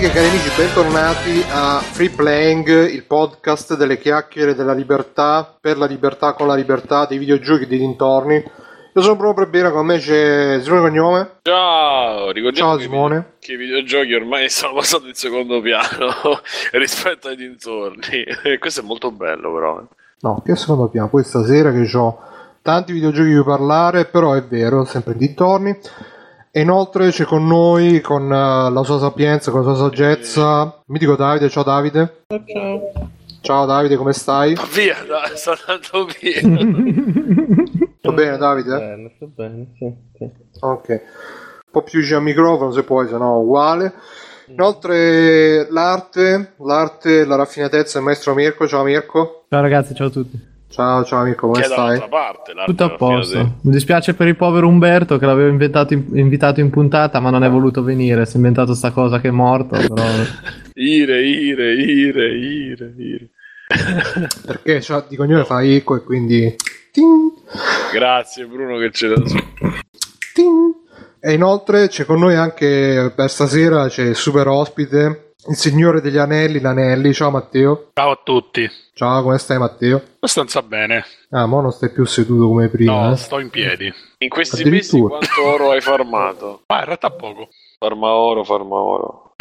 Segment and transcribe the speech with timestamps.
[0.00, 5.54] Cari amiche e cari amici, bentornati a Free Playing, il podcast delle chiacchiere della libertà,
[5.60, 8.36] per la libertà, con la libertà, dei videogiochi e dei dintorni.
[8.36, 11.30] Io sono Bruno Prebera, con me c'è Simone Cognome.
[11.42, 13.32] Ciao, ricordiamo Ciao che, Simone.
[13.40, 16.40] che i videogiochi ormai sono passati in secondo piano
[16.72, 18.24] rispetto ai dintorni.
[18.44, 19.86] E questo è molto bello però.
[20.20, 22.18] No, che secondo piano, poi stasera che ho
[22.62, 25.78] tanti videogiochi di cui parlare, però è vero, sempre in dintorni.
[26.52, 30.98] E inoltre c'è con noi, con eh, la sua sapienza, con la sua saggezza, mi
[30.98, 32.24] dico Davide, ciao Davide.
[32.44, 33.10] Ciao.
[33.40, 34.56] Ciao Davide, come stai?
[34.74, 36.40] Via, dai, sta andando via.
[38.00, 38.76] Tutto bene Davide?
[38.76, 40.30] Bene, sto bene, sì, sì.
[40.58, 40.88] Ok.
[40.88, 43.94] Un po' più vicino al microfono se puoi, se no uguale.
[44.48, 48.66] Inoltre l'arte, l'arte, la raffinatezza del maestro Mirko.
[48.66, 49.44] Ciao Mirko.
[49.48, 50.49] Ciao ragazzi, ciao a tutti.
[50.70, 52.00] Ciao, ciao Mirko, come stai?
[52.08, 52.52] parte.
[52.64, 53.36] Tutto a posto.
[53.36, 57.42] del- Mi dispiace per il povero Umberto che l'avevo in- invitato in puntata, ma non
[57.42, 58.24] è voluto venire.
[58.24, 59.76] Si è inventato sta cosa che è morto.
[59.76, 59.94] Però...
[60.74, 63.28] Ire, ire, ire, ire, ire.
[64.46, 66.54] Perché cioè, di cognome fa eco e quindi...
[66.92, 67.32] Ting,
[67.92, 69.36] Grazie Bruno che ce l'ha su.
[70.32, 70.72] ting.
[71.20, 76.18] E inoltre c'è con noi anche per stasera, c'è il super ospite, il signore degli
[76.18, 77.12] anelli, l'anelli.
[77.14, 77.90] Ciao Matteo.
[77.94, 80.02] Ciao a tutti, Ciao, come stai Matteo?
[80.16, 81.04] abbastanza bene.
[81.30, 83.06] Ah, mo non stai più seduto come prima.
[83.06, 83.16] No, eh?
[83.16, 83.92] sto in piedi.
[84.18, 86.62] In questi mesi quanto oro hai farmato?
[86.66, 87.48] Ma in realtà poco.
[87.78, 89.34] Farma oro, farma oro.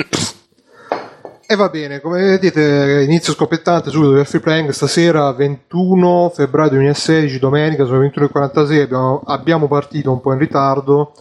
[1.51, 7.39] E va bene, come vedete inizio scoppiettante subito per Free Playing stasera 21 febbraio 2016,
[7.39, 11.13] domenica, sono le 21.46, abbiamo, abbiamo partito un po' in ritardo.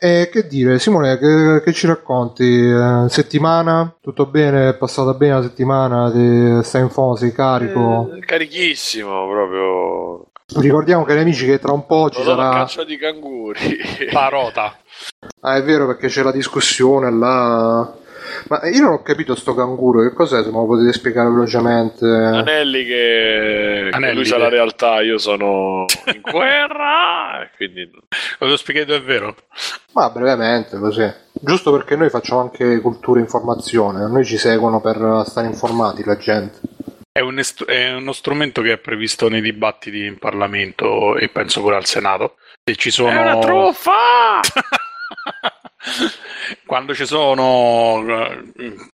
[0.00, 2.44] E che dire, Simone, che, che ci racconti?
[2.44, 3.92] Eh, settimana?
[4.00, 4.68] Tutto bene?
[4.68, 6.10] È passata bene la settimana?
[6.10, 7.16] Ti- Stai in forma?
[7.16, 8.08] Sei carico?
[8.14, 10.26] Eh, carichissimo proprio.
[10.60, 12.50] Ricordiamo cari amici che tra un po' ci Ho sarà...
[12.50, 13.76] caccia di canguri.
[14.12, 14.76] Parota.
[15.40, 17.92] Ah è vero perché c'è la discussione là...
[18.48, 22.06] Ma io non ho capito sto canguro, che cos'è se me lo potete spiegare velocemente?
[22.06, 27.42] Anelli che, che Anelli lui sa che- la realtà, io sono in guerra.
[27.42, 29.34] e Quindi Lo devo spiegare è vero?
[29.92, 31.10] Ma brevemente così.
[31.32, 36.02] Giusto perché noi facciamo anche cultura e informazione, a noi ci seguono per stare informati
[36.04, 36.58] la gente.
[37.12, 41.60] È, un est- è uno strumento che è previsto nei dibattiti in Parlamento e penso
[41.60, 42.36] pure al Senato.
[42.64, 43.10] Se ci sono...
[43.10, 44.40] è una truffa!
[46.66, 48.02] quando ci sono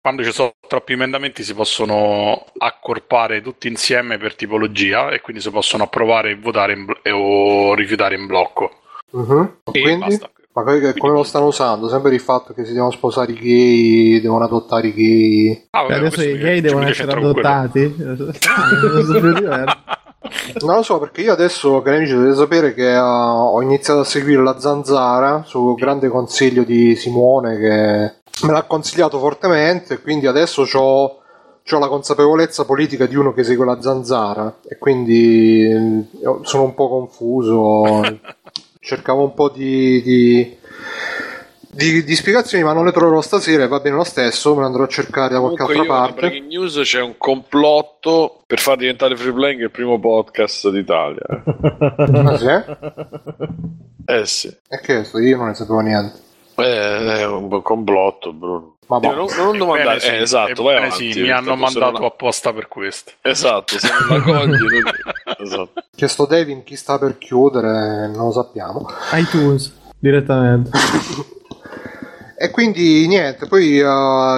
[0.01, 5.51] quando ci sono troppi emendamenti si possono accorpare tutti insieme per tipologia e quindi si
[5.51, 8.71] possono approvare e votare in blo- e- o rifiutare in blocco.
[9.11, 9.57] Mhm.
[9.71, 10.05] E Quindi?
[10.05, 10.29] basta.
[10.55, 11.89] Ma come, come lo stanno usando?
[11.89, 15.67] Sempre il fatto che si devono sposare i gay, devono adottare i gay.
[15.71, 17.91] Ah, vabbè, adesso i gay devono essere adottati.
[20.61, 23.01] Non lo so perché io adesso, cari amici, dovete sapere che uh,
[23.55, 29.19] ho iniziato a seguire la zanzara su grande consiglio di Simone che me l'ha consigliato
[29.19, 31.21] fortemente, quindi adesso ho
[31.79, 36.05] la consapevolezza politica di uno che segue la zanzara e quindi eh,
[36.41, 38.01] sono un po' confuso.
[38.79, 40.57] Cercavo un po' di, di,
[41.73, 44.65] di- di spiegazioni, ma non le troverò stasera e va bene lo stesso, me le
[44.67, 46.25] andrò a cercare da qualche Comunque altra io, parte.
[46.25, 51.25] in breaking news c'è un complotto per far diventare Free Playing il primo podcast d'Italia.
[51.97, 53.45] Ah, sì?
[54.05, 54.47] Eh sì.
[54.67, 55.17] E che è?
[55.19, 56.19] Io non ne sapevo niente.
[56.55, 58.75] Eh, è un complotto, Bruno.
[58.87, 59.13] Ma Eh, boh.
[59.15, 62.03] non, non domandare, Ebbene sì, eh, esatto, vai ebbene avanti, sì, mi hanno mandato non-
[62.03, 63.11] apposta per questo.
[63.21, 65.71] Esatto, se non la cogli, non- esatto.
[65.95, 68.85] Che sto Devin chi sta per chiudere non lo sappiamo.
[69.13, 70.69] iTunes direttamente.
[72.35, 73.83] E quindi niente, poi eh,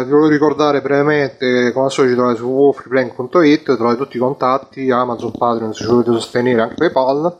[0.04, 4.92] vi volevo ricordare brevemente, come al solito ci trovate su freeplank.it, trovate tutti i contatti,
[4.92, 7.38] Amazon, Patreon se ci volete sostenere, anche PayPal.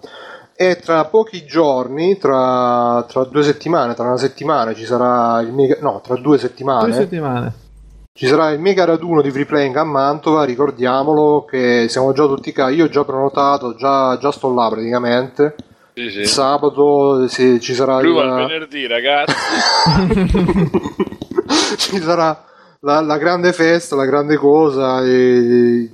[0.56, 5.76] E tra pochi giorni, tra, tra due settimane, tra una settimana ci sarà il mega,
[5.82, 7.54] no, tra due settimane, Due settimane.
[8.14, 12.54] ci sarà il mega raduno di free playing a Mantova, ricordiamolo che siamo già tutti
[12.54, 15.56] qua, io ho già prenotato, già, già sto là praticamente.
[15.98, 16.26] Sì, sì.
[16.26, 19.34] sabato sì, ci sarà Lui il venerdì, ragazzi.
[21.78, 22.44] ci sarà
[22.86, 25.90] la, la grande festa, la grande cosa, e,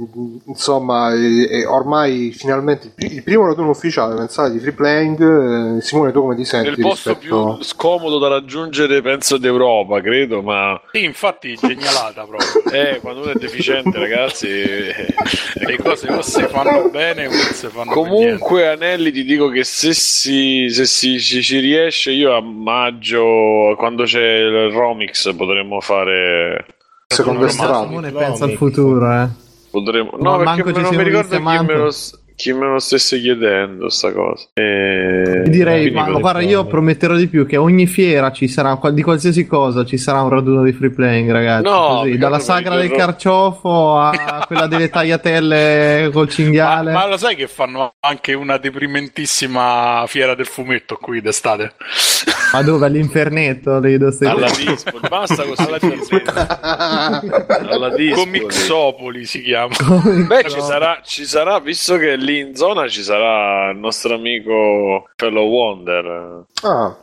[0.45, 5.77] insomma, e, e ormai finalmente il, il primo raduno ufficiale, pensate, di free playing.
[5.77, 7.55] Eh, Simone, tu come ti senti Nel posto rispetto...
[7.55, 12.61] più scomodo da raggiungere, penso, d'Europa, credo, ma Sì, infatti, genialata proprio.
[12.71, 14.47] eh, quando uno è deficiente, ragazzi.
[14.49, 15.13] eh,
[15.65, 17.91] Le cose o si fanno bene o non si fanno.
[17.91, 23.75] Comunque, Anelli, ti dico che se, si, se si, ci, ci riesce, io a maggio,
[23.77, 26.65] quando c'è il Romix, potremmo fare.
[27.11, 27.87] Secondo Ormai strada.
[27.87, 29.27] Simone pensa al futuro, eh.
[29.69, 30.11] Potremmo...
[30.17, 31.91] Ma No, perché non mi ricordo chi me, lo,
[32.35, 34.47] chi me lo stesse chiedendo sta cosa.
[34.53, 35.21] E...
[35.25, 35.41] che...
[35.43, 39.45] Ti direi, ma guarda, io prometterò di più che ogni fiera ci sarà, di qualsiasi
[39.45, 41.63] cosa, ci sarà un raduno di free playing, ragazzi.
[41.63, 46.91] No, Così, dalla sagra del carciofo a quella delle tagliatelle col Ma, cinghiale.
[46.93, 51.73] ma lo sai che fanno anche una deprimentissima fiera del fumetto qui d'estate?
[52.53, 52.85] Ma dove?
[52.85, 53.79] All'infernetto?
[53.79, 56.21] Dove stai- Alla Dispo, basta con alla Dispo.
[57.69, 58.15] alla Dispo.
[58.19, 59.73] Comixopoli si chiama.
[60.27, 65.07] Beh, ci sarà, ci sarà, visto che lì in zona ci sarà il nostro amico
[65.15, 66.43] Fellow Wonder.
[66.63, 66.97] Ah,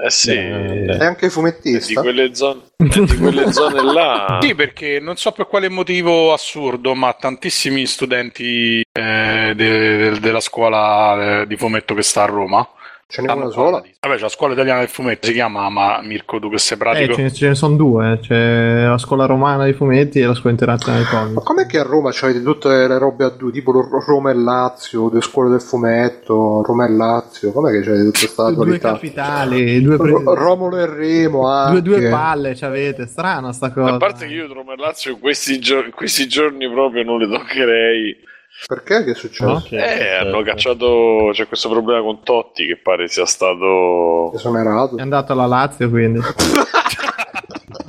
[0.00, 0.96] Eh, eh sì, Grande.
[0.98, 2.00] è anche di fumettista.
[2.00, 2.88] quelle zone, di
[3.18, 4.38] quelle zone là.
[4.42, 10.40] Sì, perché non so per quale motivo assurdo, ma tantissimi studenti eh, de- de- della
[10.40, 12.66] scuola eh, di fumetto che sta a Roma.
[13.10, 13.82] Ce n'è stanno una sola?
[14.00, 16.80] Vabbè, c'è la scuola italiana del fumetto, si chiama, ma Mirko, tu che sei Eh,
[16.80, 17.14] pratico.
[17.14, 18.18] ce ne, ce ne sono due, eh.
[18.18, 21.42] c'è la scuola romana di fumetti e la scuola internazionale di Ma comics.
[21.44, 25.08] com'è che a Roma c'avete tutte le robe a due, tipo Ro- Roma e Lazio,
[25.08, 28.92] due scuole del fumetto, Roma e Lazio, com'è che c'avete tutta questa Due attualità?
[28.92, 31.80] capitali, due, pre- Ro- Romolo e Remo anche.
[31.80, 33.94] due, due palle ci avete, strana sta cosa.
[33.94, 38.26] A parte che io Roma e Lazio questi, gio- questi giorni proprio non le toccherei.
[38.66, 39.04] Perché?
[39.04, 39.44] Che è successo?
[39.46, 39.60] No?
[39.60, 40.26] Certo, Eh, certo.
[40.26, 41.30] hanno cacciato.
[41.32, 44.32] C'è questo problema con Totti che pare sia stato.
[44.34, 44.96] Esonerato.
[44.96, 46.18] È andato alla Lazio quindi.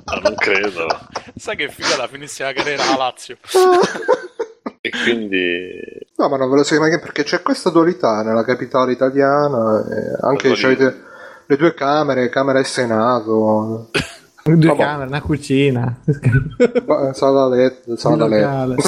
[0.05, 0.87] Ah, non credo.
[1.35, 3.37] Sai che figata finisse la carriera a Lazio.
[4.81, 5.71] E quindi.
[6.15, 9.83] No, ma non ve lo sai mai perché c'è questa dualità nella capitale italiana.
[9.85, 11.01] eh, anche c'avete
[11.47, 13.89] le due camere, Camera e Senato,
[14.45, 14.77] Due Vabbè.
[14.81, 15.99] camere, una cucina.
[17.11, 17.97] sala da letto.
[17.97, 18.75] Sala letto.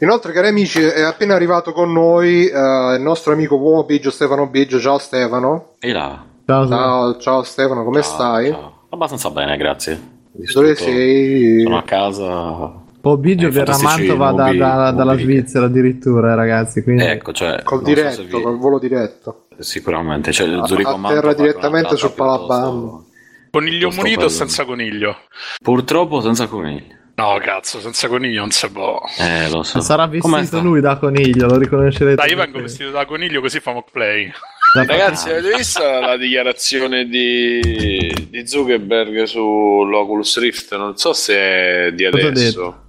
[0.00, 4.48] Inoltre, cari amici, è appena arrivato con noi eh, il nostro amico uomo Biggio Stefano
[4.48, 4.80] Biggio.
[4.80, 5.74] Ciao Stefano.
[5.78, 6.24] E là?
[6.46, 8.50] Ciao, Ciao, ciao Stefano, come Ciao, stai?
[8.50, 8.78] ciao.
[8.88, 10.00] Abbastanza bene, grazie.
[10.32, 11.60] Dove sei?
[11.62, 12.78] Sono a casa.
[13.02, 16.82] Oh, Biggio Eh, verrà a Mantova da- da- dalla Svizzera addirittura, ragazzi.
[16.82, 17.02] Quindi...
[17.04, 19.46] Ecco, cioè, Col so diretto, se vi- col volo diretto.
[19.58, 22.70] Sicuramente, cioè, A- Zurigo a Mantova terra direttamente su Palabam.
[22.78, 23.04] piuttosto-
[23.50, 25.16] Coniglio munito o senza coniglio?
[25.62, 26.94] Purtroppo senza coniglio.
[27.20, 28.98] No, cazzo, senza coniglio non si può.
[29.18, 29.80] Eh, lo so.
[29.80, 32.14] Sarà vestito lui da coniglio, lo riconoscerete.
[32.14, 32.62] Dai, io vengo tutti.
[32.62, 34.32] vestito da coniglio così famo play.
[34.72, 40.74] Ragazzi, avete visto la dichiarazione di, di Zuckerberg sull'Oculus Rift?
[40.76, 42.88] Non so se è di adesso.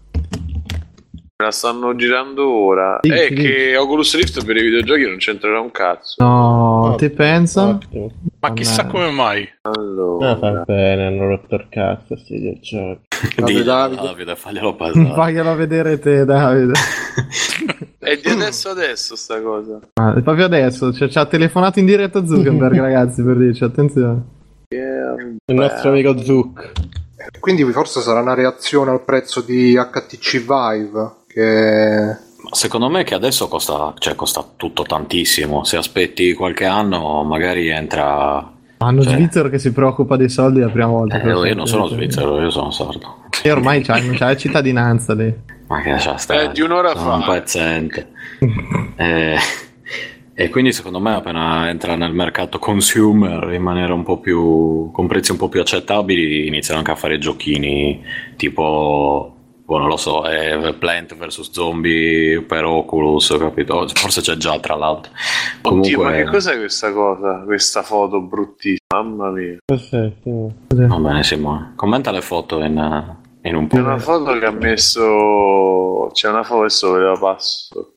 [1.42, 3.00] La stanno girando ora.
[3.02, 3.42] Dici, è dici.
[3.42, 6.24] che Oculus Rift per i videogiochi non c'entrerà un cazzo.
[6.24, 7.68] No, ti pensa?
[7.68, 8.12] Ottimo.
[8.40, 8.94] Ma chissà Vabbè.
[8.94, 9.50] come mai.
[9.62, 13.02] Allora, Ah, fa bene, hanno rotto il cazzo sti videogiochi.
[13.38, 14.02] Davide, Davide.
[14.02, 15.14] Davide, faglielo passare.
[15.14, 16.74] Faglielo vedere te, Davide.
[18.00, 19.80] è di adesso adesso sta cosa.
[19.96, 24.22] Ah, è proprio adesso, cioè, ci ha telefonato in diretta Zuckerberg, ragazzi, per dirci attenzione.
[24.70, 26.72] Il nostro amico Zuc.
[27.40, 33.48] Quindi forse sarà una reazione al prezzo di HTC Vive che Secondo me che adesso
[33.48, 35.64] costa, cioè, costa tutto tantissimo.
[35.64, 38.52] Se aspetti qualche anno, magari entra.
[38.78, 41.22] Hanno Cioè- svizzero che si preoccupa dei soldi la prima volta.
[41.22, 43.20] Eh, io non sono svizzero, io sono sordo.
[43.44, 45.34] E ormai c'ha, c'ha la cittadinanza lì.
[45.68, 46.42] Ma che c'è sta?
[46.42, 47.32] Eh, di un'ora sono un fa.
[47.34, 48.10] pezzente.
[48.98, 49.38] Eh,
[50.34, 55.08] e quindi secondo me appena entra nel mercato consumer in maniera un po' più con
[55.08, 58.04] prezzi un po' più accettabili iniziano anche a fare giochini
[58.36, 59.36] tipo
[59.72, 63.88] boh, non lo so eh, Plant vs Zombie per Oculus capito?
[63.94, 65.12] forse c'è già tra l'altro
[65.62, 67.44] Oddio, ma che comunque cos'è questa cosa?
[67.46, 69.58] Questa foto bruttissima, mamma mia.
[69.64, 70.54] Perfetto.
[70.68, 74.52] va bene Simone commenta le foto in, in un C'è po' una foto che ha
[74.52, 76.10] messo.
[76.12, 77.94] C'è una foto adesso ve la passo.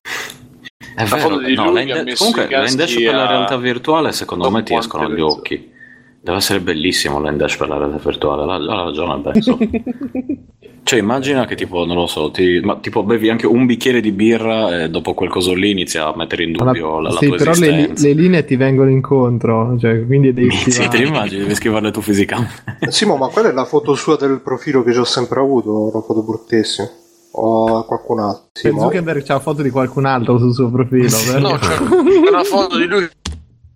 [0.79, 3.27] È La vero, foto di no, lui la che ha comunque la indash per la
[3.27, 5.73] realtà virtuale secondo me ti escono gli occhi.
[6.21, 9.59] Deve essere bellissimo l'indash per la realtà virtuale, la- ha ragione penso.
[10.95, 14.13] cioè immagina che tipo, non lo so, ti, ma tipo bevi anche un bicchiere di
[14.13, 17.37] birra e dopo quel coso lì inizia a mettere in dubbio la, la sì, tua
[17.37, 18.07] però le, esistenza.
[18.07, 20.99] le linee ti vengono incontro, cioè, quindi devi Sì, te schivare.
[20.99, 22.53] li immagini, devi scriverle tu fisicamente.
[22.89, 26.03] Simo, ma quella è la foto sua del profilo che ci ho sempre avuto, una
[26.03, 26.89] foto bruttissima.
[27.37, 28.45] O qualcun altro.
[28.53, 28.83] Cioè, Simo?
[28.83, 31.09] Zuckerberg c'ha foto di qualcun altro sul suo profilo.
[31.41, 33.09] No, c'è c'è una foto di lui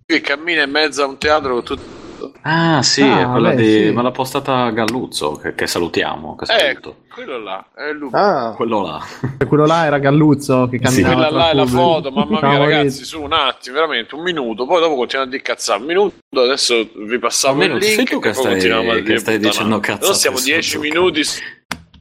[0.05, 1.77] che cammina in mezzo a un teatro con
[2.19, 2.37] tutto.
[2.41, 3.71] Ah sì, Ah, è quella beh, di...
[3.87, 3.91] sì.
[3.91, 6.77] me l'ha postata Galluzzo, che, che salutiamo, che Eh,
[7.13, 8.09] quello là, è lui.
[8.13, 8.99] Ah, Quello là.
[9.37, 12.57] Cioè, quello là era Galluzzo che camminava Quella tra là è la foto, mamma mia,
[12.59, 14.65] ragazzi, su un attimo, veramente un minuto.
[14.65, 16.15] Poi dopo continuano a dicazzare un minuto.
[16.33, 18.09] Adesso vi passavo Almeno il sei link.
[18.09, 20.87] tu che stai- che stai dicendo cazzate Noi stiamo su 10 Zucca.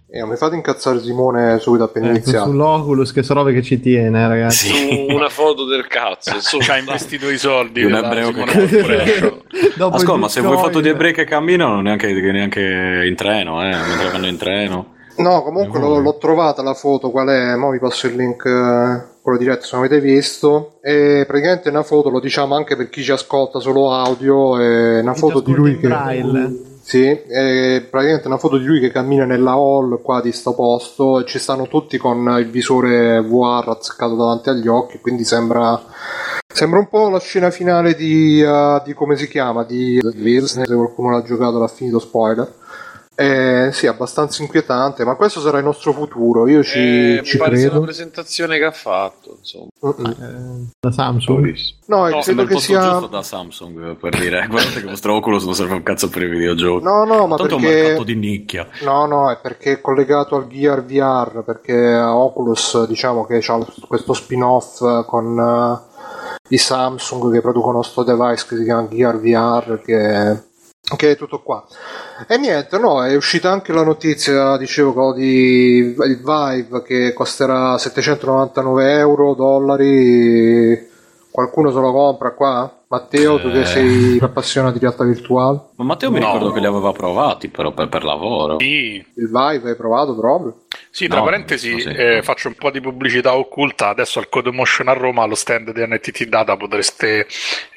[0.09, 0.25] Minuti.
[0.25, 2.51] eh, mi fate incazzare Simone subito appena Ecco, iniziato.
[2.51, 4.69] sull'Oculus che sono robe che ci tiene, eh, ragazzi.
[4.69, 5.07] Sì.
[5.09, 6.41] su una foto del cazzo.
[6.41, 7.81] su- Ci ha investito i soldi.
[7.81, 9.43] Di un ebreo che-
[9.79, 14.11] Ascolta, ma se vuoi foto di ebrei che camminano, neanche, neanche in treno, eh, mentre
[14.11, 14.95] vanno in treno.
[15.17, 17.57] No, comunque l'ho, l'ho trovata la foto, qual è?
[17.57, 18.45] Mo vi passo il link.
[18.47, 20.79] eh, piccolo diretta se non avete visto.
[20.81, 25.01] E praticamente è una foto, lo diciamo anche per chi ci ascolta solo audio, è
[25.01, 25.89] una foto di lui che...
[25.89, 26.68] braille.
[26.89, 31.21] Sì, è praticamente una foto di lui che cammina nella hall qua di sto posto
[31.21, 35.79] e ci stanno tutti con il visore VR azzeccato davanti agli occhi, quindi sembra,
[36.47, 40.75] sembra un po' la scena finale di, uh, di come si chiama, di Wilson, se
[40.75, 42.51] qualcuno l'ha giocato l'ha finito spoiler.
[43.21, 47.57] Eh, sì, abbastanza inquietante, ma questo sarà il nostro futuro, io ci, Eh, ci pare
[47.57, 47.79] credo.
[47.79, 49.67] una presentazione che ha fatto, insomma.
[49.85, 50.07] Mm-mm.
[50.07, 51.53] Eh, da Samsung.
[51.87, 52.81] No, e No, credo che posto sia...
[52.81, 56.23] giusto da Samsung per dire guardate che il vostro Oculus non serve un cazzo per
[56.23, 56.85] i videogiochi.
[56.85, 57.83] No, no, ma Tanto è un perché...
[57.83, 58.69] mercato di nicchia.
[58.83, 64.13] No, no, è perché è collegato al Gear VR, perché Oculus diciamo che ha questo
[64.13, 70.41] spin-off con eh, i Samsung che producono sto device che si chiama Gear VR, che,
[70.97, 71.67] che è tutto qua.
[72.27, 77.79] E niente, no, è uscita anche la notizia, dicevo, quello di il Vive che costerà
[77.79, 80.87] 799 euro, dollari.
[81.31, 82.73] Qualcuno se lo compra qua?
[82.89, 83.65] Matteo, tu che Eh.
[83.67, 85.61] sei appassionato di realtà virtuale?
[85.77, 86.33] Ma Matteo mi No.
[86.33, 88.57] ricordo che li aveva provati però per, per lavoro.
[88.59, 90.63] Sì, Il Vive hai provato proprio?
[90.91, 91.89] Sì, tra No, parentesi, no, sì.
[91.91, 93.89] eh, faccio un po' di pubblicità occulta.
[93.91, 97.27] Adesso al Codemotion a Roma, allo stand di NTT Data, potreste,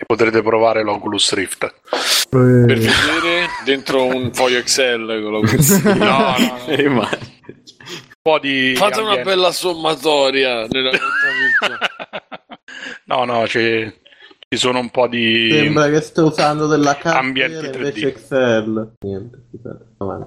[0.07, 1.63] potrete provare l'Oculus Rift.
[1.65, 1.69] Eh,
[2.29, 5.57] Per vedere dentro un foglio Excel quello che-
[5.95, 6.65] No, no, no.
[6.67, 8.73] Eh, ma- Un po' di.
[8.75, 10.91] Fate una ambiente- bella sommatoria nella
[13.05, 13.91] no, no, ci,
[14.47, 15.49] ci sono un po' di.
[15.51, 17.75] Sembra che sto usando della carta Ambienti vera 3D.
[17.77, 18.93] invece Excel.
[18.99, 19.37] Niente.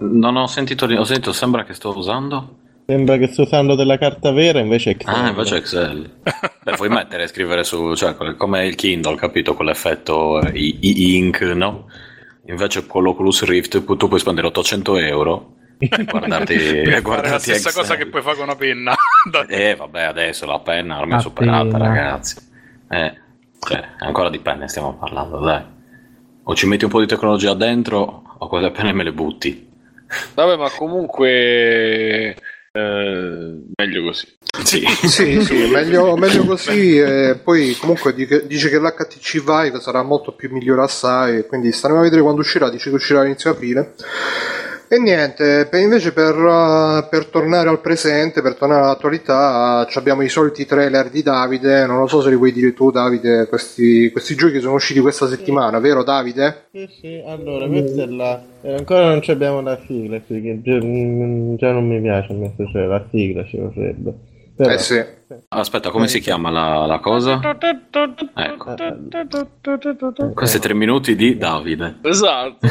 [0.01, 2.59] Non ho sentito, ho sentito, sembra che sto usando.
[2.87, 5.15] Sembra che sto usando della carta vera invece Excel.
[5.15, 6.11] Ah, invece Excel.
[6.65, 9.55] Beh, puoi mettere e scrivere su, cioè, come il Kindle, capito?
[9.55, 11.87] Con l'effetto eh, i- i- ink, no?
[12.47, 17.73] Invece con l'Oculus Rift tu puoi spendere 800 euro e guardarti, e la stessa Excel.
[17.73, 18.95] cosa che puoi fare con una penna.
[19.49, 21.87] Eh, vabbè, adesso la penna ormai è superata, penna.
[21.87, 22.37] ragazzi.
[22.91, 23.15] Eh,
[23.59, 25.63] cioè, ancora di penne stiamo parlando, dai.
[26.43, 29.67] O ci metti un po' di tecnologia dentro, o quelle penne me le butti.
[30.35, 32.37] Vabbè, ma comunque
[32.77, 34.27] eh, meglio così.
[34.65, 34.83] Sì.
[35.07, 36.99] Sì, sì, meglio, meglio così.
[36.99, 41.47] E poi comunque di- dice che l'HTC Vive sarà molto più migliore assai.
[41.47, 42.71] Quindi staremo a vedere quando uscirà.
[42.71, 43.95] Dice che uscirà all'inizio aprile.
[44.95, 50.23] E niente, per- invece per, uh, per tornare al presente, per tornare all'attualità, uh, abbiamo
[50.23, 51.85] i soliti trailer di Davide.
[51.85, 53.49] Non lo so se li vuoi dire tu, Davide.
[53.49, 56.67] Questi, questi giochi sono usciti questa settimana, vero, Davide?
[56.71, 58.41] Sì, sì, allora, questa è la...
[58.63, 63.05] eh, ancora non abbiamo la sigla, perché già, mm, già non mi piace cioè la
[63.11, 64.15] sigla ci vorrebbe.
[64.57, 65.03] Però, Eh sì.
[65.49, 67.41] Aspetta, come si chiama la, la cosa?
[68.35, 68.75] Ecco.
[70.35, 71.97] Questi tre minuti di Davide.
[72.03, 72.67] Esatto.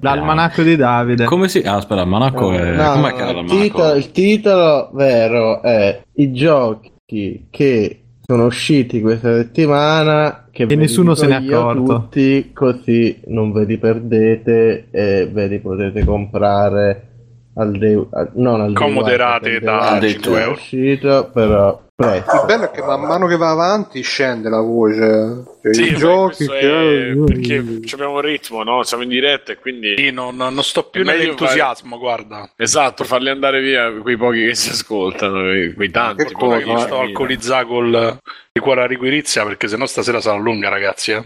[0.00, 1.24] L'almanacco di Davide.
[1.24, 1.60] Come si...
[1.60, 2.74] Ah, aspetta, il manacco è...
[2.74, 3.60] No, Com'è che era il, l'almanacco?
[3.62, 10.80] titolo, il titolo vero è i giochi che sono usciti questa settimana che ve li
[10.82, 12.00] nessuno se n'è io accorto.
[12.00, 17.08] tutti così non ve li perdete e ve li potete comprare
[17.56, 20.52] al day, al- non al Comoderate perché da il day 5 one è euro.
[20.54, 25.42] uscito però Il bello è che man mano che va avanti scende la voce.
[25.62, 27.10] Cioè, Sì, I giochi che...
[27.10, 27.54] è perché
[27.92, 28.82] abbiamo un ritmo, no?
[28.82, 32.50] Siamo in diretta e quindi Sì, non, non sto più nell'entusiasmo, guarda.
[32.56, 35.42] esatto, farli andare via quei pochi che si ascoltano,
[35.74, 36.24] quei tanti.
[36.24, 36.84] Che Guarda che cosa, mi eh?
[36.86, 38.18] sto alcolizzando col
[38.52, 41.12] liquore a riquirizia perché sennò stasera sarà lunga, ragazzi.
[41.12, 41.22] eh.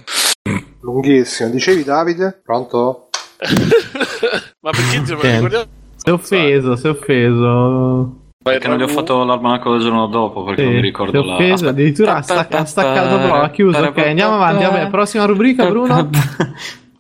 [0.83, 1.49] Lunghissimo.
[1.51, 2.41] Dicevi Davide?
[2.45, 3.09] Pronto?
[4.61, 5.77] Ma perché ricordiamo?
[6.09, 8.17] Si è offeso, si è offeso.
[8.43, 11.19] Perché non gli ho fatto l'almanacco del giorno dopo, perché non mi Sì, ricordo si
[11.19, 11.35] è la...
[11.35, 11.71] offeso, Aspetta.
[11.71, 13.79] addirittura ha stacca- staccato però, ha chiuso.
[13.79, 14.65] Ok, andiamo avanti.
[14.65, 16.09] Vabbè, prossima rubrica, Bruno.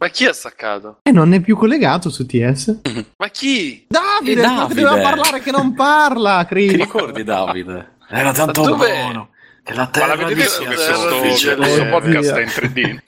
[0.00, 0.98] Ma chi ha staccato?
[1.02, 2.80] E non è più collegato su TS.
[3.16, 3.86] Ma chi?
[3.88, 4.82] Davide, Davide?
[4.82, 6.72] doveva parlare che non parla, Ti Chris.
[6.76, 7.96] ricordi Davide?
[8.10, 9.00] Era tanto Ma dov'è?
[9.02, 9.28] buono.
[9.64, 12.36] Che la Ma terra l'avete di visto sia che questo, questo Eh, podcast via.
[12.36, 12.98] è in 3D?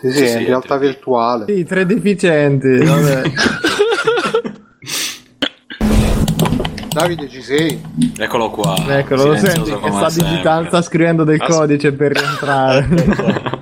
[0.00, 1.44] Sì, sì, Sì, sì, in realtà virtuale.
[1.48, 2.76] Sì, tre deficienti.
[2.84, 3.22] Vabbè.
[6.92, 7.80] Davide ci sei?
[8.18, 8.74] Eccolo qua.
[8.98, 12.88] Eccolo, lo senti che sta digitando, sta scrivendo del As- codice per rientrare.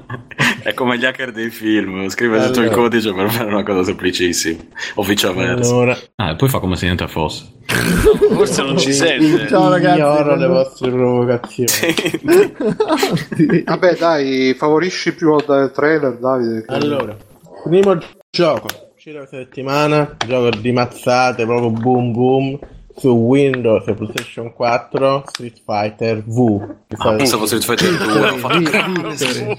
[0.62, 2.82] È come gli hacker dei film, scrive tutto il Allora.
[2.82, 4.58] codice per fare una cosa semplicissima.
[4.94, 5.70] O viceversa.
[5.70, 7.44] allora Ah, e poi fa come se niente fosse.
[8.32, 9.46] Forse non ci sente.
[9.48, 9.98] Ciao ragazzi.
[9.98, 12.24] ignoro le vostre provocazioni Sì.
[13.64, 16.64] Vabbè, dai, favorisci più il trailer, Davide.
[16.66, 17.16] che- Allora,
[17.64, 17.98] primo
[18.30, 22.58] gioco, uscito questa settimana, gioco di mazzate, proprio boom boom,
[22.98, 26.74] su Windows e PlayStation 4, Street Fighter V.
[26.98, 28.28] Ah, pensavo Street Fighter 2.
[28.28, 29.56] ho fatto-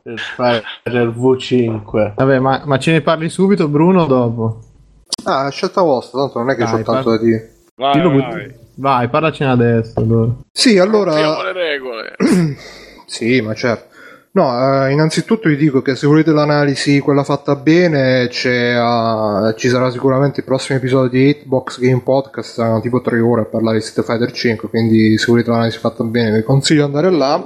[0.00, 2.12] Street Fighter V5.
[2.16, 4.58] Vabbè, ma, ma ce ne parli subito, Bruno, o dopo?
[5.24, 7.16] Ah, è scelta vostra, tanto non è che Dai, c'ho tanto parla.
[7.16, 7.52] da dire.
[7.76, 8.54] Vai, Dillo vai.
[8.76, 9.92] Vai, parlacene adesso.
[9.96, 10.32] allora.
[10.52, 11.14] Sì, allora...
[11.42, 12.16] le regole.
[13.06, 13.93] Sì, ma certo.
[14.36, 14.50] No,
[14.84, 19.92] eh, innanzitutto vi dico che se volete l'analisi, quella fatta bene, c'è, eh, ci sarà
[19.92, 23.84] sicuramente il prossimo episodio di Hitbox Game Podcast, saranno tipo tre ore a parlare di
[23.84, 27.44] Street Fighter 5, quindi se volete l'analisi fatta bene vi consiglio di andare là.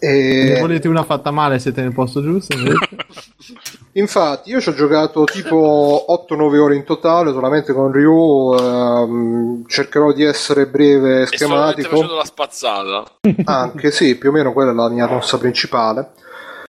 [0.00, 0.60] Se E...
[0.60, 2.56] volete una fatta male siete nel posto giusto.
[3.96, 8.54] Infatti, io ci ho giocato tipo 8-9 ore in totale, solamente con Ryu.
[8.54, 11.88] ehm, cercherò di essere breve e schematico.
[11.88, 13.04] facendo la spazzata.
[13.44, 16.10] Anche sì, più o meno quella è la mia mossa principale.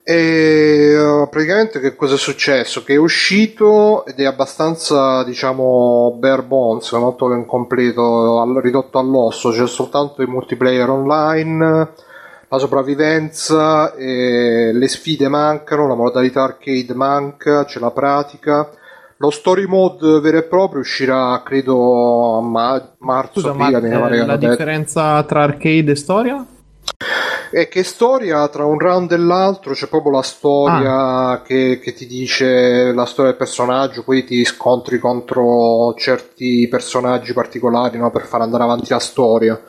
[0.06, 2.84] E eh, praticamente che cosa è successo?
[2.84, 9.50] Che è uscito ed è abbastanza, diciamo, bare bones, molto incompleto, all- ridotto all'osso.
[9.50, 11.92] C'è soltanto il multiplayer online,
[12.54, 18.70] la sopravvivenza, e le sfide mancano, la modalità arcade manca, c'è la pratica.
[19.18, 24.16] Lo story mode vero e proprio uscirà, credo, a ma- marzo, Scusa, ma aprile, pare
[24.16, 24.50] eh, che la detto.
[24.50, 26.46] differenza tra arcade e storia?
[27.50, 32.04] E che storia tra un round e l'altro c'è proprio la storia che, che ti
[32.06, 38.40] dice la storia del personaggio, poi ti scontri contro certi personaggi particolari no, per far
[38.40, 39.60] andare avanti la storia.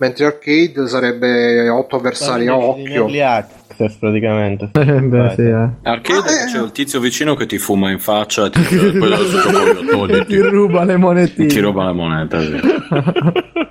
[0.00, 3.02] Mentre arcade sarebbe 8 avversari a occhio.
[3.02, 4.70] early access praticamente.
[4.80, 5.68] Eh, beh, sì, eh.
[5.82, 6.46] Arcade Ah, eh.
[6.50, 11.46] c'è il tizio vicino che ti fuma in faccia e ti Ti ruba le monetine.
[11.48, 12.58] Ti ruba la moneta, sì.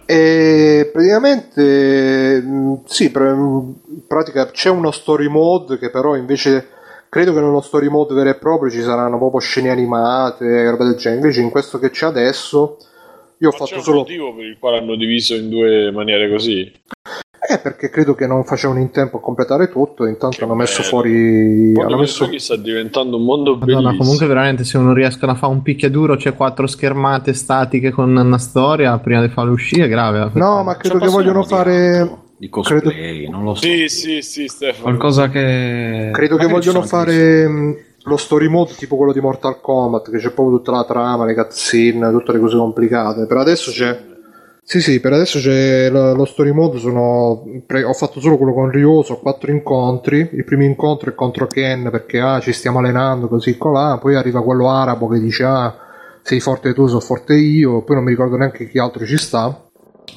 [0.06, 3.74] E praticamente mh, sì, pr- in
[4.08, 6.68] pratica c'è uno story mode che però invece
[7.10, 10.84] credo che nello story mode vero e proprio ci saranno proprio scene animate e roba
[10.86, 11.22] del genere.
[11.22, 12.78] Invece in questo che c'è adesso
[13.40, 15.92] io ho Ma c'è fatto un solo motivo per il quale hanno diviso in due
[15.92, 16.72] maniere così.
[17.52, 20.56] Eh, perché credo che non facevano in tempo a completare tutto e intanto Che hanno
[20.56, 20.90] messo bello.
[20.90, 23.98] fuori hanno messo sta diventando un mondo Madonna, bellissimo.
[23.98, 28.38] comunque veramente se non riescono a fare un picchiaduro c'è quattro schermate statiche con una
[28.38, 30.30] storia prima di farlo uscire è grave.
[30.34, 33.62] No, ma credo C'è che vogliono fare altro, di cosplay, non lo so.
[33.62, 34.84] Sì, sì, sì, Stefano.
[34.84, 36.10] Qualcosa che...
[36.12, 40.18] credo che Magari ci vogliono fare lo story mode tipo quello di Mortal Kombat, che
[40.18, 43.26] c'è proprio tutta la trama, le cutscene, tutte le cose complicate.
[43.28, 44.08] Per adesso c'è
[44.64, 49.04] Sì, sì, per adesso c'è lo, story mode, sono, ho fatto solo quello con Ryo,
[49.08, 53.58] ho quattro incontri, il primo incontro è contro Ken perché ah, ci stiamo allenando così
[53.58, 55.76] colà, poi arriva quello arabo che dice ah,
[56.22, 59.66] sei forte tu, sono forte io, poi non mi ricordo neanche chi altro ci sta.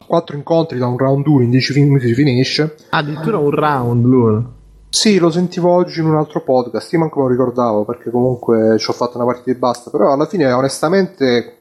[0.07, 2.75] Quattro incontri da un round 1 in 10 minuti si finisce.
[2.91, 4.62] Addirittura un round l'uno.
[4.95, 8.91] Sì, lo sentivo oggi in un altro podcast, io manco lo ricordavo perché comunque ci
[8.91, 11.57] ho fatto una partita e basta, però alla fine onestamente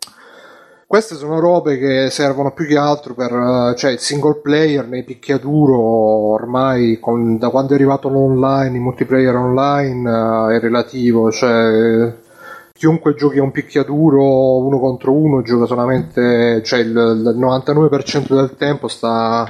[0.86, 5.06] queste sono robe che servono più che altro per eh, cioè il single player nei
[5.06, 10.10] picchiaduro ormai con- da quando è arrivato l'online, il multiplayer online
[10.52, 12.13] eh, è relativo, cioè
[12.82, 18.56] chiunque giochi a un picchiaduro uno contro uno gioca solamente, cioè il, il 99% del
[18.58, 19.48] tempo sta,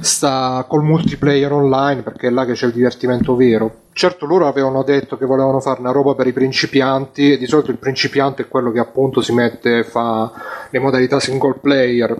[0.00, 3.80] sta col multiplayer online perché è là che c'è il divertimento vero.
[3.92, 7.72] Certo loro avevano detto che volevano fare una roba per i principianti e di solito
[7.72, 10.32] il principiante è quello che appunto si mette e fa
[10.70, 12.18] le modalità single player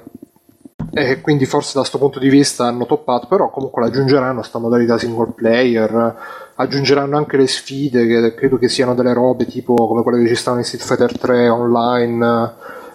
[0.93, 4.99] e quindi forse da questo punto di vista hanno toppato, però comunque aggiungeranno sta modalità
[4.99, 6.17] single player,
[6.55, 10.35] aggiungeranno anche le sfide che credo che siano delle robe tipo come quelle che ci
[10.35, 12.55] stanno in Street Fighter 3 online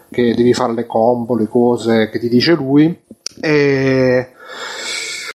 [0.10, 3.00] che devi fare le combo, le cose che ti dice lui.
[3.40, 4.30] E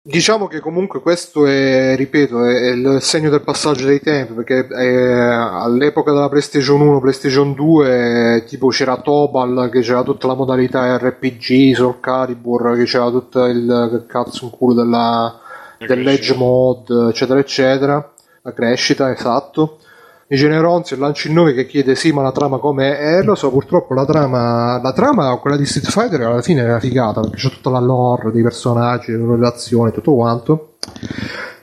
[0.05, 5.13] diciamo che comunque questo è, ripeto, è il segno del passaggio dei tempi perché eh,
[5.13, 11.73] all'epoca della PlayStation 1, PlayStation 2 tipo c'era Tobal che c'era tutta la modalità RPG,
[11.73, 15.39] Soul Calibur che c'era tutto il, cazzo in culo della,
[15.77, 18.11] dell'edge mode eccetera eccetera.
[18.41, 19.77] La crescita esatto
[20.33, 23.35] di Generonzi e lanci il 9 che chiede sì ma la trama com'è eh lo
[23.35, 27.37] so purtroppo la trama la trama quella di Street Fighter alla fine era figata perché
[27.37, 30.69] c'è tutta la lore dei personaggi le relazioni tutto quanto.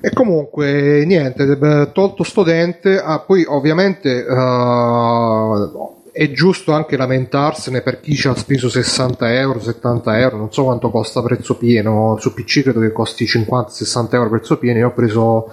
[0.01, 5.71] E comunque niente eh, tolto sto dente ah, poi ovviamente eh,
[6.13, 10.63] è giusto anche lamentarsene per chi ci ha speso 60 euro 70 euro non so
[10.63, 14.93] quanto costa prezzo pieno su PC credo che costi 50-60 euro prezzo pieno io ho
[14.93, 15.53] preso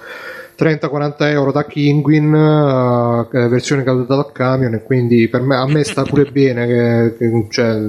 [0.58, 5.84] 30-40 euro da Kinguin, eh, versione caduta dal camion, e quindi per me, a me
[5.84, 7.80] sta pure bene che, che- cioè,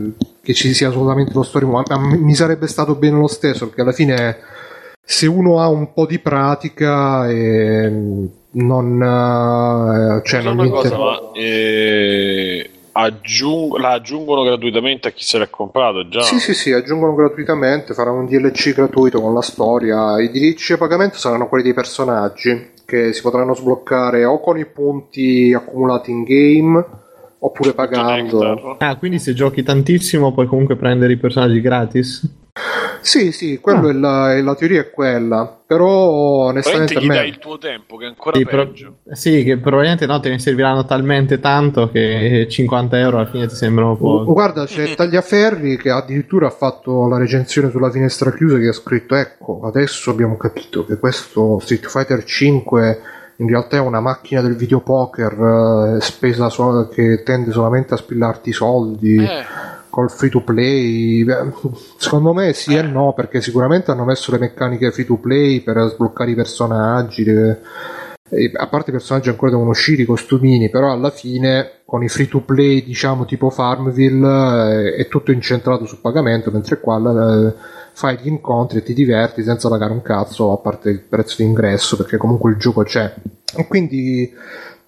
[0.42, 1.96] che ci sia assolutamente lo story mode.
[2.18, 4.36] Mi sarebbe stato bene lo stesso, perché alla fine
[5.02, 7.90] se uno ha un po' di pratica e
[8.50, 15.38] non, eh, cioè, non gli cosa, ma eh, aggiung- la aggiungono gratuitamente a chi se
[15.38, 16.20] l'è comprato già?
[16.22, 20.20] Sì, sì, sì, aggiungono gratuitamente, faranno un DLC gratuito con la storia.
[20.20, 24.66] I diritti a pagamento saranno quelli dei personaggi che si potranno sbloccare o con i
[24.66, 26.84] punti accumulati in game
[27.40, 28.76] oppure pagando.
[28.78, 32.28] Ah, quindi se giochi tantissimo puoi comunque prendere i personaggi gratis?
[33.00, 37.14] Sì, sì, quello è la, è la teoria è quella, però onestamente a gli me...
[37.14, 38.96] dai il tuo tempo, che è ancora Sì, peggio.
[39.12, 43.54] Sì, che probabilmente no, te ne serviranno talmente tanto che 50 euro alla fine ti
[43.54, 44.32] sembrano poco.
[44.32, 49.14] Guarda, c'è Tagliaferri che addirittura ha fatto la recensione sulla finestra chiusa che ha scritto
[49.14, 53.00] ecco, adesso abbiamo capito che questo Street Fighter 5
[53.40, 58.48] in realtà è una macchina del videopoker eh, spesa so- che tende solamente a spillarti
[58.48, 59.44] i soldi Eh,
[59.98, 61.26] col free to play.
[61.96, 65.88] Secondo me sì e no, perché sicuramente hanno messo le meccaniche free to play per
[65.92, 67.24] sbloccare i personaggi.
[67.24, 67.60] le-
[68.30, 72.28] a parte i personaggi ancora devono uscire i costumini, però alla fine con i free
[72.28, 77.54] to play, diciamo tipo Farmville, eh, è tutto incentrato sul pagamento, mentre qua eh,
[77.94, 81.48] fai gli incontri e ti diverti senza pagare un cazzo, a parte il prezzo di
[81.48, 83.14] ingresso, perché comunque il gioco c'è.
[83.56, 84.30] E quindi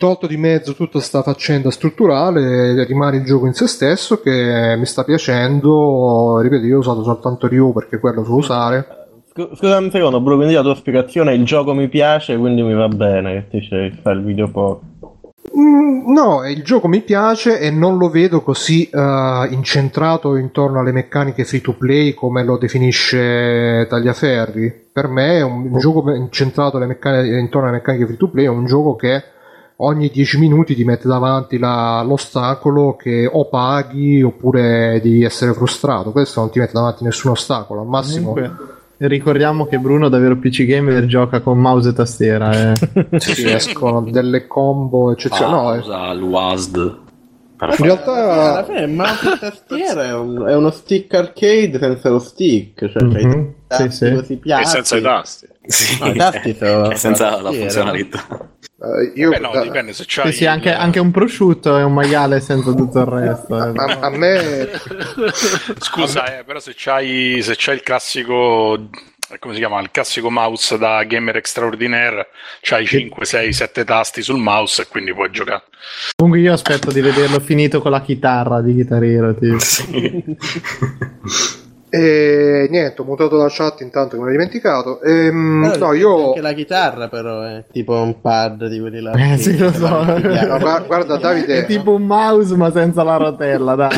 [0.00, 4.86] tolto di mezzo tutta questa faccenda strutturale, rimane il gioco in se stesso che mi
[4.86, 6.40] sta piacendo.
[6.40, 8.86] Ripeto, io ho usato soltanto Ryu perché quello so usare.
[9.28, 12.62] Scu- Scusa un secondo, Bru, quindi la tua spiegazione è il gioco mi piace, quindi
[12.62, 14.88] mi va bene che ti che fa il videopoker.
[15.54, 20.92] Mm, no, il gioco mi piace e non lo vedo così eh, incentrato intorno alle
[20.92, 24.88] meccaniche free to play come lo definisce Tagliaferri.
[24.90, 28.46] Per me è un, un gioco incentrato alle meccaniche, intorno alle meccaniche free to play,
[28.46, 29.38] è un gioco che
[29.82, 36.10] ogni 10 minuti ti mette davanti la- l'ostacolo che o paghi oppure devi essere frustrato.
[36.12, 38.32] Questo non ti mette davanti nessun ostacolo, al massimo.
[38.32, 38.56] Comunque,
[38.98, 42.72] ricordiamo che Bruno davvero PC Gamer gioca con mouse e tastiera.
[42.72, 42.74] Eh.
[43.18, 45.62] Sì, escono delle combo eccezionali.
[45.62, 45.78] No, eh.
[45.78, 46.98] usa l'UASD
[47.56, 52.18] per in realtà il mouse e tastiera è, un- è uno stick arcade senza lo
[52.18, 54.14] stick, cioè Mhm, tasti sì, sì.
[54.14, 54.66] così e piatti.
[54.66, 55.46] senza i tasti.
[55.66, 58.26] Sì, tasti sono che senza la funzionalità.
[58.80, 60.32] eh, io Beh, no, dipende se Sì, c'hai.
[60.32, 63.56] sì, anche, il- anche un prosciutto è un maiale senza tutto il resto.
[63.56, 63.72] eh.
[63.76, 64.70] a, a me
[65.78, 68.88] Scusa, eh, però se c'hai, se c'hai il classico.
[69.38, 69.80] Come si chiama?
[69.80, 72.30] Il classico mouse da gamer extraordinaire,
[72.62, 75.62] c'hai 5, 6, 7 tasti sul mouse e quindi puoi giocare.
[76.16, 79.36] Comunque io aspetto di vederlo finito con la chitarra di chitarriero.
[79.60, 80.24] Sì.
[81.92, 85.00] E niente, ho mutato la chat intanto che me l'ho dimenticato.
[85.02, 86.26] Ehm, Però no, io.
[86.28, 89.10] Anche la chitarra però è tipo un pad di quelli là.
[89.32, 89.88] Eh, sì, lo so.
[89.88, 91.58] No, gua- guarda, Davide.
[91.62, 93.88] È tipo un mouse ma senza la rotella, dai.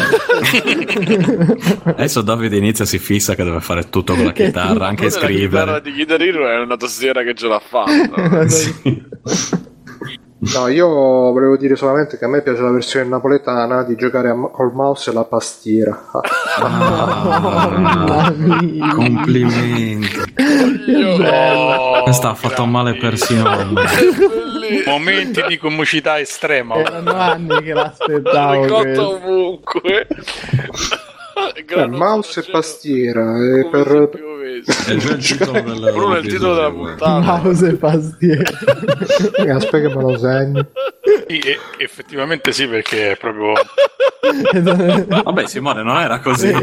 [1.84, 5.26] Adesso Davide inizia si fissa che deve fare tutto con la chitarra, anche La chitarra
[5.26, 5.80] scrivere.
[5.82, 8.46] di Guitar Hero è una tastiera che ce l'ha fatta.
[8.48, 9.70] Sì.
[10.44, 14.48] No, io volevo dire solamente che a me piace la versione napoletana di giocare a-
[14.50, 15.96] col mouse e la pastiera.
[16.60, 18.92] Mamma mia.
[18.92, 20.10] Complimenti.
[21.24, 23.82] Oh, Questa ha fatto male persino a me.
[24.84, 26.74] Momenti di comicità estrema.
[26.74, 28.66] Erano anni che l'aspettavo.
[28.66, 29.08] questo.
[29.14, 30.08] ovunque.
[31.66, 33.36] Eh, mouse e pastiera.
[33.38, 34.10] E se per...
[34.42, 34.92] piovesse.
[34.92, 37.18] È già il titolo del- Bruno è il titolo della puntata.
[37.20, 38.50] Mouse e pastiera.
[39.36, 40.66] Eh, Aspetta che me lo segno.
[41.28, 43.52] Sì, e- effettivamente sì, perché è proprio.
[45.22, 46.48] Vabbè, Simone, non era così.
[46.48, 46.62] Eh,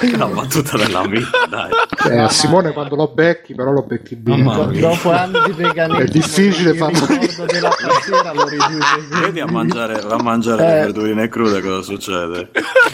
[0.00, 1.70] Cioè, la battuta della vita, dai.
[2.10, 4.42] Eh, a Simone quando lo becchi, però lo becchi bene.
[4.78, 7.06] Dopo anni di veganismo, È difficile il farlo.
[7.06, 9.20] ricordo della pastiera lo riduce.
[9.20, 10.80] Vedi a mangiare, a mangiare le Eh.
[10.84, 12.50] verdurine crude cosa succede?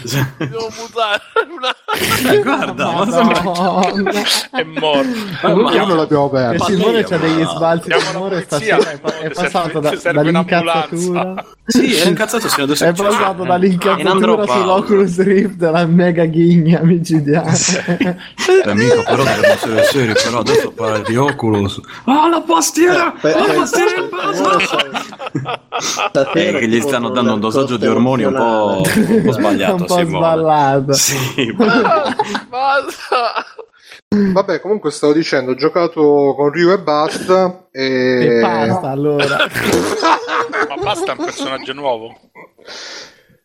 [0.06, 1.22] Cioè, Devo mutare
[1.56, 2.32] una...
[2.32, 4.03] eh, guarda, ma sembra...
[4.50, 5.08] È morto.
[5.42, 6.64] Uno ma- l'abbiamo E perso.
[6.66, 11.44] Simone c'ha degli ma- sbalzi la d'umore stasera è, è serve- passato da- dall'incazzatura.
[11.66, 12.84] Sì, è incazzato fino adesso.
[12.84, 14.52] è passato in dall'incazzatura andropausa.
[14.52, 17.52] sull'Oculus Rift alla mega ghigna micidiale
[17.96, 21.80] Eh, amico, però dobbiamo essere seri, però adesso parla di Oculus.
[22.04, 23.14] Ah, la pastiera!
[23.22, 24.42] La pastiera in base!
[26.34, 29.84] Eh, che gli stanno dando un dosaggio di ormoni un po', un po' sbagliato, un
[29.86, 30.16] po' Simone.
[30.16, 33.44] sballato Sì, Basta!
[34.32, 37.66] Vabbè, comunque stavo dicendo, ho giocato con Ryu e basta.
[37.70, 38.40] e E...
[38.40, 39.26] basta allora
[40.68, 42.14] Ma basta un personaggio nuovo.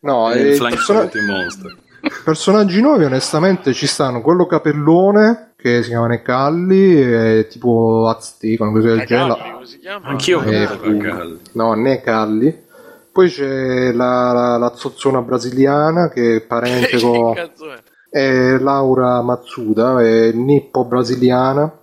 [0.00, 1.76] No, è e Spaghetti Monster.
[2.24, 8.72] personaggi nuovi onestamente ci stanno quello capellone che si chiama Necalli, è tipo Azteco, una
[8.72, 9.28] cosa del genere.
[9.34, 10.06] Cagalli, come si chiama?
[10.08, 11.38] Anch'io ho Eh.
[11.52, 12.68] No, Necalli.
[13.12, 17.66] Poi c'è la, la, la zozzona brasiliana che è parente Che con cazzo
[18.10, 18.58] è?
[18.58, 21.80] Laura Matsuda, è nippo brasiliana,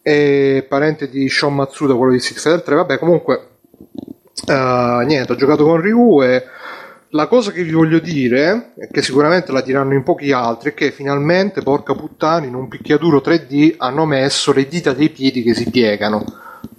[0.00, 2.74] è parente di Sean Matsuda, quello di Street Fighter 3.
[2.74, 3.48] Vabbè, comunque,
[4.46, 6.44] eh, niente, ho giocato con Ryu e
[7.14, 10.90] la cosa che vi voglio dire, che sicuramente la diranno in pochi altri, è che
[10.90, 15.70] finalmente, porca puttana, in un picchiaduro 3D hanno messo le dita dei piedi che si
[15.70, 16.24] piegano.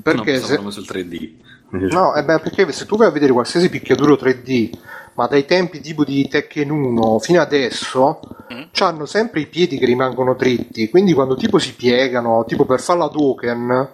[0.01, 0.59] Perché no, se...
[0.59, 1.91] messo il 3D.
[1.91, 4.69] No, eh beh, perché se tu vai a vedere qualsiasi picchiaduro 3D,
[5.15, 8.19] ma dai tempi tipo di Tekken 1 fino adesso,
[8.53, 8.61] Mm.
[8.79, 12.99] hanno sempre i piedi che rimangono dritti, quindi quando tipo si piegano, tipo per fare
[12.99, 13.89] la token,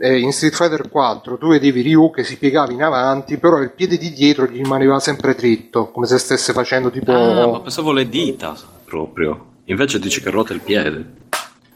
[0.00, 3.70] eh, in Street Fighter 4 tu vedevi Ryu che si piegava in avanti, però il
[3.70, 7.12] piede di dietro gli rimaneva sempre dritto, come se stesse facendo tipo...
[7.12, 9.52] Ah, ma pensavo le dita proprio.
[9.66, 11.22] Invece dici che ruota il piede.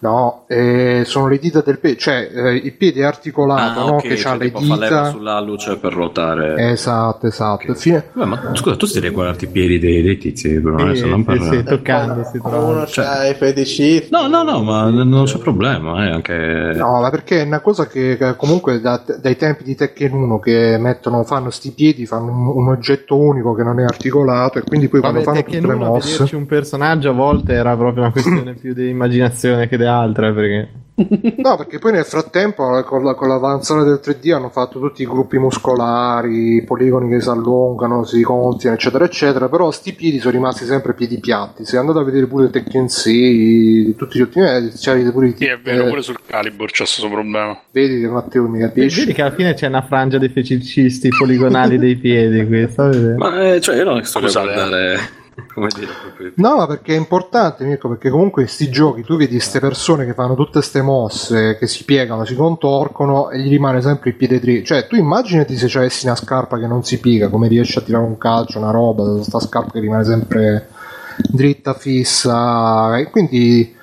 [0.00, 3.92] No, eh, sono le dita del piede, cioè eh, il piede è articolato, Ah, no?
[3.96, 5.10] ok, che cioè ha le tipo fa leva dita...
[5.10, 6.70] sulla luce per ruotare.
[6.70, 7.74] Esatto, esatto.
[7.74, 11.24] Fine- Beh, ma scusa, tu stai riguardando i piedi dei, dei tizi, però adesso non
[11.24, 11.56] parlare.
[11.58, 12.72] sì, toccando si Quando trova.
[12.76, 14.08] uno c'ha i feticisti.
[14.12, 16.72] No, no, no, ma non c'è problema, eh, anche...
[16.76, 20.76] No, ma perché è una cosa che, comunque da- dai tempi di Tekken 1 che
[20.78, 24.86] mettono, fanno sti piedi, fanno un, un oggetto unico che non è articolato e quindi
[24.88, 26.36] poi quando Vabbè, fanno Tekken tutte le 1 mosse...
[26.36, 30.68] un personaggio a volte era proprio una questione più di immaginazione che di altre perché
[31.38, 35.06] No, perché poi nel frattempo con, la- con l'avanzare del 3D hanno fatto tutti i
[35.06, 40.32] gruppi muscolari, i poligoni che si allungano, si gonfiano, eccetera, eccetera, però sti piedi sono
[40.32, 41.64] rimasti sempre piedi piatti.
[41.64, 45.46] Se andate a vedere pure Tekken 6, tutti gli ultimi, eh, c'avete pure i Sì,
[45.46, 47.56] è vero, eh, pure sul Calibur c'è questo problema.
[47.70, 48.98] Vedi che Matteo mi capisci?
[49.00, 52.88] vedi che alla fine c'è una frangia dei feticisti poligonali dei piedi qui, sta a
[52.88, 53.14] vedere?
[53.16, 55.17] Ma eh, cioè io non sto a guardare...
[55.54, 56.32] Come dire, proprio...
[56.36, 60.04] No, ma perché è importante, Mirko, perché comunque in sti giochi tu vedi queste persone
[60.04, 64.16] che fanno tutte queste mosse, che si piegano, si contorcono e gli rimane sempre il
[64.16, 64.66] piede dritto.
[64.66, 68.04] Cioè, tu immaginati se avessi una scarpa che non si piega, come riesci a tirare
[68.04, 70.68] un calcio, una roba, sta scarpa che rimane sempre
[71.16, 72.98] dritta, fissa.
[72.98, 73.76] E quindi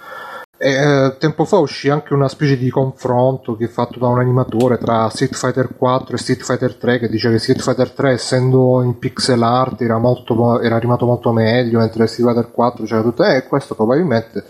[0.65, 4.77] eh, tempo fa uscì anche una specie di confronto che è fatto da un animatore
[4.77, 8.81] tra Street Fighter 4 e Street Fighter 3 che dice che Street Fighter 3 essendo
[8.81, 13.23] in pixel art era, molto, era arrivato molto meglio mentre Street Fighter 4 c'era tutto
[13.23, 14.43] e questo probabilmente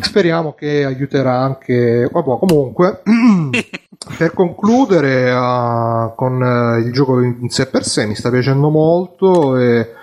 [0.00, 3.02] speriamo che aiuterà anche vabbè, comunque
[4.18, 9.56] per concludere uh, con uh, il gioco in sé per sé mi sta piacendo molto
[9.56, 9.94] e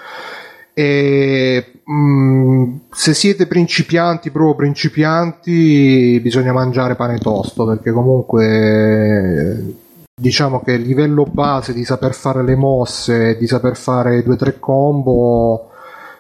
[0.73, 9.81] e mh, se siete principianti, proprio principianti, bisogna mangiare pane tosto perché comunque
[10.15, 14.38] diciamo che il livello base di saper fare le mosse, di saper fare due o
[14.38, 15.69] tre combo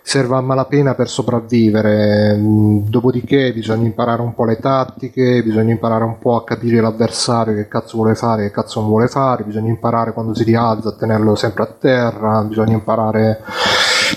[0.05, 2.35] serve a malapena per sopravvivere.
[2.35, 7.55] Mm, Dopodiché bisogna imparare un po' le tattiche, bisogna imparare un po' a capire l'avversario
[7.55, 10.95] che cazzo vuole fare, che cazzo non vuole fare, bisogna imparare quando si rialza a
[10.95, 13.41] tenerlo sempre a terra, bisogna imparare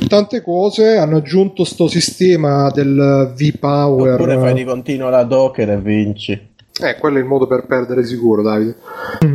[0.09, 0.97] tante cose.
[0.97, 4.15] Hanno aggiunto sto sistema del V-Power.
[4.15, 6.55] Oppure fai di continuo la docker e vinci.
[6.79, 8.77] Eh, quello è il modo per perdere sicuro, Davide.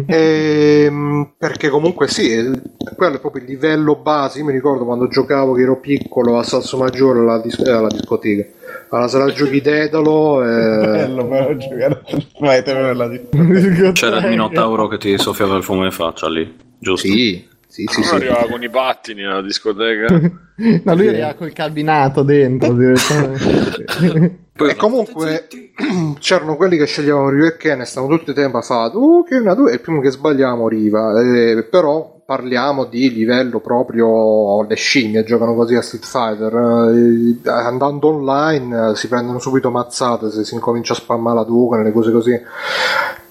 [0.05, 2.61] Ehm, perché comunque sì, il-
[2.95, 4.37] quello è proprio il livello base.
[4.39, 7.87] Io mi ricordo quando giocavo che ero piccolo a Salso Maggiore alla, dis- eh, alla
[7.87, 8.45] discoteca,
[8.89, 10.43] alla sala giochi Dedalo.
[10.43, 10.47] eh,
[10.85, 13.91] Bello però giocare discoteca.
[13.93, 17.07] C'era il Minotauro che ti soffiava il fumo in faccia lì, giusto?
[17.07, 18.15] sì, sì, sì, Uno sì.
[18.15, 20.19] arrivava con i pattini alla discoteca.
[20.61, 22.77] No, lui era col cabinato dentro
[24.53, 25.47] E comunque
[26.19, 29.25] c'erano quelli che sceglievano Ryu e Ken e stavano tutto il tempo a fare uh,
[29.27, 34.63] che una due e il primo che sbagliava moriva Eh, però parliamo di livello proprio
[34.67, 36.53] le scimmie giocano così a Street Fighter.
[36.93, 41.81] Eh, andando online eh, si prendono subito mazzate se si incomincia a spammare la Dugan
[41.81, 42.39] le cose così.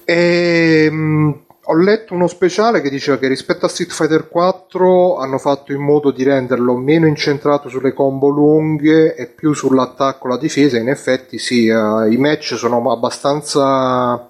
[0.04, 1.30] E mm,
[1.64, 5.80] ho letto uno speciale che diceva che rispetto a Street Fighter 4 hanno fatto in
[5.82, 10.78] modo di renderlo meno incentrato sulle combo lunghe e più sull'attacco e la difesa.
[10.78, 14.26] In effetti, sì, eh, i match sono abbastanza.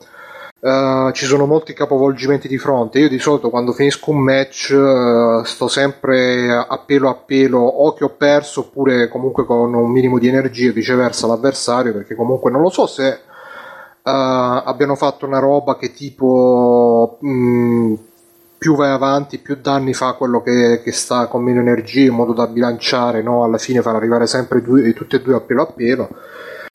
[0.63, 2.99] eh, ci sono molti capovolgimenti di fronte.
[2.99, 7.95] Io di solito quando finisco un match eh, sto sempre a pelo a pelo o
[7.95, 12.61] che ho perso oppure comunque con un minimo di energia viceversa l'avversario perché comunque non
[12.61, 13.21] lo so se
[14.03, 17.95] abbiano fatto una roba che tipo mh,
[18.59, 22.33] più vai avanti più danni fa quello che, che sta con meno energia in modo
[22.33, 23.43] da bilanciare no?
[23.43, 26.09] alla fine far arrivare sempre due, tutti e due a pelo a pelo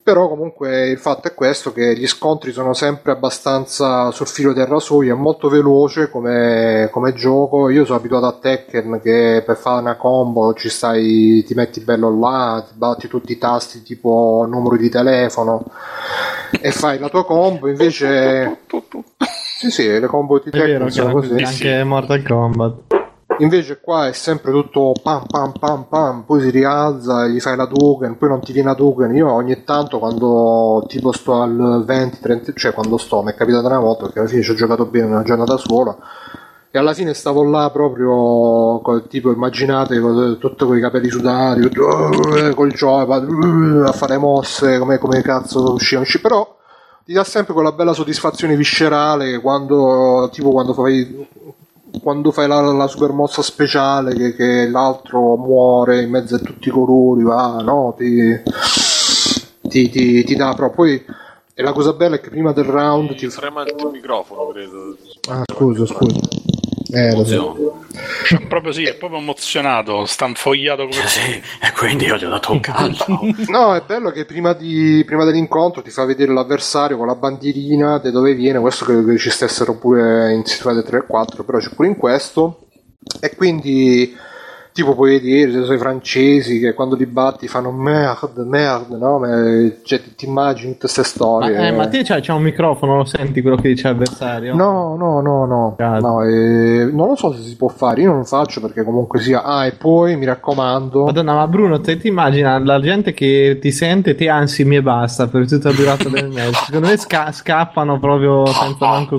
[0.06, 4.66] però comunque il fatto è questo che gli scontri sono sempre abbastanza sul filo del
[4.66, 7.70] rasoio è molto veloce come, come gioco.
[7.70, 12.16] Io sono abituato a Tekken che per fare una combo ci stai ti metti bello
[12.16, 15.64] là ti batti tutti i tasti tipo numero di telefono
[16.52, 17.66] e fai la tua combo.
[17.66, 18.60] Invece
[19.58, 21.42] sì sì le combo di vero Tekken che sono così.
[21.42, 23.05] anche Mortal Kombat.
[23.38, 27.54] Invece qua è sempre tutto pam pam pam pam, poi si rialza e gli fai
[27.56, 29.14] la token, poi non ti viene la token.
[29.14, 33.66] Io ogni tanto quando tipo sto al 20, 30, cioè quando sto, mi è capitato
[33.66, 35.96] una volta perché alla fine ci ho giocato bene una giornata sola
[36.70, 39.98] e alla fine stavo là proprio tipo immaginate
[40.38, 43.28] tutto con i capelli sudati, eh, col joypad,
[43.84, 46.06] eh, a fare mosse come, come cazzo uscivano.
[46.06, 46.56] Usci- Però
[47.04, 51.26] ti dà sempre quella bella soddisfazione viscerale quando, tipo quando fai,
[52.02, 56.68] quando fai la, la super mossa speciale che, che l'altro muore in mezzo a tutti
[56.68, 57.94] i colori, va, no?
[57.96, 58.42] Ti,
[59.62, 60.74] ti, ti, ti dà proprio.
[60.74, 61.04] Poi,
[61.54, 64.48] e la cosa bella è che prima del round ti Ti trema il tuo microfono,
[64.48, 64.96] credo.
[65.30, 66.20] Ah, scusa, scusa.
[66.96, 67.34] Eh, lo so.
[67.34, 67.84] Emozione.
[68.48, 72.30] Proprio sì, è proprio emozionato, sta infogliato come Eh sì, e quindi io gli ho
[72.30, 73.20] dato un calcio.
[73.48, 77.98] No, è bello che prima, di, prima dell'incontro ti fa vedere l'avversario con la bandierina
[77.98, 78.58] di dove viene.
[78.58, 81.88] Questo credo che ci stessero pure in Street Fighter 3 e 4, però c'è pure
[81.88, 82.66] in questo.
[83.20, 84.14] E quindi,
[84.76, 89.18] tipo, puoi vedere se sono i francesi che quando li batti fanno merde, merde, no?
[89.18, 91.68] Ma- Cioè, ti, ti immagini tutte queste Ma, storie.
[91.68, 94.54] eh, ma te c'hai, c'ha un microfono, lo senti quello che dice l'avversario?
[94.54, 98.18] No, no, no, no, no eh, non lo so se si può fare, io non
[98.18, 99.42] lo faccio perché comunque sia...
[99.42, 101.04] Ah, e poi mi raccomando...
[101.06, 105.26] Madonna, ma Bruno, te ti immagina la gente che ti sente, te ansimi e basta
[105.26, 106.64] per tutta la durata del match.
[106.66, 109.18] Secondo me sca- scappano proprio senza manco.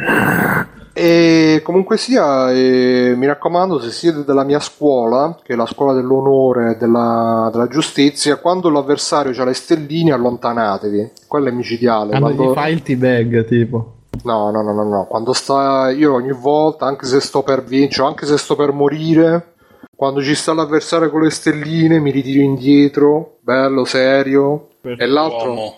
[1.02, 5.94] E comunque sia, eh, mi raccomando, se siete della mia scuola, che è la scuola
[5.94, 11.12] dell'onore e della, della giustizia, quando l'avversario ha le stelline, allontanatevi.
[11.26, 12.10] Quello è micidiale.
[12.10, 12.52] Quando Quando...
[12.52, 13.92] gli fai il T-bag, tipo.
[14.24, 15.06] No, no, no, no, no.
[15.06, 15.88] Quando sta.
[15.88, 19.54] Io ogni volta, anche se sto per vincere, anche se sto per morire,
[19.96, 24.68] quando ci sta l'avversario con le stelline, mi ritiro indietro, bello, serio.
[24.82, 25.48] E l'altro.
[25.48, 25.74] uomo.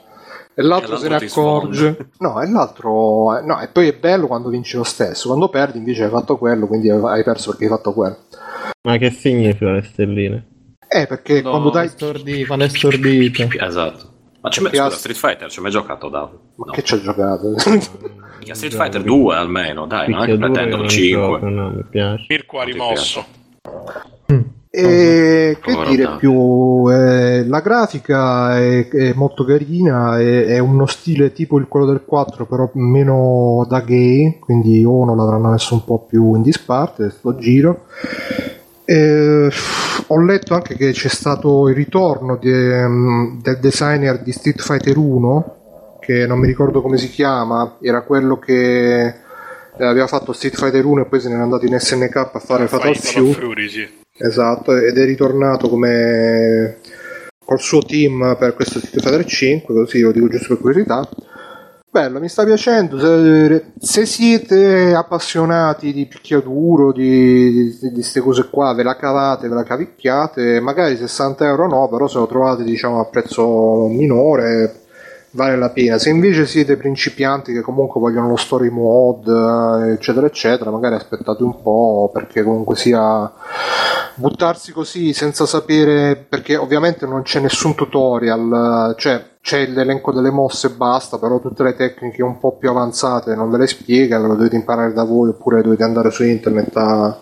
[0.54, 2.08] E l'altro E se ne accorge.
[2.18, 3.40] No, e l'altro.
[3.44, 5.28] No, e poi è bello quando vinci lo stesso.
[5.28, 8.16] Quando perdi invece hai fatto quello, quindi hai perso perché hai fatto quello.
[8.82, 10.46] Ma che significa le stelline?
[10.88, 11.88] Eh, perché No, quando dai.
[11.88, 13.48] Stordi, quando è stordito.
[13.58, 14.10] esatto.
[14.42, 16.30] Ma c'è mai, scusa, Street Fighter ci hai mai giocato, Dav?
[16.56, 16.72] Ma No.
[16.72, 17.48] che ci ha giocato?
[18.40, 21.50] Mica Street Fighter 2 almeno, dai, non è che pretendo non il gioco, 5.
[21.50, 22.26] no, mi piace.
[22.28, 22.72] Mirko ha ti
[24.74, 26.90] E che Povero dire più?
[26.90, 32.04] eh, la grafica è, è molto carina, è, è uno stile tipo il quello del
[32.06, 37.36] 4, però meno da gay, quindi uno l'avranno messo un po' più in disparte sto
[37.36, 37.84] giro.
[38.86, 39.50] Eh,
[40.06, 44.96] ho letto anche che c'è stato il ritorno di, ehm, del designer di Street Fighter
[44.96, 50.56] 1, che non mi ricordo come si chiama, era quello che eh, aveva fatto Street
[50.56, 53.32] Fighter 1 e poi se n'era andato in SNK a fare Fatal Fatal Fury.
[53.34, 54.00] Fury, sì.
[54.24, 56.76] Esatto, ed è ritornato come
[57.44, 61.08] col suo team per questo Street Fighter 5, così lo dico giusto per curiosità.
[61.90, 62.98] Bello, mi sta piacendo.
[62.98, 69.64] Se, se siete appassionati di picchiaduro, di queste cose qua, ve la cavate, ve la
[69.64, 74.81] cavicchiate, magari 60 euro no, però se lo trovate diciamo a prezzo minore
[75.32, 75.98] vale la pena.
[75.98, 81.42] Se invece siete principianti che comunque vogliono lo story mode, eh, eccetera, eccetera, magari aspettate
[81.42, 83.30] un po' perché comunque sia
[84.14, 90.68] buttarsi così senza sapere, perché ovviamente non c'è nessun tutorial, cioè c'è l'elenco delle mosse
[90.68, 94.28] e basta, però tutte le tecniche un po' più avanzate non ve le spiega, ve
[94.28, 97.18] lo dovete imparare da voi oppure dovete andare su internet a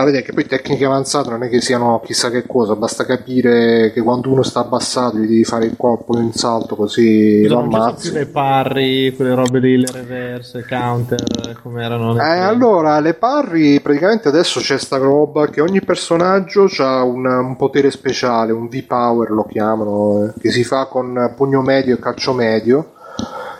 [0.00, 3.90] a vedere che poi tecniche avanzate non è che siano chissà che cosa, basta capire
[3.92, 7.76] che quando uno sta abbassato gli devi fare il colpo in salto così lo più
[7.76, 8.12] ammazzi.
[8.12, 12.16] le parry, quelle robe lì, le reverse, counter, come erano.
[12.16, 17.56] Eh, allora, le parry praticamente adesso c'è sta roba che ogni personaggio ha un, un
[17.56, 22.32] potere speciale, un V-Power lo chiamano, eh, che si fa con pugno medio e calcio
[22.34, 22.92] medio.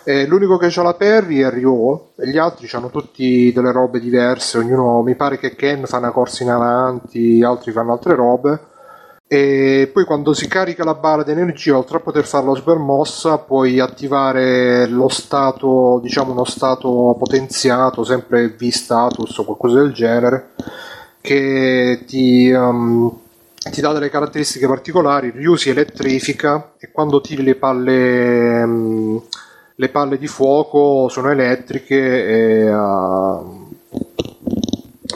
[0.08, 4.00] E l'unico che ha la parry è Ryo, e gli altri hanno tutti delle robe
[4.00, 8.58] diverse, ognuno mi pare che Ken fa una corsa in avanti, altri fanno altre robe.
[9.26, 12.78] E poi quando si carica la barra di energia, oltre a poter fare la super
[12.78, 20.52] mossa, puoi attivare lo stato, diciamo uno stato potenziato, sempre V-status o qualcosa del genere,
[21.20, 23.14] che ti, um,
[23.70, 25.32] ti dà delle caratteristiche particolari.
[25.32, 29.22] Ryu si elettrifica e quando tiri le palle, um,
[29.80, 33.68] le palle di fuoco sono elettriche e, uh,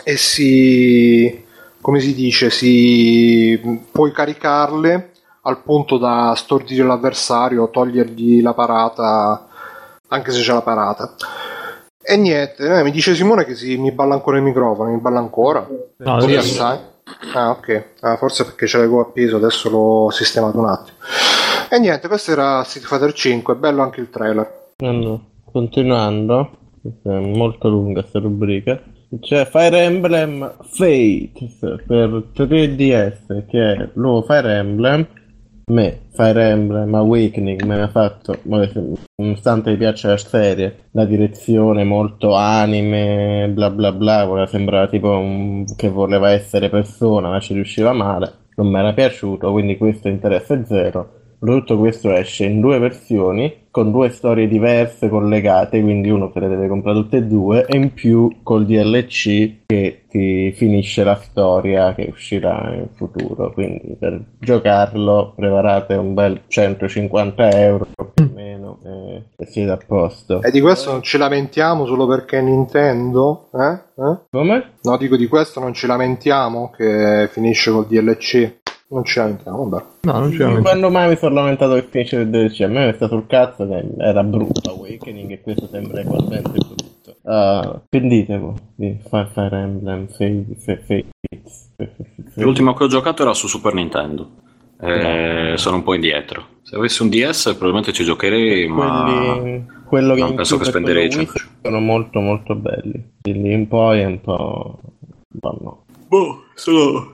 [0.05, 1.42] e si
[1.83, 5.10] come si dice, si puoi caricarle
[5.42, 9.48] al punto da stordire l'avversario, togliergli la parata,
[10.06, 11.15] anche se c'è la parata.
[12.00, 15.19] E niente, eh, mi dice Simone che si, mi balla ancora il microfono, mi balla
[15.19, 15.67] ancora?
[15.96, 16.79] No, Sì, sai?
[17.35, 17.85] Ah, ok.
[18.00, 20.96] Ah, forse perché ce l'avevo appeso, adesso l'ho sistemato un attimo.
[21.73, 24.73] E niente, questo era Street Fighter 5, è bello anche il trailer.
[24.85, 25.18] Allora,
[25.50, 26.50] continuando,
[27.02, 28.79] è molto lunga questa rubrica.
[29.18, 35.06] C'è Fire Emblem Fates per 3DS, che è nuovo Fire Emblem.
[35.70, 41.85] Me Fire Emblem Awakening me ne ha fatto, nonostante mi piaccia la serie, la direzione
[41.85, 47.94] molto anime, bla bla bla, sembrare tipo un, che voleva essere persona, ma ci riusciva
[47.94, 48.31] male.
[48.56, 51.20] Non mi era piaciuto, quindi questo interesse zero.
[51.45, 56.47] Tutto questo esce in due versioni, con due storie diverse collegate, quindi uno se le
[56.47, 61.95] deve comprare tutte e due, e in più col DLC che ti finisce la storia
[61.95, 63.53] che uscirà in futuro.
[63.53, 69.79] Quindi per giocarlo preparate un bel 150 euro più o meno e, e siete a
[69.85, 70.43] posto.
[70.43, 73.49] E di questo non ci lamentiamo solo perché Nintendo?
[73.53, 74.01] Eh?
[74.01, 74.19] Eh?
[74.31, 74.75] Come?
[74.83, 78.61] No, dico di questo non ci lamentiamo che finisce col DLC.
[78.93, 79.85] Non ci lamentiamo, vabbè.
[80.03, 80.61] No, non ci lamentiamo.
[80.61, 82.61] Quando mai mi sono lamentato che finisce il DLC?
[82.61, 87.17] A me è stato sul cazzo che era brutto Awakening e questo sembra ugualmente brutto.
[87.23, 91.71] Uh, penditevo di Fire, Fire Emblem Fates.
[92.35, 94.29] L'ultimo che ho giocato era su Super Nintendo.
[94.79, 96.47] Eh, sono un po' indietro.
[96.63, 101.09] Se avessi un DS probabilmente ci giocherei, ma Quelli, quello che non penso che spenderei
[101.09, 101.33] quello 100.
[101.38, 103.11] Wii sono molto molto belli.
[103.23, 104.81] Di lì in poi è un po'...
[105.40, 105.85] po' no.
[106.09, 107.13] Boh, sono...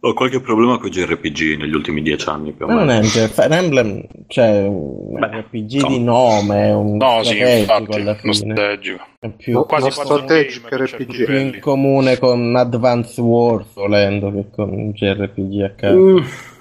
[0.00, 3.00] Ho qualche problema con i JRPG negli ultimi dieci anni più o Ma non meno.
[3.00, 5.92] è cioè, Fire Emblem, cioè un Beh, RPG insomma.
[5.96, 8.54] di nome, un No, sì, strategico infatti, alla fine.
[8.54, 9.00] nostalgico.
[9.18, 11.24] È più, No, Quasi uno puzzle strategic game, per certi RPG.
[11.24, 15.96] più in comune con Advance Wars volendo che con JRPG a caso.
[15.98, 16.18] Mm,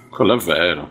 [0.09, 0.89] quello è vero.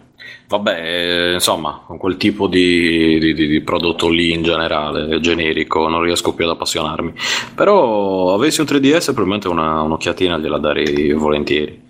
[0.48, 6.00] Vabbè, insomma, con quel tipo di, di- di- di prodotto lì in generale, generico, non
[6.02, 7.12] riesco più ad appassionarmi.
[7.56, 11.82] Però avessi un 3DS probabilmente una, un'occhiatina gliela darei volentieri.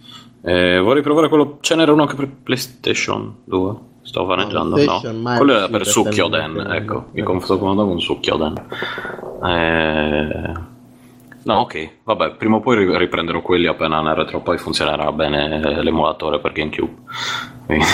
[0.46, 1.58] Eh, vorrei provare quello...
[1.60, 3.74] Ce n'era uno anche per PlayStation 2?
[4.02, 4.76] Sto vaneggiando?
[4.76, 8.66] No, mai quello era per Sukkyoden, ecco, mi eh, confondo con un Sukkyoden.
[9.44, 10.74] Eh...
[11.42, 15.82] No, ok, vabbè, prima o poi ri- riprenderò quelli appena nel retro, poi funzionerà bene
[15.82, 16.92] l'emulatore per GameCube.
[17.66, 17.84] Quindi,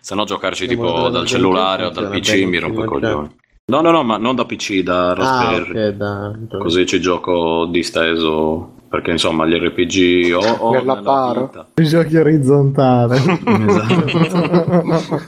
[0.00, 3.34] se no giocarci tipo dal cellulare o dal PC mi rompo i coglioni.
[3.66, 5.88] No, no, no, ma non da PC, da Ah, Raspberry.
[5.88, 6.38] ok, da...
[6.58, 11.40] Così ci gioco disteso, perché insomma gli RPG o, o Nella nella bara.
[11.42, 13.16] vita, Giochi orizzontale.
[13.16, 15.20] Esatto.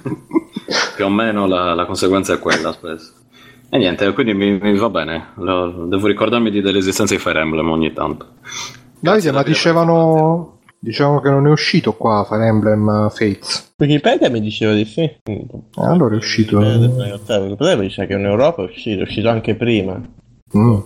[0.97, 3.13] più o meno la, la conseguenza è quella spesso.
[3.71, 7.69] E niente, quindi mi, mi va bene, Lo- devo ricordarmi di- dell'esistenza di Fire Emblem
[7.71, 8.27] ogni tanto.
[8.99, 13.75] Davide, ma dicevano, dicevano che non è uscito qua Fire Emblem uh, Fates.
[13.77, 15.03] Wikipedia mi diceva di sì.
[15.03, 15.47] Eh,
[15.77, 16.57] allora è uscito.
[16.59, 20.01] Wikipedia Wikipedia mi dice che in Europa è uscito, è uscito anche prima.
[20.57, 20.77] Mm.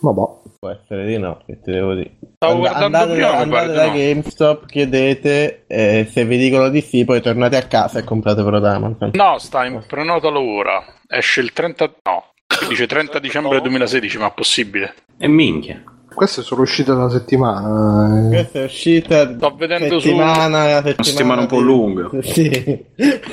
[0.00, 0.22] Vabbè.
[0.60, 2.18] Può essere di no, che ti devo dire.
[2.34, 3.92] Stavo And- guardando andate prima, andate da no.
[3.92, 9.08] GameStop, chiedete, e se vi dicono di sì, poi tornate a casa e comprate Amazon.
[9.14, 10.84] No, sta in prenotalo ora.
[11.08, 11.94] Esce il 30...
[12.02, 12.24] No,
[12.68, 14.96] dice 30 dicembre 2016, ma possibile.
[15.16, 15.82] E minchia.
[16.14, 18.26] Queste sono uscite da una settimana.
[18.26, 18.28] eh.
[18.28, 20.06] Questa è uscita Sto vedendo su...
[20.06, 22.08] settimana, settimana, Una settimana un po' lunga.
[22.22, 22.84] Sì,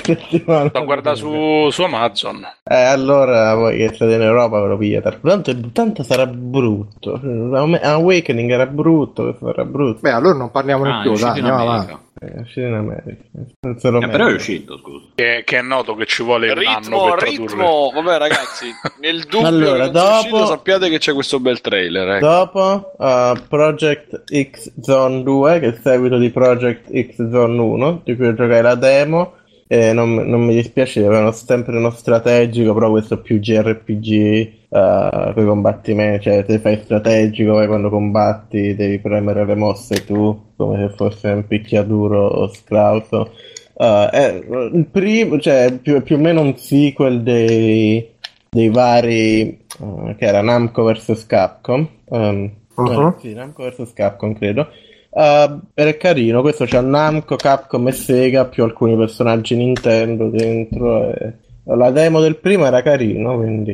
[0.03, 2.45] settimana Sto guardando su, su Amazon.
[2.63, 5.19] Eh, allora voi che state in Europa ve lo pigliate.
[5.21, 7.19] Tanto, tanto sarà brutto.
[7.81, 9.99] Awakening era brutto, era brutto.
[10.01, 11.83] Beh, allora non parliamone Ah, è più, dai, andiamo America.
[11.91, 12.05] avanti.
[12.19, 13.23] È uscito in America.
[13.61, 15.05] Eh, però è uscito, scusa.
[15.13, 17.45] Che, che è noto che ci vuole un anno Ritmo, per tradurre.
[17.45, 17.91] ritmo.
[17.93, 18.65] Vabbè, ragazzi,
[19.01, 22.09] nel dubbio Allora, dopo- uscito, sappiate che c'è questo bel trailer.
[22.15, 22.25] Ecco.
[22.25, 28.01] Dopo uh, Project X Zone 2, che è il seguito di Project X Zone 1,
[28.03, 29.33] di cui giocai la demo.
[29.69, 35.43] E non, non mi dispiace, avevano sempre uno strategico, però questo più JRPG uh, con
[35.43, 40.87] i combattimenti, cioè te fai strategico, poi quando combatti devi premere le mosse tu, come
[40.87, 43.33] se fosse un picchiaduro o scrauso.
[43.73, 44.41] Uh, è
[44.73, 48.09] il primo, cioè più, più o meno un sequel dei,
[48.49, 51.87] dei vari uh, che era Namco vs Capcom.
[52.05, 53.07] Um, Uh-huh.
[53.07, 54.67] eh, sì, Namco vs Capcom credo.
[55.17, 61.11] Uh, era carino, questo c'ha Namco, Capcom e Sega più alcuni personaggi Nintendo dentro.
[61.11, 61.33] E...
[61.63, 63.73] La demo del primo era carino, quindi,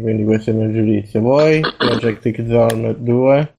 [0.00, 1.20] quindi questo è il mio giudizio.
[1.20, 3.54] Voi, Project X Zone 2?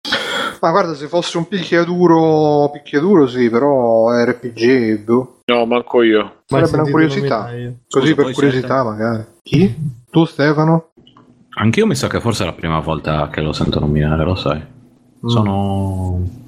[0.60, 5.42] Ma guarda, se fosse un picchiaduro, picchiaduro sì, però RPG, boh.
[5.46, 6.42] No, manco io.
[6.46, 7.52] Sarebbe una curiosità.
[7.52, 7.76] io.
[7.90, 9.26] Così Scusa, per curiosità, magari.
[9.44, 9.76] Chi?
[10.10, 10.94] Tu, Stefano?
[11.60, 14.60] Anch'io mi sa che forse è la prima volta che lo sento nominare, lo sai.
[14.60, 15.28] Mm.
[15.28, 16.42] Sono.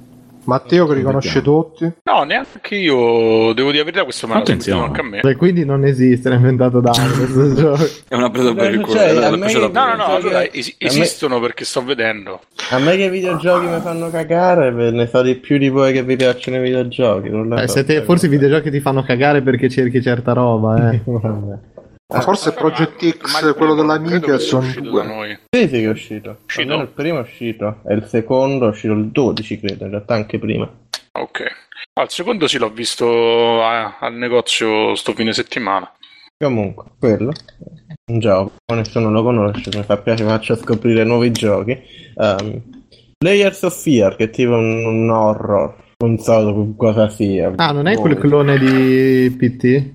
[0.46, 1.90] Matteo che riconosce tutti.
[2.04, 3.52] No, neanche io.
[3.52, 4.84] Devo dire la verità, questo me l'ha Attenzione.
[4.86, 5.20] anche a me.
[5.20, 7.84] Beh, quindi non esiste, l'ha inventato da questo gioco.
[8.08, 8.96] È una presa per il culo.
[8.96, 12.40] Cioè, da No, no, no, Cioè, allora es- a me- esistono perché sto vedendo.
[12.70, 16.02] A me che i videogiochi mi fanno cagare, ne so di più di voi che
[16.02, 17.28] vi piacciono i videogiochi.
[17.28, 17.72] Eh, so.
[17.74, 21.00] siete- forse i videogiochi ti fanno cagare perché cerchi certa roba, eh.
[22.14, 25.40] Ma forse Project X, quello dell'Amiga, sono due.
[25.50, 26.38] Sì, sì, che è uscito.
[26.44, 26.62] Uscito?
[26.62, 27.80] Almeno il primo è uscito.
[27.86, 30.70] E il secondo è uscito il 12, credo, in realtà anche prima.
[31.12, 31.42] Ok.
[31.98, 35.90] Al secondo sì, l'ho visto a- al negozio sto fine settimana.
[36.38, 37.32] Comunque, quello.
[38.12, 41.76] Un gioco, nessuno lo conosce, mi fa piacere, faccio scoprire nuovi giochi.
[42.14, 42.62] Um,
[43.24, 45.74] Layers of Fear, che è tipo un, un horror.
[46.04, 47.52] Non so cosa sia.
[47.56, 48.02] Ah, non è Boh.
[48.02, 49.94] quel clone di PT?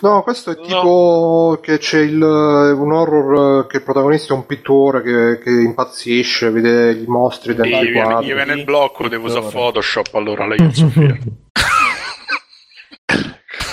[0.00, 0.62] No, questo è No.
[0.62, 6.50] tipo che c'è il, un horror che il protagonista è un pittore che, che impazzisce,
[6.50, 8.26] vede i mostri Gli dentro i viene, quadri.
[8.28, 9.46] gli viene il blocco, devo usare.
[9.50, 11.16] Photoshop, allora lei è Sofia.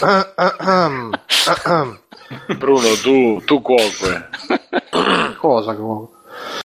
[0.01, 1.87] Ah.
[2.57, 4.29] Bruno, tu, tu cuoque.
[5.37, 6.07] Cosa che vuoi?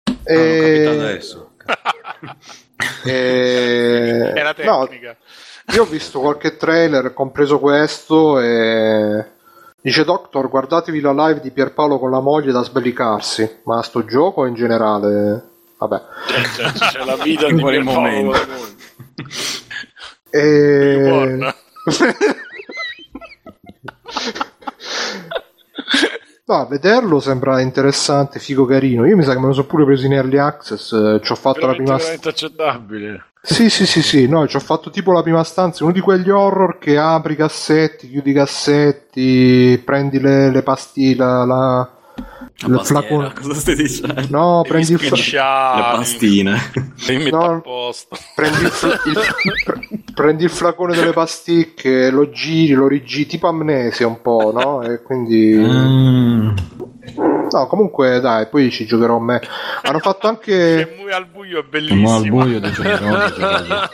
[0.05, 1.51] Ah, capito Eh, adesso.
[3.05, 5.17] eh, È la no, tecnica.
[5.75, 9.25] io ho visto qualche trailer, compreso questo, e
[9.87, 13.59] dice Doctor, guardatevi la live di Pierpaolo con la moglie da sbellicarsi.
[13.67, 15.49] Ma sto gioco in generale?
[15.79, 16.03] Vabbè.
[16.27, 18.37] Cioè, c'è, c'è la vita In Pierpaolo momento?
[20.29, 21.55] E...
[26.49, 29.05] No, vederlo sembra interessante, figo, carino.
[29.05, 30.93] Io mi sa che me lo so pure preso in early access.
[30.93, 31.97] eh, Ci ho fatto la Veramente, prima.
[31.97, 33.25] veramente accettabile.
[33.41, 34.27] Sì, sì, sì, sì.
[34.29, 35.85] No, ci ho fatto tipo la prima stanza.
[35.85, 41.17] Uno di quegli horror che apri i cassetti, chiudi i cassetti, prendi le, le pastiglie,
[41.17, 41.89] la,
[42.59, 43.33] la- il pastiera, flacone.
[43.41, 44.15] Cosa stai dicendo?
[44.31, 46.71] No, Devi prendi il, fla- Le pastine.
[47.31, 47.63] No.
[48.35, 49.21] prendi, il, fla- il-
[49.65, 54.83] pre- prendi il flacone delle pasticche, lo giri, lo rigiri, tipo amnesia un po', no?
[54.83, 55.55] E quindi.
[55.55, 56.55] Mm.
[57.49, 59.41] No, comunque, dai, poi ci giocherò a me.
[59.83, 60.97] Hanno fatto anche.
[61.13, 62.17] Al buio è bellissimo.
[62.17, 63.89] Al buio giocherò, giocherò.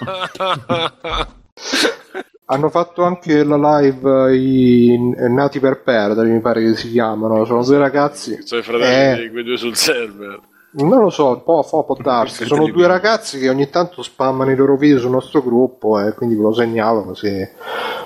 [2.46, 7.44] Hanno fatto anche la live i Nati per perdere, mi pare che si chiamano.
[7.44, 8.38] Sono due ragazzi.
[8.42, 9.22] Sono i fratelli Eh.
[9.24, 10.40] di quei due sul server.
[10.74, 12.44] Non lo so, può, può, può darsi.
[12.46, 16.34] Sono due ragazzi che ogni tanto spammano i loro video sul nostro gruppo e quindi
[16.34, 17.46] ve lo segnalo così.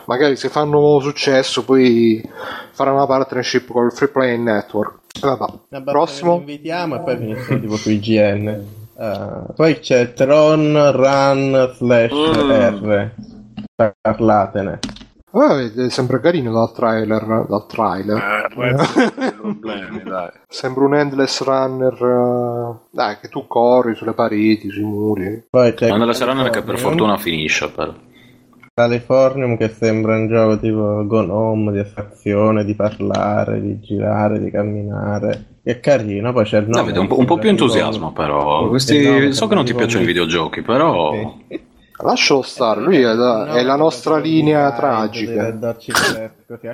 [0.07, 2.29] Magari se fanno successo poi
[2.73, 4.99] faranno una partnership con il Free Play Network.
[5.21, 5.45] Vabbè.
[5.71, 6.37] Vabbè, Prossimo.
[6.37, 8.49] invitiamo e poi finiscono tipo su IGN.
[8.99, 13.05] Eh, poi c'è Tron Run slash Mm.
[13.77, 14.79] Parlatene.
[15.33, 17.45] Ah, vedi, sembra carino dal trailer.
[17.47, 18.17] Dal trailer.
[18.17, 20.31] Eh, problemi, dai.
[20.49, 21.93] Sembra un endless runner.
[21.93, 25.47] eh, Dai, che tu corri sulle pareti, sui muri.
[25.51, 27.93] Poi c'è la saranno che per fortuna finisce però.
[28.73, 34.51] Californium che sembra un gioco tipo Gone Home di attrazione, di parlare, di girare, di
[34.51, 35.59] camminare.
[35.63, 36.77] È carino, poi c'è il nome.
[36.83, 38.69] Davide, un po', un po' più entusiasmo però.
[38.69, 41.13] Questi- so che non ti piacciono i videogiochi, però...
[41.49, 41.66] Sì.
[41.99, 45.57] Lascialo stare, lui è la, è la nostra linea tragica.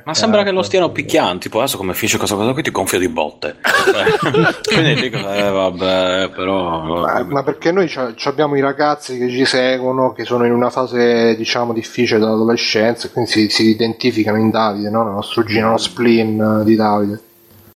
[0.05, 2.99] Ma sembra che lo stiano picchiando, tipo adesso come finisce questa cosa qui ti gonfia
[2.99, 3.57] di botte.
[3.57, 7.03] Eh, Quindi dico, eh vabbè, però...
[7.03, 10.71] Ma, ma perché noi c'ha- c'abbiamo i ragazzi che ci seguono, che sono in una
[10.71, 15.05] fase diciamo difficile dell'adolescenza, quindi si, si identificano in Davide, no?
[15.05, 17.21] nello struggino, nello spleen eh, di Davide,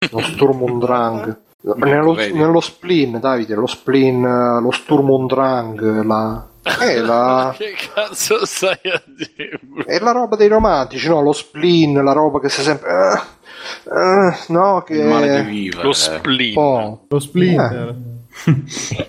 [0.09, 1.37] lo Sturm und Drang.
[1.75, 6.47] Nello, nello spleen, Davide, lo spleen, eh, lo Sturm und Drang, la,
[6.79, 9.59] è, la, Che cazzo stai a dire?
[9.85, 11.21] è la roba dei romantici, no?
[11.21, 12.89] Lo spleen, la roba che si sempre...
[12.89, 13.19] eh,
[13.93, 14.93] eh, no, che...
[14.95, 15.83] Il male di vivere.
[15.83, 16.57] Lo spleen.
[16.57, 17.95] Oh, Lo Splinter.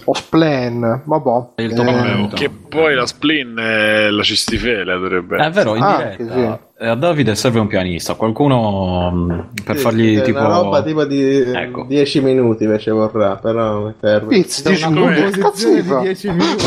[0.05, 1.63] lo spleen, vabbè.
[1.63, 2.29] Il Eh.
[2.35, 6.35] Che poi la spleen è la cistifele dovrebbe È vero, in Ah, diretta.
[6.76, 10.39] eh, A Davide serve un pianista, qualcuno mh, per Sì, fargli sì, tipo...
[10.41, 11.85] Una roba tipo di Ecco.
[11.89, 14.35] 10 minuti invece vorrà, però mi serve.
[14.37, 16.01] Dici, che cazzo mi fa?
[16.01, 16.65] 10 minuti.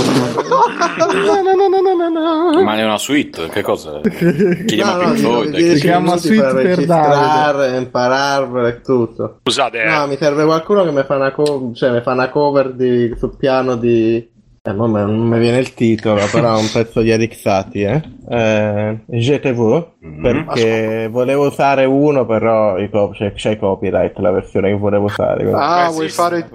[0.50, 2.64] No, no, no, no, no, no, no.
[2.64, 4.02] Ma è una suite, che cosa?
[4.66, 9.40] Chiama No, no, Floyd, 10 che- chiama suite per per registrare, impararvelo e tutto.
[9.44, 12.30] Scusate, eh, No, mi serve qualcuno che mi fa una, co- cioè, mi fa una
[12.30, 14.28] cover di, sul piano di...
[14.62, 14.92] Eh, non
[15.28, 18.36] mi viene il titolo, però è un pezzo di Eric Satie, eh?
[18.36, 20.22] eh GTV, Mhm.
[20.22, 22.76] perché volevo usare uno, però
[23.12, 25.44] c'è, c'è copyright la versione che volevo usare.
[25.44, 26.50] quindi- Ah, Beh, vuoi sì, fare,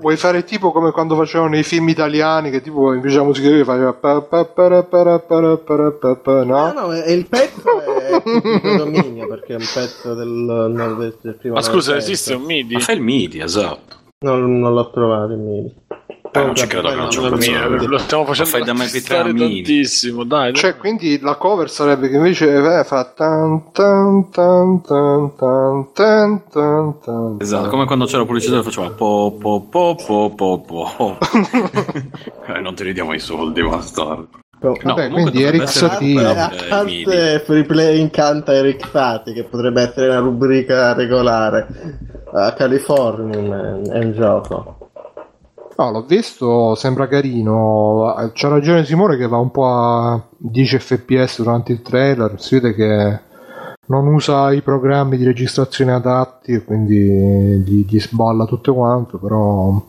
[0.00, 3.64] vuoi fare tipo come quando facevano i film italiani che tipo invece la musica di
[3.64, 6.72] faceva pa, pa, para, para, para, para, pa, pa, No, no?
[6.72, 11.54] no, e il pezzo è pubblico dominio perché è un pezzo del, del, del primo
[11.54, 12.74] Ma scusa, esiste un MIDI?
[12.74, 13.94] Ma fai il MIDI, esatto.
[14.18, 15.74] Non, non l'ho trovato in MIDI.
[16.40, 19.34] Eh, non ci credo che non mia, lo stiamo facendo fai da MP3 a stare
[19.34, 20.52] tantissimo, dai.
[20.52, 20.60] dai.
[20.60, 26.42] Cioè, quindi la cover sarebbe che invece eh, fa tan tan tan tan tan tan
[26.50, 31.18] tan tan Esatto, come quando c'era la pubblicità faceva po po po po po po.
[32.46, 34.28] eh, non ti ridiamo i soldi, bastardo.
[34.58, 36.18] No, Vabbè, quindi Eric Satie.
[36.18, 41.66] eh, parte Free Play incanta Eric Fati, che potrebbe essere una rubrica regolare.
[42.32, 44.75] A Californium è, è un gioco.
[45.78, 48.30] No, l'ho visto, sembra carino.
[48.32, 52.40] C'ha ragione Simone che va un po' a 10 fps durante il trailer.
[52.40, 53.20] Si vede che
[53.86, 59.18] non usa i programmi di registrazione adatti e quindi gli, gli sballa tutto quanto.
[59.18, 59.84] Però,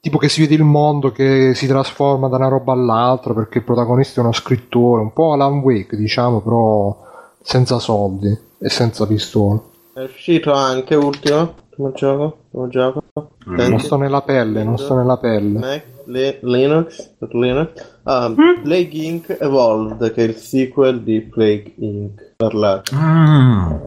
[0.00, 3.64] tipo che si vede il mondo che si trasforma da una roba all'altra perché il
[3.64, 6.96] protagonista è uno scrittore, un po' Alan Wake, diciamo, però
[7.42, 8.46] senza soldi.
[8.58, 9.60] e senza pistone.
[9.92, 13.02] È uscito anche ultimo, ultimo gioco, ultimo gioco.
[13.44, 13.70] Senti?
[13.70, 15.58] Non sto nella pelle, non sto nella pelle.
[15.58, 17.98] Mac, Li- Linux, Linux.
[18.02, 19.36] Ah, Plague Inc.
[19.40, 22.32] Evolved, che è il sequel di Plague Inc.
[22.36, 22.94] Parlate.
[22.94, 23.78] Ah.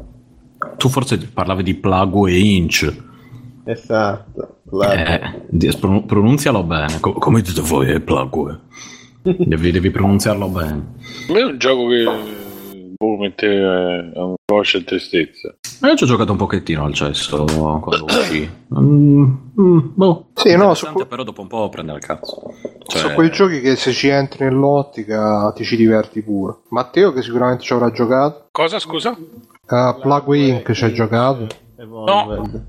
[0.77, 2.93] Tu forse parlavi di Plague e Inch.
[3.65, 4.57] Esatto.
[4.69, 5.41] Plague.
[5.51, 6.99] Eh, pronunzialo bene.
[6.99, 8.59] Co- come dite voi, è Plague?
[9.21, 10.93] Devi, devi pronunziarlo bene.
[11.29, 12.05] A me è un gioco che
[13.02, 15.56] boh, mette eh, angoscia e tristezza.
[15.80, 18.47] Ma Io ci ho giocato un pochettino al cesso quando uscì.
[18.78, 20.28] Mm, mm, boh.
[20.36, 22.54] Sì, no, su, però dopo un po' prende il cazzo.
[22.86, 26.60] Cioè, su quei giochi che se ci entri nell'ottica ti ci diverti pure.
[26.70, 28.49] Matteo che sicuramente ci avrà giocato.
[28.52, 29.10] Cosa, scusa?
[29.12, 30.72] Uh, Plague Inc.
[30.72, 31.47] ci hai giocato.
[31.78, 32.66] Evolved.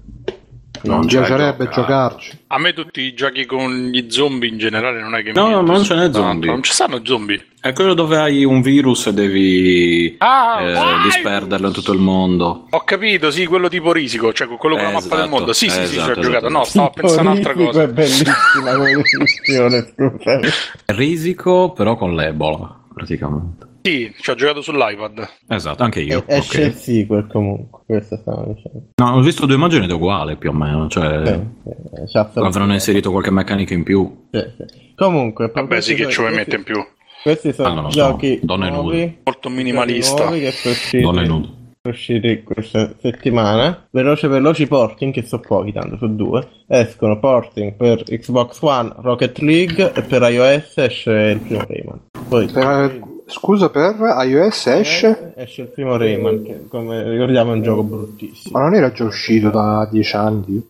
[0.85, 1.81] Non ci mi hai piacerebbe giocato.
[1.81, 2.39] giocarci.
[2.49, 5.53] A me tutti i giochi con gli zombie in generale non è che No, mi
[5.53, 6.21] no, non ce n'è zombie.
[6.23, 6.47] tanto.
[6.47, 7.45] Non ci stanno zombie.
[7.61, 11.03] È quello dove hai un virus e devi Ah, eh, vai!
[11.05, 12.67] disperderlo in tutto il mondo.
[12.71, 15.53] Ho capito, sì, quello tipo risico, cioè quello con la mappa Esatto, del mondo.
[15.53, 16.47] Sì, sì, sì, ci esatto, ho giocato.
[16.47, 16.49] esatto.
[16.59, 17.83] No, stavo pensando a un'altra cosa.
[17.83, 18.35] È bellissima
[18.77, 20.51] come scusami.
[20.87, 23.67] Risico, però con l'Ebola, praticamente.
[23.83, 25.29] Sì, ci ho giocato sull'iPad.
[25.49, 26.23] Esatto, anche io.
[26.27, 26.77] E- Esce il ok.
[26.77, 28.87] sequel comunque, questo stavo dicendo.
[28.95, 30.89] No, ho visto due immagini ed è uguale più o meno.
[30.89, 34.27] Cioè, Sì, sì, c'ha solo- avranno inserito qualche meccanica in più.
[34.31, 34.93] Sì, sì.
[34.95, 36.85] Comunque, Vabbè, questi sì, che ci vuoi mettere in più.
[37.25, 37.99] Questi sono Ah, lo so.
[37.99, 39.19] giochi Donne nude.
[39.25, 40.31] Molto minimalista.
[40.31, 41.49] giochi Donne nude.
[41.93, 43.89] Usciti questa settimana.
[43.91, 46.47] Veloce veloci porting, che sono pochi, tanto sono due.
[46.69, 52.01] Escono porting per Xbox One, Rocket League e per iOS esce il primo Rayman.
[52.29, 55.33] Poi Per- scusa, per iOS esce?
[55.37, 58.57] esce il primo Rayman, che come ricordiamo è un gioco bruttissimo.
[58.59, 60.65] Ma non era già uscito da dieci anni?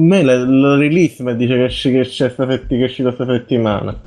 [0.00, 3.32] Me la, la release mi dice che, esce- che, sta setti- che è uscito questa
[3.32, 3.98] settimana.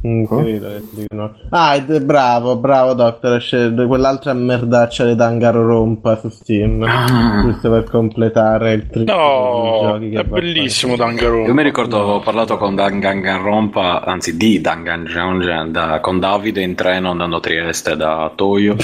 [0.00, 1.34] Dicono.
[1.50, 6.82] Ah, ed- bravo, bravo Doctor, esce quell'altra merdaccia di Dangaro Rompa su Steam.
[6.82, 7.42] Ah.
[7.44, 10.96] Giusto per completare il trip No, di giochi che è bellissimo.
[10.96, 11.48] Danganronpa.
[11.48, 17.10] Io mi ricordo avevo parlato con Danganronpa, anzi di Danganronpa, da- con Davide in treno
[17.10, 18.76] andando a Trieste da Toyo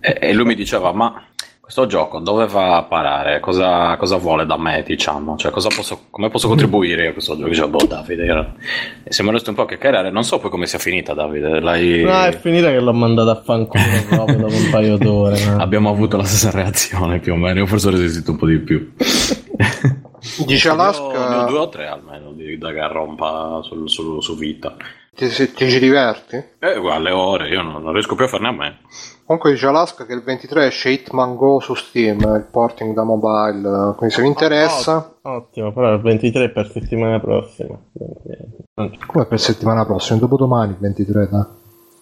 [0.00, 1.22] e, e lui mi diceva ma
[1.66, 3.40] questo gioco dove va a parare?
[3.40, 5.36] Cosa, cosa vuole da me diciamo?
[5.36, 7.48] Cioè cosa posso, come posso contribuire a questo gioco?
[7.48, 8.54] Dicevo boh Davide era...
[9.02, 12.04] e siamo resti un po' a chiacchierare, non so poi come sia finita Davide, l'hai...
[12.04, 15.44] No, è finita che l'ho mandato a fanculo proprio dopo un paio d'ore.
[15.44, 15.56] no.
[15.56, 18.58] Abbiamo avuto la stessa reazione più o meno, io forse ho resistito un po' di
[18.60, 18.92] più.
[20.46, 24.76] Dice Io ne ho Alaska, due o tre almeno di Danganronpa sul, sul- su vita.
[25.16, 26.36] Ti, se- ti ci diverti?
[26.58, 28.78] Eh, guarda, le ore, io non, non riesco più a farne a me.
[29.24, 33.94] Comunque dice Alaska che il 23 esce Hitman Go su Steam, il porting da mobile,
[33.96, 37.76] quindi se vi interessa, Ottimo, però il 23 per settimana prossima.
[39.06, 41.44] Come per settimana prossima, dopodomani il 23 dai.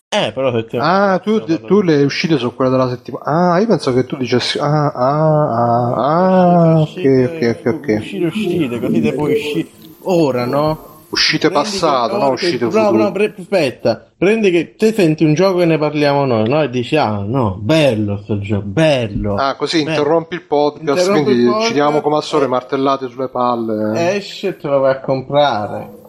[0.08, 3.54] Eh, però settimana Ah, tu, tu le uscite su quella della settimana.
[3.54, 4.58] Ah, io penso che tu dicessi.
[4.58, 7.96] Ah, ah, ah, ah, ok, ok, ok, ok.
[7.98, 9.68] Uscite, uscite, così te puoi uscire.
[10.02, 10.92] Ora, no?
[11.14, 12.30] Uscite Prendi passato, che- no?
[12.30, 12.96] Uscite No, futuro.
[13.02, 14.06] no, pre- aspetta.
[14.18, 16.60] Prendi che te senti un gioco e ne parliamo noi, no?
[16.60, 19.36] E dici, ah, no, bello sto gioco, bello.
[19.36, 22.44] Ah, così Beh, interrompi il podcast, interrompi quindi il podcast, ci diamo come al sole
[22.46, 22.48] eh.
[22.48, 24.14] martellate sulle palle.
[24.16, 26.02] Esce e te lo vai a comprare.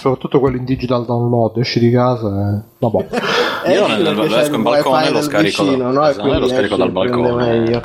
[0.00, 2.62] Soprattutto quello in digital download, esci di casa e...
[2.78, 3.06] Vabbè.
[3.72, 6.06] Io Esci nel- esco in balcone e lo scarico da- vicino, no?
[6.06, 7.32] E esatto, lo scarico dal balcone.
[7.34, 7.80] meglio.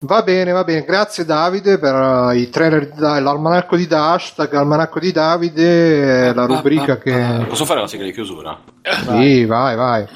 [0.00, 1.94] Va bene, va bene, grazie Davide per
[2.34, 6.98] eh, i trailer di Da- l'almanacco di Da, hashtag almanacco di Davide, eh, la rubrica
[6.98, 7.46] che...
[7.48, 8.60] Posso fare la sigla di chiusura?
[8.82, 10.06] Sì, vai, vai.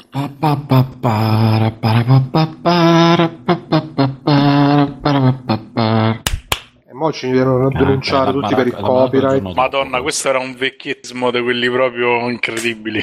[6.86, 9.56] E mo ci devono denunciare Ah, tutti per il l'almanacco- l'almanacco copyright.
[9.56, 13.02] Madonna, questo era un vecchiesimo di quelli proprio incredibili.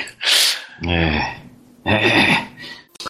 [0.82, 1.22] Eh,
[1.84, 2.48] eh.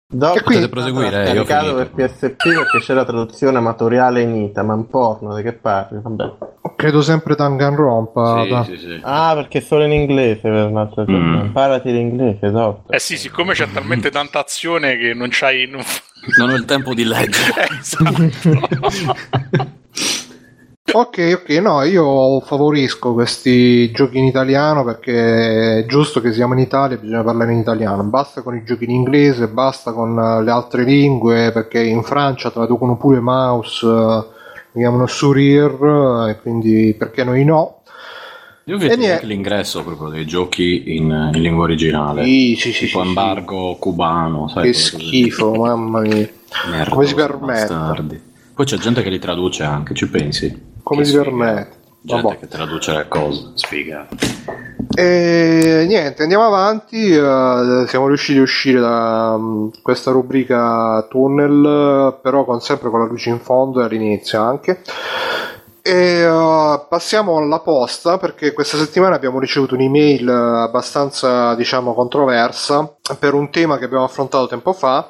[0.10, 1.90] Dopo E è proseguire, io ho caricato finito.
[1.92, 6.00] per PSP perché c'è la traduzione amatoriale in Ita, ma in porno, di che parli?
[6.02, 6.34] Vabbè.
[6.76, 8.44] Credo sempre Danganronpa.
[8.44, 9.00] Sì, da- sì, sì.
[9.04, 11.18] Ah, perché solo in inglese per un'altra cosa.
[11.18, 11.34] Mm.
[11.46, 12.84] Imparati l'inglese, esatto.
[12.90, 15.68] Eh sì, siccome c'è talmente tanta azione che non c'hai...
[15.68, 15.82] Non...
[16.38, 17.68] Non ho il tempo di leggere.
[17.68, 19.16] Eh, esatto.
[20.90, 26.60] Ok, ok, no, io favorisco questi giochi in italiano perché è giusto che siamo in
[26.60, 28.04] Italia e bisogna parlare in italiano.
[28.04, 32.52] Basta con i giochi in inglese, basta con eh, le altre lingue perché in Francia
[32.52, 34.28] traducono pure mouse, eh, lo
[34.74, 37.82] chiamano sourire e quindi perché noi no?
[38.64, 39.12] Io niente.
[39.12, 42.24] anche l'ingresso proprio dei giochi in, in lingua originale.
[42.24, 44.68] Sì, sì, sì, tipo sì, embargo cubano, sai?
[44.68, 46.16] Che schifo, mamma mia.
[46.16, 46.32] lì.
[46.90, 47.74] Come si permette?
[47.74, 48.22] bastardi.
[48.54, 50.67] Poi c'è gente che li traduce anche, ci pensi?
[50.88, 51.24] Come sfiga.
[51.24, 51.76] permette?
[52.02, 54.08] Gente che traduce le cose, sfiga.
[54.96, 57.14] E niente, andiamo avanti.
[57.14, 63.06] eh, siamo riusciti a uscire da mm, questa rubrica tunnel, però con, sempre con la
[63.06, 64.82] luce in fondo e all'inizio anche.
[65.82, 73.34] E eh, passiamo alla posta perché questa settimana abbiamo ricevuto un'email abbastanza, diciamo, controversa per
[73.34, 75.10] un tema che abbiamo affrontato tempo fa.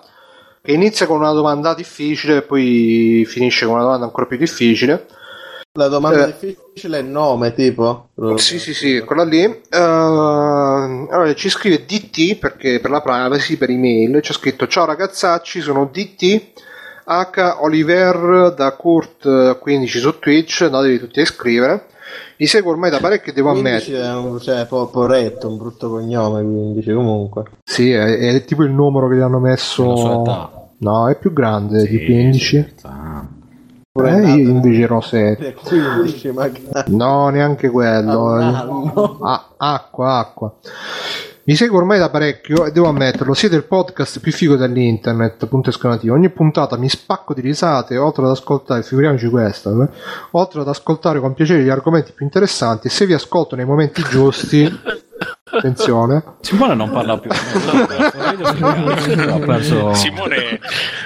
[0.59, 5.05] Che inizia con una domanda difficile e poi finisce con una domanda ancora più difficile.
[5.73, 6.33] La domanda Eh.
[6.39, 8.09] difficile è il nome, tipo?
[8.37, 9.43] Sì, sì, sì, quella lì.
[9.43, 15.61] Eh, allora ci scrive DT perché per la privacy, per email, c'è scritto Ciao ragazzacci,
[15.61, 16.51] sono DT
[17.05, 21.85] H Oliver da Kurt 15 su Twitch, andatevi tutti a iscrivere.
[22.37, 24.11] Vi seguo ormai da parecchio devo 15 ammettere.
[24.11, 27.43] è un, cioè, po- poretto, un brutto cognome, 15 comunque.
[27.63, 29.89] Sì, è, è tipo il numero che gli hanno messo.
[29.89, 30.51] La sua età.
[30.79, 32.73] No, è più grande Sì, di 15.
[32.83, 33.27] Ah.
[33.97, 35.55] Pure Eh, io invece ero 7.
[35.55, 36.63] 15 magari.
[36.89, 38.27] No, neanche quello.
[38.27, 39.17] Anno.
[39.23, 40.53] Ah, acqua, acqua.
[41.45, 45.71] Mi seguo ormai da parecchio e devo ammetterlo, siete il podcast più figo dell'internet, punto
[45.71, 46.13] esclamativo.
[46.13, 49.89] Ogni puntata mi spacco di risate, oltre ad ascoltare, figuriamoci questa, eh,
[50.31, 54.03] oltre ad ascoltare con piacere gli argomenti più interessanti e se vi ascolto nei momenti
[54.03, 54.69] giusti,
[55.51, 57.29] attenzione, Simone non parla più.
[57.31, 59.93] ha perso...
[59.93, 60.59] Simone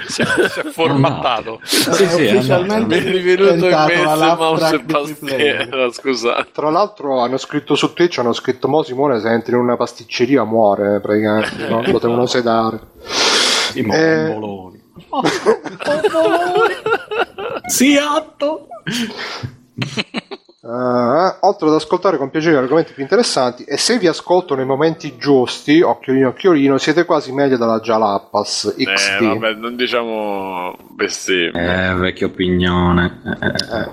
[0.06, 1.60] si è, si è formattato.
[1.62, 6.48] Sì, sì, è ufficialmente è rivenuto in laugh mouse e pastiera, scusate.
[6.52, 10.44] tra l'altro hanno scritto su Twitch, hanno scritto Mo Simone se entra in una pasticceria
[10.44, 11.82] muore praticamente, no?
[11.82, 12.80] lo devono sedare.
[13.02, 14.30] Simone, Eh.
[14.32, 14.80] Bologna.
[17.66, 18.66] Sì, atto.
[20.64, 24.64] Eh, oltre ad ascoltare con piacere gli argomenti più interessanti, e se vi ascolto nei
[24.64, 29.22] momenti giusti, occhiolino occhiolino, siete quasi meglio della Jalapas XD.
[29.22, 31.90] Eh, vabbè, non diciamo bestemmie.
[31.90, 33.20] Eh, vecchio pignone.
[33.40, 33.90] Eh.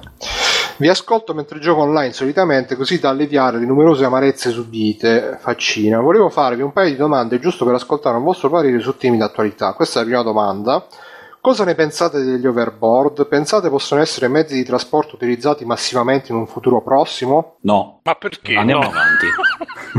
[0.77, 5.37] Vi ascolto mentre gioco online solitamente, così da alleviare le numerose amarezze subite.
[5.41, 5.99] Faccina.
[5.99, 9.73] Volevo farvi un paio di domande giusto per ascoltare un vostro parere su temi d'attualità.
[9.73, 10.85] Questa è la prima domanda.
[11.41, 13.27] Cosa ne pensate degli overboard?
[13.27, 17.57] Pensate possono essere mezzi di trasporto utilizzati massivamente in un futuro prossimo?
[17.61, 18.55] No, Ma perché?
[18.55, 18.89] andiamo no?
[18.89, 19.25] avanti.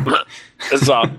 [0.72, 1.16] esatto.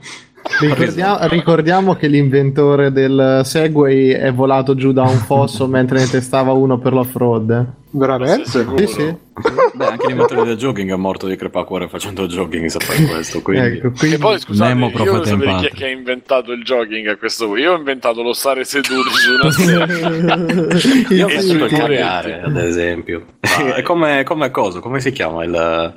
[0.60, 6.52] Ricordiamo, ricordiamo che l'inventore del Segway è volato giù da un fosso mentre ne testava
[6.52, 7.74] uno per l'off-road.
[7.94, 8.46] Veramente?
[8.50, 9.16] Sì, sì.
[9.74, 13.42] Beh, anche l'inventore del jogging è morto di crepacuore facendo jogging, saprai questo.
[13.42, 13.78] Quindi...
[13.78, 16.64] Ecco, quindi E poi scusate, Nemo io in sapere chi è che ha inventato il
[16.64, 17.60] jogging a questo punto.
[17.62, 21.16] Io ho inventato lo stare seduti su una sedia.
[21.16, 23.26] Io ho fatto il cagare, ad esempio.
[23.76, 24.80] è come, come cosa?
[24.80, 25.94] Come si chiama il...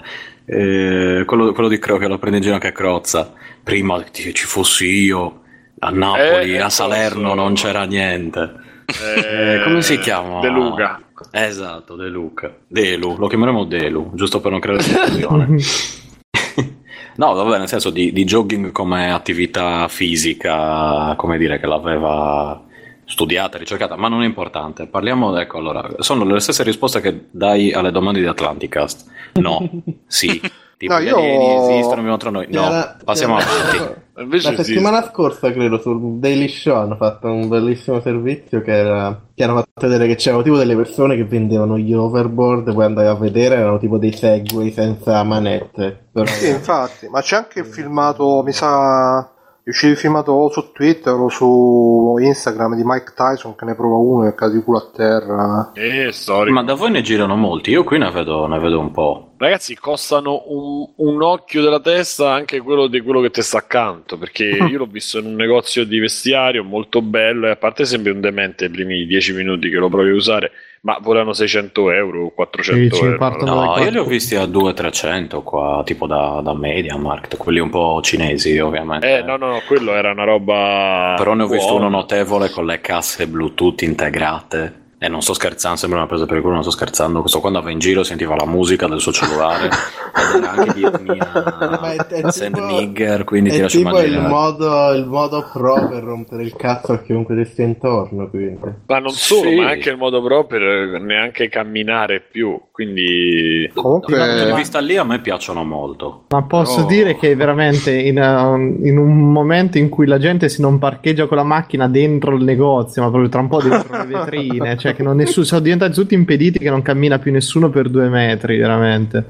[0.47, 3.33] eh, quello, quello di Creo che lo prende in giro anche a Crozza.
[3.63, 5.41] Prima che ci fossi io
[5.79, 8.53] a Napoli, Eh, a Salerno posso- non c'era niente.
[8.87, 10.41] Eh, Eh, come si chiama?
[10.41, 10.99] De Luca.
[11.31, 12.53] Esatto, De Luca.
[12.67, 15.57] Delu, lo chiameremo Delu, giusto per non creare confusione.
[17.17, 22.61] No, vabbè, nel senso di, di jogging come attività fisica, come dire che l'aveva
[23.05, 24.89] studiata, ricercata, ma non è importante.
[24.89, 29.09] Parliamo, ecco, allora, sono le stesse risposte che dai alle domande di Atlanticast.
[29.35, 29.65] No,
[30.07, 30.41] sì.
[30.77, 32.47] Tipo, No, gli io- alieni esistono, vivono tra noi.
[32.51, 34.03] No, passiamo avanti.
[34.17, 35.11] Invece La settimana esiste.
[35.11, 39.87] scorsa, credo, sul Daily Show hanno fatto un bellissimo servizio che, era, che hanno fatto
[39.89, 43.79] vedere che c'erano tipo delle persone che vendevano gli overboard, poi andavi a vedere, erano
[43.79, 46.09] tipo dei Segway senza manette.
[46.13, 49.34] Però, Sì, infatti, ma c'è anche il filmato, mi sa,
[49.71, 53.97] uscito il filmato o su Twitter o su Instagram di Mike Tyson che ne prova
[53.97, 55.73] uno e cade di culo a terra.
[55.75, 56.55] Eh, storico.
[56.55, 59.33] Ma da voi ne girano molti, io qui ne vedo, ne vedo un po'.
[59.37, 64.17] Ragazzi, costano un, un occhio della testa anche quello di quello che ti sta accanto.
[64.19, 67.47] Perché io l'ho visto in un negozio di vestiario molto bello.
[67.47, 70.51] E a parte sembri un demente i primi 10 minuti che lo provi a usare,
[70.85, 73.45] ma volevano 600 euro o 400 Sì, euro.
[73.45, 73.79] no?
[73.79, 78.59] Io li ho visti a 200-300 qua, tipo da, da Mediamarkt, quelli un po' cinesi
[78.59, 79.19] ovviamente.
[79.19, 81.15] Eh, no, no, no, quello era una roba.
[81.17, 81.87] Però ne ho visto buona.
[81.87, 84.83] uno notevole con le casse Bluetooth integrate.
[85.05, 87.21] E non sto scherzando, sembra una presa per il culo, non sto scherzando.
[87.21, 90.81] Questo quando andava in giro sentiva la musica del suo cellulare ed era anche di
[90.81, 94.29] Ma è- è etnia Sand Nigger, quindi ti lascio tipo il immaginare.
[94.29, 98.29] modo, il modo pro per rompere il cazzo a chiunque ti stia intorno.
[98.31, 98.59] Quindi.
[98.87, 99.57] Ma non solo, Sì.
[99.57, 102.59] ma anche il modo proprio per neanche camminare più.
[102.73, 103.71] Quindi.
[103.75, 106.25] Dal punto di Comunque, vista lì a me piacciono molto.
[106.31, 110.49] Ma posso Però- dire che veramente in, uh, in un momento in cui la gente
[110.49, 113.97] si non parcheggia con la macchina dentro il negozio, ma proprio tra un po' dentro
[113.99, 117.69] le vetrine, cioè che non nessuno, sono diventati tutti impediti che non cammina più nessuno
[117.71, 119.25] per due metri, veramente.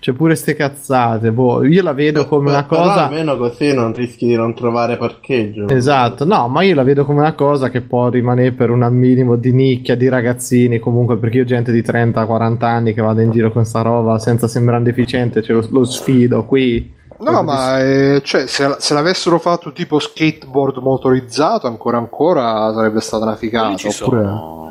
[0.00, 1.30] c'è pure ste cazzate.
[1.30, 3.06] Boh, io la vedo come una Però cosa.
[3.08, 5.68] almeno così non rischi di non trovare parcheggio.
[5.68, 9.36] Esatto, no, ma io la vedo come una cosa che può rimanere per un minimo
[9.36, 13.30] di nicchia di ragazzini, comunque perché io ho gente di 30-40 anni che vado in
[13.30, 16.98] giro con sta roba senza sembrare deficiente, ce lo, lo sfido qui.
[17.20, 23.24] No, ma eh, cioè, se, se l'avessero fatto tipo skateboard motorizzato, ancora ancora sarebbe stata
[23.24, 23.76] una figata.
[23.76, 24.22] ci Oppure...
[24.22, 24.69] sono.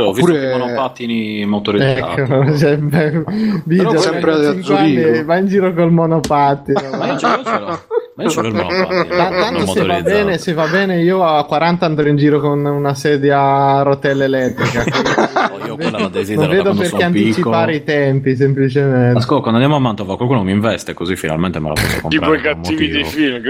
[0.00, 2.20] Cioè, ho oppure- visto i monopattini motorizzati.
[2.20, 3.24] Ecco, cioè, beh,
[3.66, 5.24] Però sempre hai da 5 anni, Zurigo.
[5.24, 6.80] vai in giro col monopattino.
[6.96, 7.82] Ma io ce l'ho.
[8.16, 9.04] Ma io ce l'ho il monopattino.
[9.16, 12.94] Tanto se va, bene, se va bene, io a 40 andrò in giro con una
[12.94, 14.82] sedia a rotelle elettrica.
[15.50, 17.92] quindi io quella la desidero non vedo perché sono anticipare piccolo.
[17.98, 19.18] i tempi, semplicemente.
[19.18, 22.08] Ascolta, quando andiamo a Mantova qualcuno mi investe così finalmente me la posso comprare.
[22.08, 23.42] Tipo i cattivi dei film.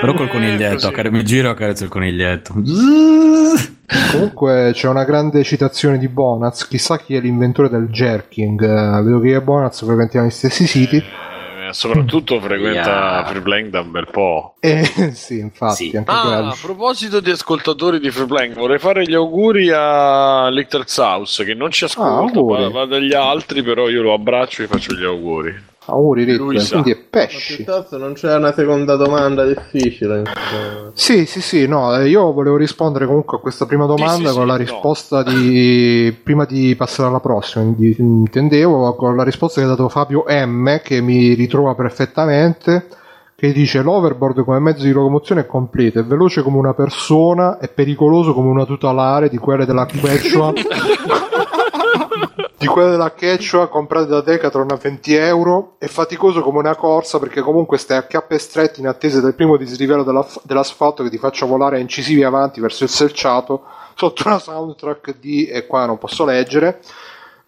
[0.00, 2.54] Però col coniglietto, accar- mi giro e accarezzo il coniglietto.
[4.12, 8.60] Comunque c'è una grande citazione di Bonaz, chissà chi è l'inventore del jerking.
[8.62, 10.96] Eh, vedo che io e Bonaz frequentiamo gli stessi siti.
[10.96, 13.24] Eh, soprattutto frequenta Yeah.
[13.26, 14.54] Freeplank da un bel po'.
[14.60, 14.84] E
[15.14, 15.96] sì, infatti, Sì.
[15.96, 21.44] anche Ah, a proposito di ascoltatori di Freeplank, vorrei fare gli auguri a Lictors House
[21.44, 22.62] che non ci ascolta, auguri.
[22.64, 25.68] ma, ma degli altri, però io lo abbraccio e gli faccio gli auguri.
[25.90, 26.70] Auguri, Rick, Lui sa.
[26.80, 27.56] quindi è Ma pesci.
[27.56, 30.20] piuttosto non c'è una seconda domanda difficile.
[30.20, 30.90] insomma.
[30.94, 34.42] Sì, sì, sì, no, eh, io volevo rispondere comunque a questa prima domanda sì, con
[34.42, 34.56] sì, la no.
[34.56, 36.16] risposta di...
[36.22, 41.00] prima di passare alla prossima, intendevo, con la risposta che ha dato Fabio M, che
[41.00, 42.86] mi ritrova perfettamente,
[43.36, 47.68] che dice l'overboard come mezzo di locomozione è completo, è veloce come una persona, è
[47.68, 50.52] pericoloso come una tutelare di quelle della Quechua.
[52.60, 55.76] di quelle della Quechua comprate da Decathlon a 20 euro.
[55.78, 59.56] È faticoso come una corsa perché comunque stai a chiappe strette in attesa del primo
[59.56, 63.62] dislivello della- dell'asfalto che ti faccia volare a incisivi avanti verso il selciato
[63.94, 66.82] sotto una soundtrack di e qua non posso leggere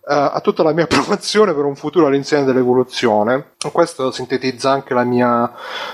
[0.05, 3.53] ha tutta la mia approvazione per un futuro all'insegna dell'evoluzione.
[3.71, 5.29] Questo sintetizza anche la mia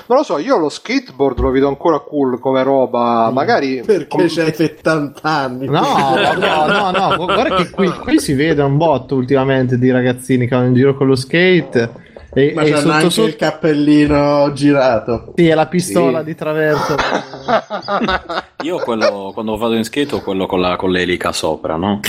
[0.07, 4.27] non lo so io lo skateboard lo vedo ancora cool come roba magari Perché com-
[4.27, 5.67] c'hai 70 anni?
[5.67, 5.83] No,
[6.39, 10.47] no, no, no, gu- guarda che qui, qui si vede un botto ultimamente di ragazzini
[10.49, 14.53] che vanno in giro con lo skate e, Ma e sotto anche sotto il cappellino
[14.53, 15.33] girato.
[15.37, 16.25] sì, è la pistola Sì.
[16.27, 16.95] di traverso.
[18.65, 22.01] Io quello, quando vado in skate ho quello con, la, con l'elica sopra, no?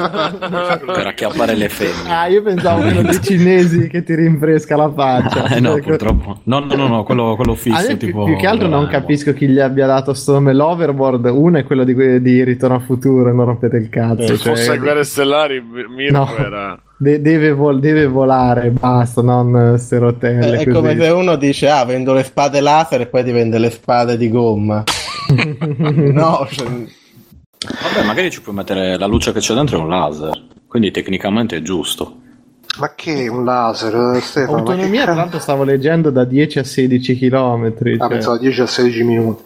[0.00, 2.10] per acchiappare le femmine.
[2.12, 5.48] Ah, io pensavo quello dei cinesi che ti rinfresca la faccia.
[5.48, 5.88] Eh, no, Ecco.
[5.88, 6.40] purtroppo.
[6.44, 7.86] No, no, no, no, quello, quello fisso.
[7.88, 11.26] più, tipo più che altro non capisco chi gli abbia dato sto nome l'overboard.
[11.26, 14.26] Uno è quello di, di Ritorno a Futuro, non rompete il cazzo.
[14.26, 16.36] Se cioè, fosse Guerre Stellari, Mirko No.
[16.36, 16.78] era...
[17.00, 20.58] de- deve, vol- deve volare, basta, non ste rotelle.
[20.58, 20.70] È così.
[20.70, 24.18] come se uno dice: Ah, vendo le spade laser e poi ti vende le spade
[24.18, 24.84] di gomma.
[26.12, 30.46] no, cioè, Vabbè, magari ci puoi mettere la luce che c'è dentro è un laser.
[30.66, 32.20] Quindi tecnicamente è giusto.
[32.78, 36.64] ma che un laser Stefano ma che Autonomia, tra l'altro, stavo leggendo da 10 a
[36.64, 37.74] 16 km.
[37.98, 39.42] Ah, pensavo 10 a 16 minuti.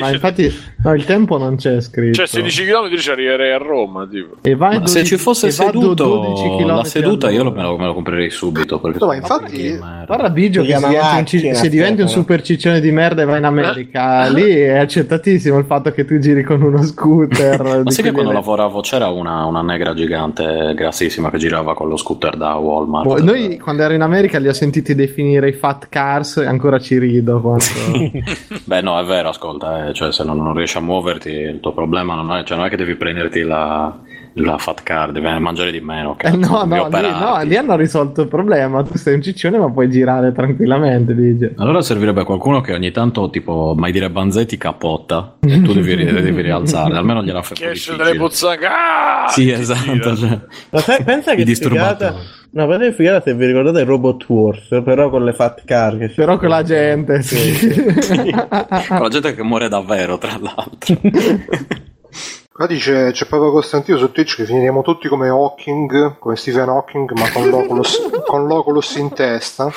[0.00, 2.14] Ma infatti, no, il tempo non c'è scritto.
[2.14, 4.36] Cioè, 16 km ci arriverei a Roma, tipo.
[4.42, 7.76] E vai Ma se 12 ci fosse e seduto 12 la seduta, io me lo,
[7.76, 8.80] me lo comprerei subito.
[8.98, 9.76] No, ma infatti-.
[9.76, 12.90] Guarda Biggio che se chiama diventi, un, ci- macchina, se diventi un super ciccione di
[12.92, 16.82] merda e vai in America, lì è accettatissimo il fatto che tu giri con uno
[16.82, 17.82] scooter.
[17.84, 21.88] Ma sai che quando ele- lavoravo c'era una, una negra gigante, grassissima, che girava con
[21.88, 23.06] lo scooter da Walmart.
[23.06, 26.78] Boh, Noi quando ero in America li ho sentiti definire i fat cars e ancora
[26.78, 27.40] ci rido.
[27.40, 27.64] Quando...
[28.64, 31.72] Beh, no, è vero, ascolta, eh, cioè, se non, non riesci a muoverti, il tuo
[31.72, 33.98] problema non è, cioè, non è che devi prenderti la,
[34.44, 36.12] la fat car, devi mangiare di meno.
[36.12, 38.82] Eh, cazzo, no, no, lì, no, lì hanno risolto il problema.
[38.82, 41.12] Tu sei un ciccione, ma puoi girare tranquillamente.
[41.14, 41.50] Biggio.
[41.56, 46.42] Allora servirebbe qualcuno che ogni tanto, tipo, mai dire Banzetti capotta e tu devi, devi
[46.42, 48.66] rialzare, almeno gliela fai Che esce dalle pozzanghe.
[48.66, 49.28] Ah!
[49.28, 50.16] Sì, esatto.
[50.16, 52.14] Cioè, Ma sai- pensa che figata.
[52.50, 55.98] No, pensate figata se vi ricordate Robot Wars, però con le fat car.
[55.98, 58.32] Che Però con la gente, sì.
[58.32, 60.98] con la gente che muore davvero, tra l'altro.
[62.58, 67.08] Qua dice c'è Papa Costantino su Twitch che finiremo tutti come Hawking, come Stephen Hawking,
[67.12, 69.70] ma con l'Oculus, con l'Oculus in testa.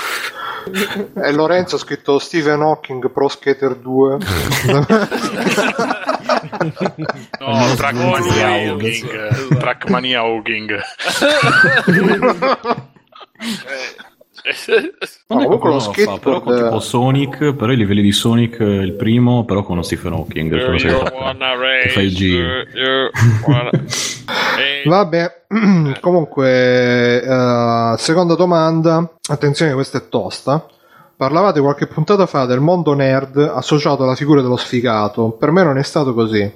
[1.13, 4.17] E Lorenzo ha scritto Stephen Hawking Pro Skater 2.
[7.39, 9.57] No, Trackmania Hawking.
[9.59, 10.81] Trackmania Hawking.
[15.27, 18.65] No, comunque lo fa, però con skateboard tipo Sonic, però i livelli di Sonic eh,
[18.65, 20.51] il primo, però con Stephen Hawking.
[20.53, 22.47] You fa- wanna race, giro.
[22.73, 23.09] you
[23.45, 23.69] wanna-
[24.85, 25.43] Vabbè,
[26.01, 29.09] comunque, eh, seconda domanda.
[29.29, 30.65] Attenzione, questa è tosta.
[31.15, 35.29] Parlavate qualche puntata fa del mondo nerd associato alla figura dello sfigato.
[35.31, 36.51] Per me non è stato così.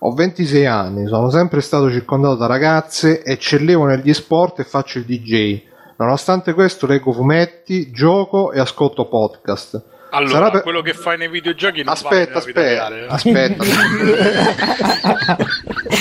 [0.00, 5.04] Ho 26 anni, sono sempre stato circondato da ragazze, eccellevo negli sport e faccio il
[5.04, 5.62] DJ.
[5.96, 9.93] Nonostante questo leggo fumetti, gioco e ascolto podcast.
[10.14, 10.62] Allora, per...
[10.62, 13.06] quello che fai nei videogiochi non aspetta, vale aspetta, eh.
[13.08, 13.64] aspetta,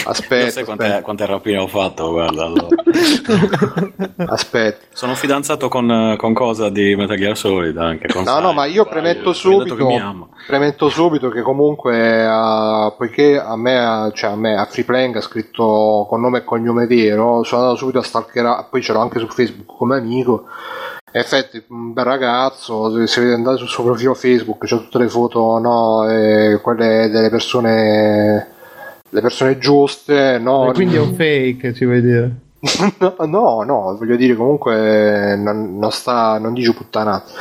[0.06, 0.52] aspetta.
[0.52, 2.46] sai quante, quante rapine ho fatto, guarda.
[2.46, 2.68] Allora.
[4.28, 4.86] aspetta.
[4.94, 8.08] Sono fidanzato con, con, cosa di Metal Gear Solid anche.
[8.14, 9.76] no, sai, no, ma io premetto subito,
[10.46, 16.06] premetto subito che comunque, uh, poiché a me, cioè a me, a Freeplaying ha scritto
[16.08, 19.28] con nome e cognome vero, sono andato subito a stalkerare, poi ce l'ho anche su
[19.28, 20.46] Facebook come amico
[21.20, 25.60] effetti un bel ragazzo se vedete andare sul suo profilo facebook c'è tutte le foto
[25.60, 28.48] no, eh, quelle delle persone
[29.10, 32.32] le persone giuste no, e quindi è un fake ci vuoi dire.
[33.00, 37.32] No, no, no, voglio dire comunque non, non sta non dice puttanate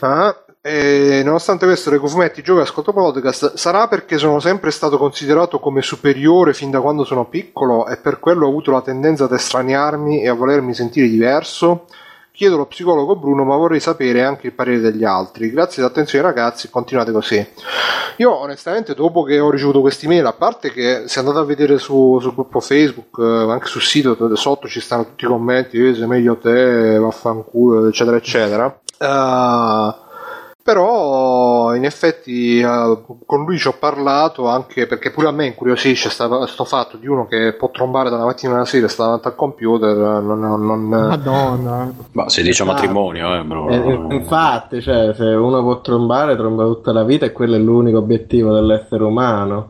[0.00, 3.54] ah, e nonostante questo leggo fumetti, gioco e ascolto podcast.
[3.54, 8.18] Sarà perché sono sempre stato considerato come superiore fin da quando sono piccolo e per
[8.18, 11.84] quello ho avuto la tendenza ad estraniarmi e a volermi sentire diverso
[12.36, 15.50] Chiedo allo psicologo Bruno, ma vorrei sapere anche il parere degli altri.
[15.50, 17.48] Grazie dell'attenzione ragazzi, continuate così.
[18.18, 21.78] Io onestamente dopo che ho ricevuto questi mail, a parte che se andate a vedere
[21.78, 25.94] su, sul gruppo Facebook, eh, anche sul sito, sotto ci stanno tutti i commenti, eh,
[25.94, 28.80] sei meglio te, vaffanculo, eccetera, eccetera.
[28.98, 30.05] Uh,
[30.66, 36.10] però in effetti uh, con lui ci ho parlato anche perché pure a me incuriosisce
[36.26, 39.36] questo fatto di uno che può trombare da una mattina alla sera sta davanti al
[39.36, 40.80] computer non, non, non...
[40.88, 41.92] madonna.
[42.10, 43.68] Ma si dice matrimonio eh bro.
[43.68, 47.98] eh, infatti cioè se uno può trombare tromba tutta la vita e quello è l'unico
[47.98, 49.68] obiettivo dell'essere umano.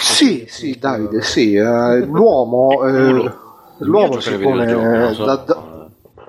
[0.00, 3.32] Sì sì Davide sì uh, l'uomo eh,
[3.80, 5.72] l'uomo si pone da, da,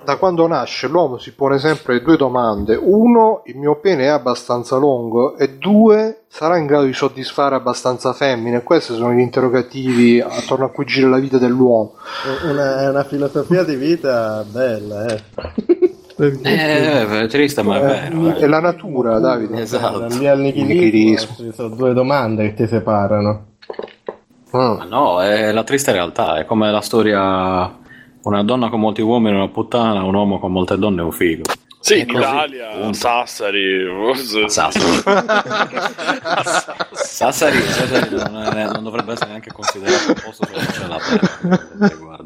[0.06, 2.78] da quando nasce l'uomo si pone sempre due domande.
[2.80, 8.12] Uno, il mio pene è abbastanza lungo e due, sarà in grado di soddisfare abbastanza
[8.12, 8.62] femmine.
[8.62, 11.94] Questi sono gli interrogativi attorno a cui gira la vita dell'uomo.
[12.48, 15.22] Una, è una filosofia di vita bella, eh.
[16.18, 18.36] Eh, è triste, ma è vero.
[18.36, 19.60] È la natura, Davide.
[19.60, 20.06] Esatto.
[20.18, 23.44] Lì al nichilismo ci sono due domande che ti separano.
[24.56, 24.88] Mm.
[24.88, 27.84] No, è la triste realtà, è come la storia
[28.26, 31.12] una donna con molti uomini è una puttana, un uomo con molte donne è un
[31.12, 31.44] figo.
[31.78, 32.94] Sì, in Italia, punto.
[32.94, 33.86] Sassari.
[34.46, 34.84] Sassari.
[36.90, 40.98] Sassari, Sassari non, è, non, dovrebbe essere neanche considerato un posto dove c'è la
[41.78, 42.24] terra.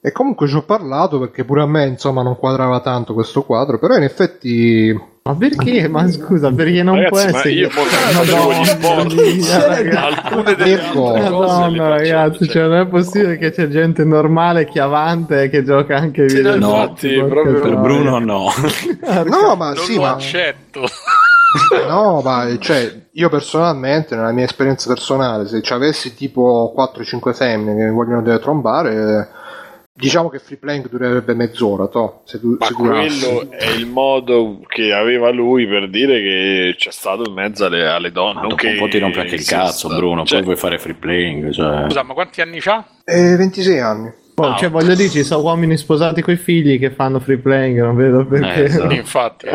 [0.00, 3.80] E comunque ci ho parlato perché pure a me insomma non quadrava tanto questo quadro,
[3.80, 4.96] però in effetti
[5.26, 5.88] ma perché?
[5.88, 7.50] Ma scusa, perché non ragazzi, può essere.
[7.50, 9.94] io facevo gli sport.
[9.96, 15.96] Alcune delle Madonna, ragazzi, cioè, non è possibile che c'è gente normale, chiavante che gioca
[15.96, 16.60] anche videogiochi.
[16.60, 18.52] No, infatti, proprio per Bruno no.
[19.24, 20.86] no, ma non sì, ma accetto.
[21.88, 27.74] No, ma cioè, io personalmente, nella mia esperienza personale, se ci avessi tipo 4-5 femmine
[27.74, 29.28] che mi vogliono trombare
[29.96, 34.60] Diciamo che free playing durerebbe mezz'ora, to, se tu, Ma se quello è il modo
[34.68, 38.34] che aveva lui per dire che c'è stato in mezzo alle, alle donne.
[38.34, 40.24] Ma dopo che un po' ti rompe anche il cazzo, Bruno.
[40.26, 40.38] Cioè...
[40.38, 41.50] Poi vuoi fare free playing.
[41.50, 41.84] Cioè...
[41.84, 42.86] Scusa, ma quanti anni ha?
[43.04, 44.12] Eh, 26 anni.
[44.38, 47.80] Oh, cioè, voglio dire, ci sono uomini sposati con i figli che fanno free playing,
[47.80, 48.60] non vedo perché.
[48.60, 48.92] Eh, esatto.
[48.92, 49.48] Infatti,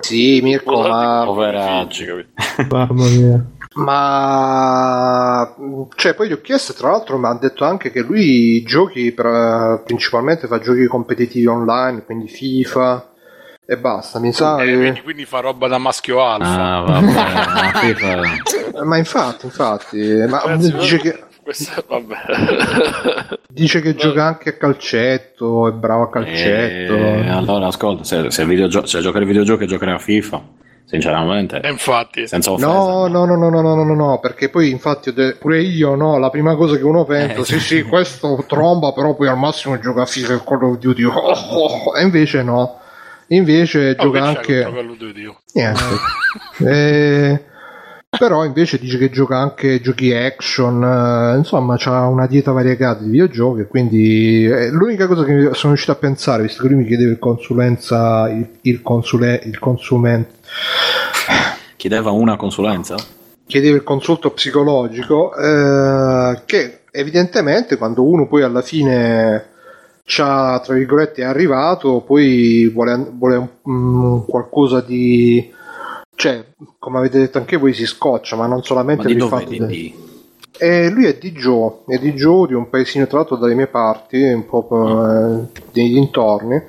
[0.00, 2.06] sì, Mirko, ma poveracci,
[2.70, 3.46] Mamma mia.
[3.74, 5.54] Ma
[5.96, 9.82] cioè, poi gli ho chiesto, tra l'altro, mi ha detto anche che lui giochi per,
[9.84, 13.08] principalmente fa giochi competitivi online, quindi FIFA
[13.64, 14.18] e basta.
[14.18, 14.62] Mi sa.
[14.62, 16.76] Eh, quindi, quindi, fa roba da maschio alfa.
[16.76, 17.00] Ah, vabbè,
[18.84, 19.98] ma infatti, infatti,
[20.28, 21.24] ma Ragazzi, dice che.
[21.42, 21.84] Questo,
[23.48, 26.94] Dice che gioca anche a calcetto, è bravo a calcetto.
[26.94, 30.60] E, eh, allora, ascolta, se, se, videogio- se giocare ai videogiochi giocare a FIFA
[30.92, 31.60] sinceramente.
[31.60, 32.26] E infatti.
[32.26, 32.68] Senza offesa.
[32.68, 36.28] No, no, no, no, no, no, no, no, perché poi infatti pure io, no, la
[36.28, 40.02] prima cosa che uno pensa, eh, sì, sì, questo tromba, però poi al massimo gioca
[40.02, 42.78] a FIFA e Call of Duty, oh, oh, e invece no.
[43.28, 44.66] Invece oh, gioca anche...
[45.54, 45.84] Niente.
[46.58, 47.44] e...
[48.18, 53.08] Però invece dice che gioca anche giochi action, eh, insomma ha una dieta variegata di
[53.08, 57.10] videogiochi, quindi eh, l'unica cosa che sono riuscito a pensare, visto che lui mi chiedeva
[57.10, 60.40] il consulenza, il, il, consule, il consumente...
[61.76, 62.96] Chiedeva una consulenza?
[63.46, 69.50] Chiedeva il consulto psicologico, eh, che evidentemente quando uno poi alla fine
[70.04, 75.60] c'ha, tra virgolette, è arrivato, poi vuole, vuole un, um, qualcosa di
[76.14, 76.44] cioè,
[76.78, 79.58] come avete detto anche voi, si scoccia, ma non solamente ma il fatto di...
[79.58, 80.10] De...
[80.58, 83.66] Eh, lui è di Joe, è di Joe di un paesino tra l'altro dalle mie
[83.66, 86.62] parti, un po' eh, dei dintorni.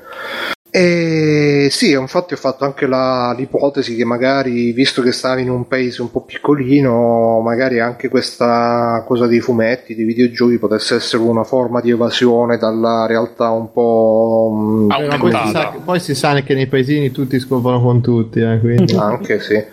[0.75, 5.67] E sì, infatti ho fatto anche la, l'ipotesi che magari, visto che stavi in un
[5.67, 11.43] paese un po' piccolino, magari anche questa cosa dei fumetti, dei videogiochi potesse essere una
[11.43, 14.51] forma di evasione dalla realtà un po'...
[14.51, 15.19] mm, Aumentata.
[15.19, 18.95] Poi si, sa, poi si sa che nei paesini tutti scoprono con tutti, eh, quindi.
[18.97, 19.63] Anche sì.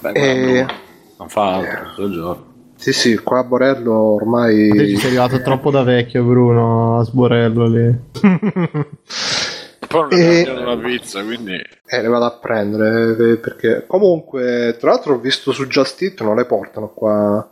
[0.00, 0.74] Beh, Eh, guarda,
[1.20, 2.44] non fa altro tutto il giorno.
[2.76, 4.68] Sì, sì, qua a Borello ormai...
[4.68, 7.96] Te ci sei arrivato troppo da vecchio, Bruno, a sborello lì.
[9.88, 11.54] Poi non E- una pizza, quindi...
[11.86, 16.20] Eh, le vado a prendere eh, perché comunque, tra l'altro, ho visto su Just Eat
[16.20, 17.48] non le portano qua,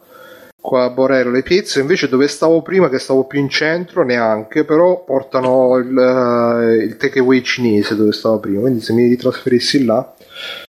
[0.60, 1.80] qua a Borello le pizze.
[1.80, 6.96] Invece, dove stavo prima, che stavo più in centro, neanche, però portano il, eh, il
[6.98, 8.60] takeaway cinese dove stavo prima.
[8.60, 10.14] Quindi, se mi trasferissi là,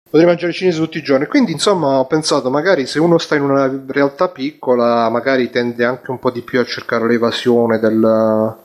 [0.04, 1.26] potrei mangiare cinese tutti i giorni.
[1.26, 6.12] Quindi, insomma, ho pensato, magari se uno sta in una realtà piccola, magari tende anche
[6.12, 8.64] un po' di più a cercare l'evasione del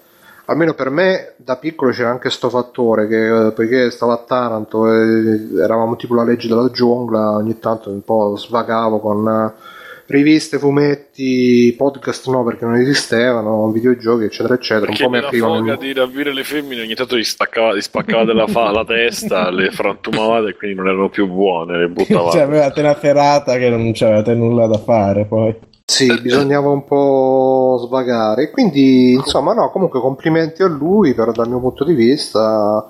[0.51, 4.93] almeno per me da piccolo c'era anche sto fattore che eh, poiché stavo a Taranto
[4.93, 10.59] e eravamo tipo la legge della giungla ogni tanto un po' svagavo con eh, riviste,
[10.59, 15.77] fumetti, podcast no perché non esistevano, videogiochi eccetera eccetera Perché un po' mi aprivano foga
[15.77, 19.71] di ravvire le femmine ogni tanto gli, staccava, gli spaccava della fa- la testa, le
[19.71, 22.39] frantumavate e quindi non erano più buone, le buttavate.
[22.39, 25.55] Cioè, avevate una serata che non c'avevate nulla da fare poi.
[25.91, 28.51] Sì, bisognava un po' svagare.
[28.51, 32.89] Quindi, insomma, no, comunque complimenti a lui, però dal mio punto di vista.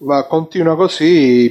[0.00, 1.50] Ma continua così,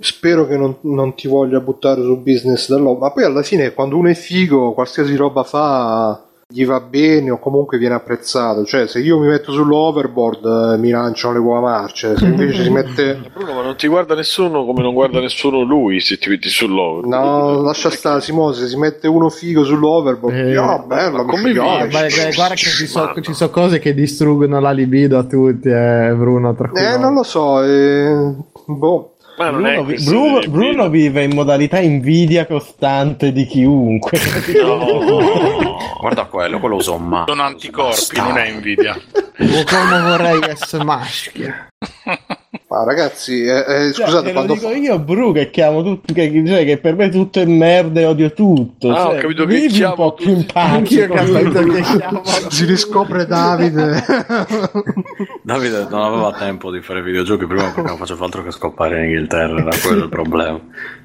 [0.00, 2.98] spero che non, non ti voglia buttare sul business dell'uomo.
[2.98, 7.38] Ma poi alla fine, quando uno è figo, qualsiasi roba fa, gli va bene o
[7.38, 8.64] comunque viene apprezzato.
[8.64, 12.16] Cioè, se io mi metto sull'overboard, eh, mi lanciano le uova marce.
[12.16, 13.20] Se invece si mette.
[13.34, 17.04] Bruno, ma non ti guarda nessuno come non guarda nessuno lui se ti metti sull'over.
[17.04, 18.54] No, lascia stare, Simone.
[18.54, 21.52] Se si mette uno figo sull'overboard, Eh, ah, bello, come?
[21.52, 26.14] Beh, beh, guarda che ci sono so cose che distruggono la libido a tutti, eh,
[26.16, 26.54] Bruno.
[26.54, 26.98] Tra cui Eh, no.
[26.98, 28.34] non lo so, eh,
[28.64, 29.12] boh.
[29.38, 34.18] Bruno, vi- questione Bruno- Bruno vive in modalità invidia costante di chiunque.
[34.58, 35.76] No.
[36.00, 37.24] Guarda quello, quello uso ma.
[37.26, 38.94] Sono anticorpi, non è invidia.
[38.94, 41.54] O come vorrei essere maschio.
[42.78, 46.12] Ma ragazzi, eh, eh, Cioè, scusate, te quando lo dico io, Bru, che chiamo tutti,
[46.12, 48.90] che, cioè, che per me tutto è merda e odio tutto.
[48.90, 51.04] Ah, ho cioè, capito che vivi un chiamo po' più in pace.
[51.06, 52.22] Ho chiamo.
[52.50, 54.04] si riscopre Davide.
[55.42, 59.04] Davide non aveva tempo di fare videogiochi prima perché non faceva altro che scoppare in
[59.10, 60.60] Inghilterra, era quello il problema.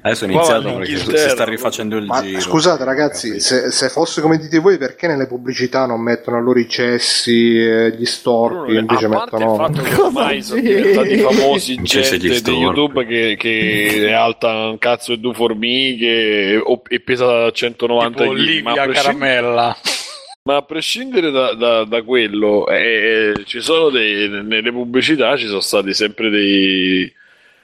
[0.06, 2.38] Adesso è iniziato perché si sta rifacendo il Ma giro.
[2.38, 6.68] scusate ragazzi, se, se fosse come dite voi, perché nelle pubblicità non mettono loro i
[6.68, 9.56] cessi, eh, gli storpi, Bruno, invece a parte il mettono...
[9.56, 12.60] fatto che ormai sono diventati famosi gente di storpi.
[12.60, 18.38] YouTube che, che è alta un cazzo e due formiche e pesa 190 Tipo kg
[18.38, 19.76] Livia ma a prescind- Caramella.
[20.44, 25.60] ma a prescindere da, da- da quello eh, ci sono dei, nelle pubblicità ci sono
[25.60, 27.10] stati sempre dei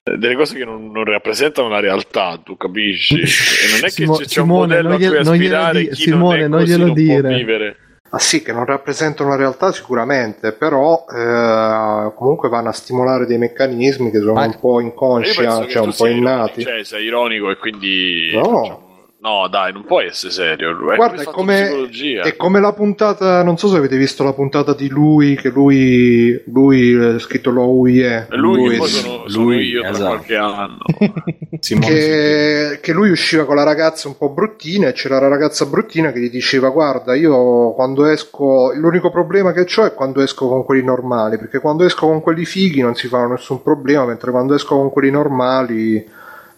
[0.03, 3.15] delle cose che non, non rappresentano la realtà, tu capisci?
[3.17, 5.35] E non è che Simo- c'è, c'è un Simone, modello non a cui glielo- non
[5.35, 7.29] glielo aspirare, di- chi Simone, non non è così non può dire.
[7.35, 7.77] vivere.
[8.13, 13.39] Ah sì, che non rappresentano la realtà sicuramente, però eh, comunque vanno a stimolare dei
[13.39, 16.61] meccanismi che sono Ma- un po' inconsci, cioè un po' innati.
[16.63, 18.31] Ironico, cioè, sei ironico e quindi.
[18.35, 18.43] No.
[18.43, 18.89] facciamo-
[19.23, 20.71] No, dai, non puoi essere serio.
[20.91, 22.23] È Guarda, è come, psicologia.
[22.23, 26.43] è come la puntata, non so se avete visto la puntata di lui, che lui,
[26.47, 30.09] lui è scritto lo UIE, E lui, lui, poi sono, sono lui, io tra esatto.
[30.09, 30.79] qualche anno.
[31.61, 36.11] Che, che lui usciva con la ragazza un po' bruttina e c'era la ragazza bruttina
[36.11, 40.65] che gli diceva guarda io quando esco l'unico problema che ho è quando esco con
[40.65, 44.55] quelli normali perché quando esco con quelli fighi non si fanno nessun problema mentre quando
[44.55, 46.09] esco con quelli normali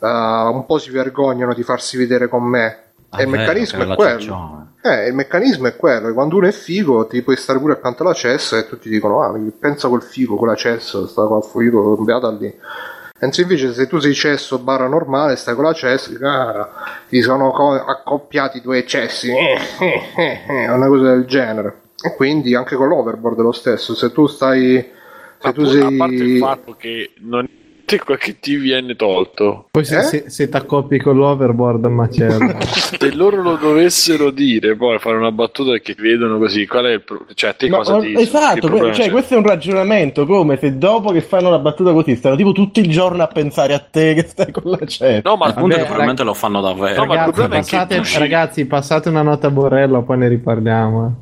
[0.02, 2.78] eh, un po' si vergognano di farsi vedere con me.
[3.10, 4.68] Ah, e il vero, meccanismo è la quello.
[4.82, 8.02] eh, il meccanismo è quello che quando uno è figo ti puoi stare pure accanto
[8.02, 12.30] alla cessa e tutti dicono ah pensa quel figo quella cessa sta qua figo beata
[12.30, 12.52] lì.
[13.20, 16.68] Mentre invece se tu sei cesso barra normale, stai con la cessa, ah,
[17.08, 19.30] ti sono co- accoppiati due cessi,
[20.68, 21.82] una cosa del genere.
[22.02, 24.90] E quindi anche con l'overboard è lo stesso, se tu stai...
[25.38, 25.82] Se Ma tu sei...
[25.82, 27.46] A parte il fatto che non
[27.84, 29.66] quel che ti viene tolto.
[29.70, 30.02] Poi se, Eh?
[30.02, 32.56] se, se t'accoppi con l'overboard, macello.
[33.02, 37.02] Se loro lo dovessero dire, poi fare una battuta che vedono così, qual è il
[37.02, 37.32] problema?
[37.34, 39.10] Cioè, a te Ma- cosa ma- ti che esatto, cioè, c'è?
[39.10, 42.80] questo è un ragionamento come se dopo che fanno la battuta così stanno tipo tutto
[42.80, 45.28] il giorno a pensare a te che stai con la cetta.
[45.30, 47.00] No, ma Al punto Vabbè, che probabilmente lo fanno davvero.
[47.00, 49.50] No, ma il ragazzi, problema è che passate, tu usci- ragazzi, passate una nota a
[49.50, 51.16] Borrello, poi ne riparliamo.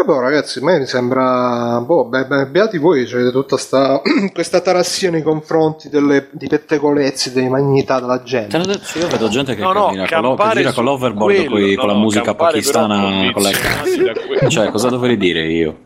[0.00, 0.04] Eh.
[0.04, 1.80] Boh, ragazzi, a me mi sembra...
[1.84, 4.00] Boh, beh, beh, beati voi, cioè, tutta sta...
[4.32, 6.28] questa tarassia nei confronti delle...
[6.32, 8.58] di pettegolezzi, delle magnità della Te gente.
[8.58, 11.50] detto, io vedo gente che No, no, cammina con, l'o- gira su con l'overboard quello,
[11.50, 14.48] poi no, con la no, musica pakistana con le condizionati da quello.
[14.54, 15.78] Cioè, cosa dovrei dire io?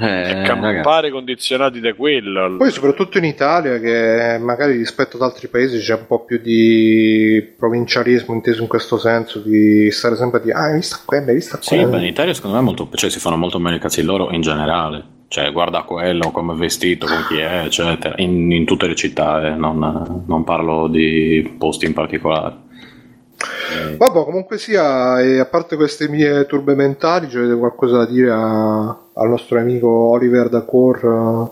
[0.00, 2.56] Eh, campare condizionati da quello.
[2.56, 7.52] Poi soprattutto in Italia che magari rispetto ad altri paesi c'è un po' più di
[7.56, 11.34] provincialismo inteso in questo senso, di stare sempre a dire ah hai visto quello, hai
[11.34, 11.84] visto quello.
[11.84, 14.30] Sì, beh, in Italia secondo me molto, cioè, si fanno molto meglio i cazzi loro
[14.30, 15.18] in generale.
[15.28, 18.16] Cioè, guarda quello, come è vestito, con chi è, eccetera.
[18.16, 19.54] In, in tutte le città, eh.
[19.54, 22.59] non, non parlo di posti in particolare.
[23.96, 29.28] Vabbè, comunque sia, a parte queste mie turbe mentali, c'è qualcosa da dire a, al
[29.28, 31.50] nostro amico Oliver Dacor?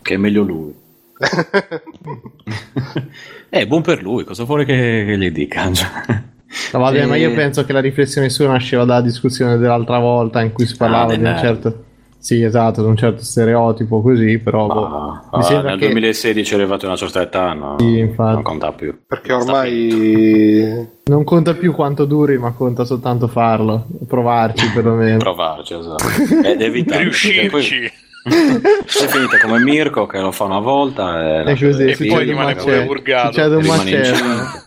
[0.00, 0.74] Che è meglio lui.
[3.50, 5.64] eh, buon per lui, cosa vuole che, che gli dica?
[5.64, 7.06] no, vabbè, e...
[7.06, 10.76] ma io penso che la riflessione sua nasceva dalla discussione dell'altra volta in cui si
[10.76, 11.84] parlava ah, di un certo
[12.18, 14.66] sì, esatto, da un certo stereotipo così, però...
[14.66, 15.86] Ah, mi ah, nel che...
[15.86, 17.76] 2016 è arrivato a una certa età, no?
[17.78, 18.34] Sì, infatti.
[18.34, 18.98] Non conta più.
[19.06, 20.88] Perché ormai...
[21.04, 25.18] Non conta più quanto duri, ma conta soltanto farlo, provarci perlomeno.
[25.18, 26.04] provarci, esatto.
[26.44, 27.02] Ed evitare...
[27.04, 27.48] Riuscirci!
[27.48, 27.92] Poi...
[28.28, 32.56] è finita come Mirko che lo fa una volta e, e così, e poi rimane
[32.56, 33.32] pure purgato.
[33.32, 34.66] Succede un macello.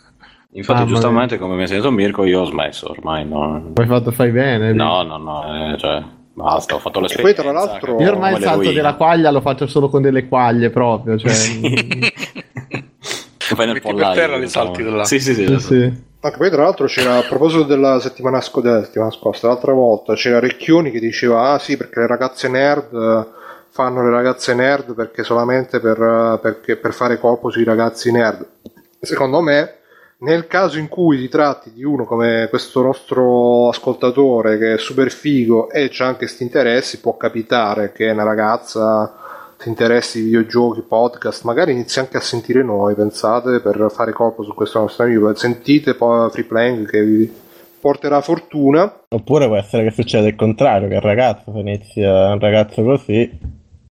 [0.53, 3.25] Infatti, ah, giustamente, come mi ha sentito Mirko, io ho smesso ormai.
[3.25, 3.73] Non...
[3.75, 4.73] Hai fatto, fai bene.
[4.73, 6.03] No, no, no, eh, cioè,
[6.33, 7.41] Basta, ho fatto l'esperienza.
[7.41, 7.99] Poi tra l'altro...
[7.99, 11.17] Io ormai il salto della quaglia lo faccio solo con delle quaglie proprio.
[11.17, 11.31] Cioè...
[13.37, 14.13] Fai nel pollaio.
[14.13, 15.03] per terra li salti da là.
[15.03, 15.45] Sì, sì, sì.
[15.45, 16.09] sì, sì.
[16.23, 20.13] Anche poi tra l'altro c'era, a proposito della settimana, sc- della settimana scorsa, l'altra volta,
[20.13, 23.27] c'era Recchioni che diceva, ah sì, perché le ragazze nerd
[23.71, 28.45] fanno le ragazze nerd perché solamente per, perché, per fare colpo sui ragazzi nerd.
[28.99, 29.79] Secondo me
[30.21, 35.11] nel caso in cui ti tratti di uno come questo nostro ascoltatore che è super
[35.11, 39.15] figo e c'ha anche questi interessi, può capitare che una ragazza
[39.57, 44.43] ti interessi di videogiochi, podcast, magari inizi anche a sentire noi, pensate, per fare colpo
[44.43, 45.33] su questo nostro amico.
[45.35, 47.31] Sentite poi Free Playing che vi
[47.79, 49.03] porterà fortuna.
[49.09, 53.39] Oppure può essere che succeda il contrario, che il ragazzo, inizia un ragazzo così,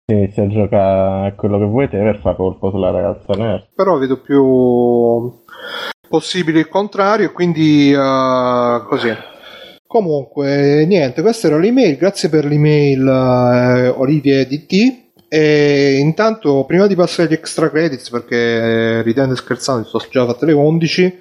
[0.07, 3.69] inizia a giocare a quello che vuoi te per fare colpo sulla ragazza nerd.
[3.73, 5.33] Però vedo più
[6.11, 9.17] possibile il contrario, quindi uh, così.
[9.87, 11.97] Comunque, niente, questa era l'email.
[11.97, 15.09] Grazie per l'email, uh, Olivia DT.
[15.29, 20.27] E intanto, prima di passare agli extra credits, perché eh, ridendo e scherzando, sono già
[20.27, 21.19] fatte le 11.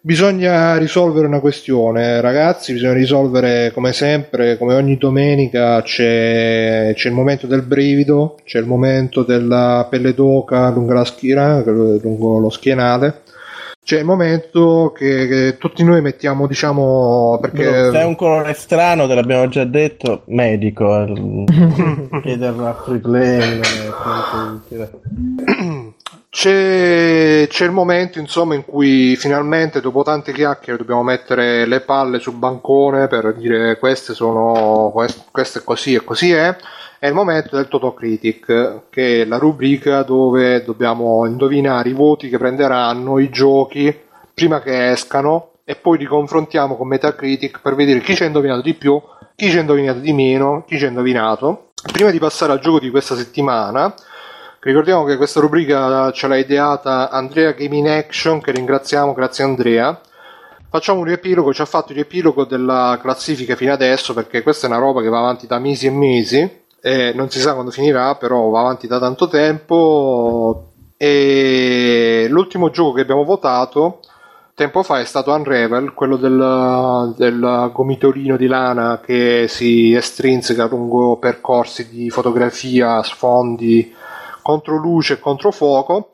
[0.00, 2.72] Bisogna risolvere una questione, ragazzi.
[2.72, 5.82] Bisogna risolvere come sempre, come ogni domenica.
[5.82, 11.64] C'è, c'è il momento del brivido, c'è il momento della pelle d'oca lungo la schiena,
[11.64, 13.22] lungo lo schienale
[13.82, 17.90] c'è il momento che, che, tutti noi mettiamo, diciamo, perché...
[17.90, 20.86] se è un colore strano, te l'abbiamo già detto, medico,
[22.22, 23.60] chiederlo a free play.
[26.30, 32.20] C'è, c'è, il momento insomma in cui finalmente dopo tante chiacchiere dobbiamo mettere le palle
[32.20, 36.56] sul bancone per dire queste sono questo è così e così è
[37.00, 42.36] è il momento del Totocritic, che è la rubrica dove dobbiamo indovinare i voti che
[42.36, 43.98] prenderanno i giochi
[44.34, 48.60] prima che escano e poi li confrontiamo con Metacritic per vedere chi ci ha indovinato
[48.60, 49.00] di più,
[49.34, 51.70] chi ci ha indovinato di meno, chi ci ha indovinato.
[51.90, 53.94] Prima di passare al gioco di questa settimana,
[54.60, 59.98] ricordiamo che questa rubrica ce l'ha ideata Andrea Gaming Action, che ringraziamo, grazie Andrea.
[60.68, 64.70] Facciamo un riepilogo, ci ha fatto il riepilogo della classifica fino adesso perché questa è
[64.70, 68.14] una roba che va avanti da mesi e mesi eh, non si sa quando finirà,
[68.16, 70.72] però va avanti da tanto tempo.
[70.96, 74.00] E l'ultimo gioco che abbiamo votato
[74.60, 81.16] tempo fa è stato Unravel, quello del, del gomitorino di lana che si estrinseca lungo
[81.16, 83.94] percorsi di fotografia, sfondi,
[84.42, 86.12] contro luce e contro fuoco.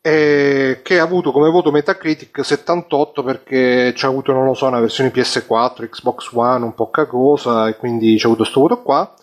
[0.00, 4.80] E che ha avuto come voto Metacritic 78 perché c'ha avuto, non lo so, una
[4.80, 9.14] versione PS4, Xbox One un po' cacosa e quindi c'ha avuto questo voto qua.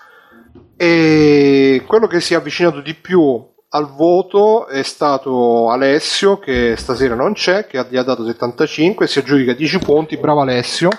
[0.83, 3.39] E quello che si è avvicinato di più
[3.69, 9.07] al voto è stato Alessio, che stasera non c'è, che gli ha dato 75 e
[9.07, 10.17] si aggiudica 10 punti.
[10.17, 10.89] Bravo Alessio,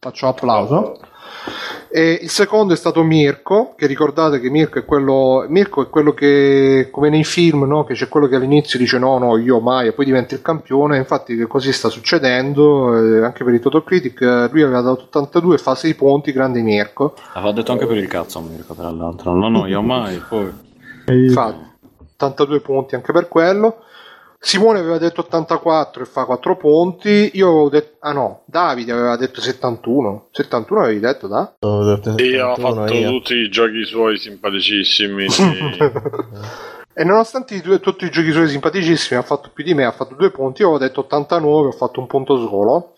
[0.00, 0.98] faccio applauso.
[1.96, 6.12] E il secondo è stato Mirko, che ricordate che Mirko è quello, Mirko è quello
[6.12, 7.84] che, come nei film, no?
[7.84, 10.98] che c'è quello che all'inizio dice no, no, io mai, e poi diventa il campione.
[10.98, 15.56] Infatti così sta succedendo, eh, anche per il Total Critic, eh, lui aveva dato 82,
[15.56, 17.14] fa 6 punti, grande Mirko.
[17.32, 20.52] Aveva detto anche per il cazzo Mirko, tra l'altro, no, no, io mai, poi...
[21.32, 21.66] Fa
[22.16, 23.84] 82 punti anche per quello.
[24.46, 27.32] Simone aveva detto 84 e fa 4 punti.
[27.32, 27.96] Io avevo detto.
[27.98, 30.28] Ah no, Davide aveva detto 71.
[30.30, 31.56] 71 avevi detto, da?
[32.22, 33.10] Io ho fatto io.
[33.10, 35.26] tutti i giochi suoi simpaticissimi.
[36.94, 40.14] e nonostante due, tutti i giochi suoi simpaticissimi, ha fatto più di me, ha fatto
[40.14, 40.62] 2 punti.
[40.62, 42.94] Io avevo detto 89, ho fatto un punto solo.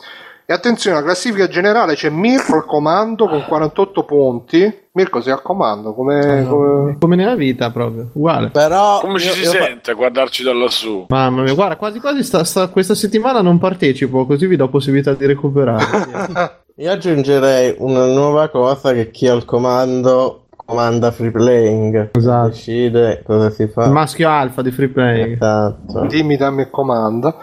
[0.50, 4.78] E attenzione, la classifica generale c'è Mirko al comando con 48 punti.
[4.92, 6.46] Mirko sei al comando, come...
[6.48, 6.96] come...
[6.98, 8.48] Come nella vita proprio, uguale.
[8.48, 11.04] Però Come ci io- si io fa- sente a guardarci da lassù?
[11.10, 15.12] Mamma mia, guarda, quasi quasi sta- sta- questa settimana non partecipo, così vi do possibilità
[15.12, 16.62] di recuperare.
[16.76, 22.10] Io aggiungerei una nuova cosa che chi ha il comando comanda free playing.
[22.12, 22.48] Esatto.
[22.48, 23.86] Decide cosa si fa.
[23.86, 25.32] Il maschio alfa di free play.
[25.32, 26.04] Esatto.
[26.06, 27.34] Dimmi, dammi e comanda.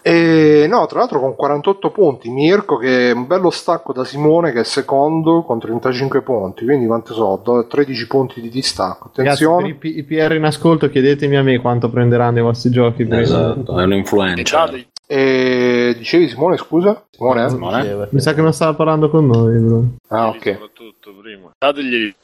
[0.00, 4.52] E no, tra l'altro con 48 punti, Mirko che è un bello stacco da Simone
[4.52, 9.10] che è secondo con 35 punti, quindi quanti so, do- 13 punti di distacco.
[9.14, 9.68] Ragazzi, Attenzione.
[9.68, 13.06] i, P- i PR in ascolto chiedetemi a me quanto prenderanno i vostri giochi.
[13.10, 14.70] Esatto, è un'influenza.
[15.06, 17.04] E dicevi Simone, scusa?
[17.10, 17.44] Simone?
[17.44, 17.48] eh?
[17.50, 18.08] Simone?
[18.10, 19.84] Mi sa che non stava parlando con noi, bro.
[20.08, 20.52] Ah, ok.
[20.52, 21.50] Soprattutto prima.
[21.58, 22.14] Dategli.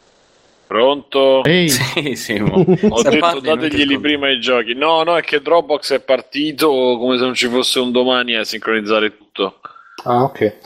[0.68, 1.42] Pronto?
[1.44, 2.56] Ehi, Sì, Simo.
[2.90, 4.74] Ho Se detto dateglieli prima i giochi.
[4.74, 8.44] No, no, è che Dropbox è partito come se non ci fosse un domani a
[8.44, 9.60] sincronizzare tutto.
[10.04, 10.56] Ah, ok.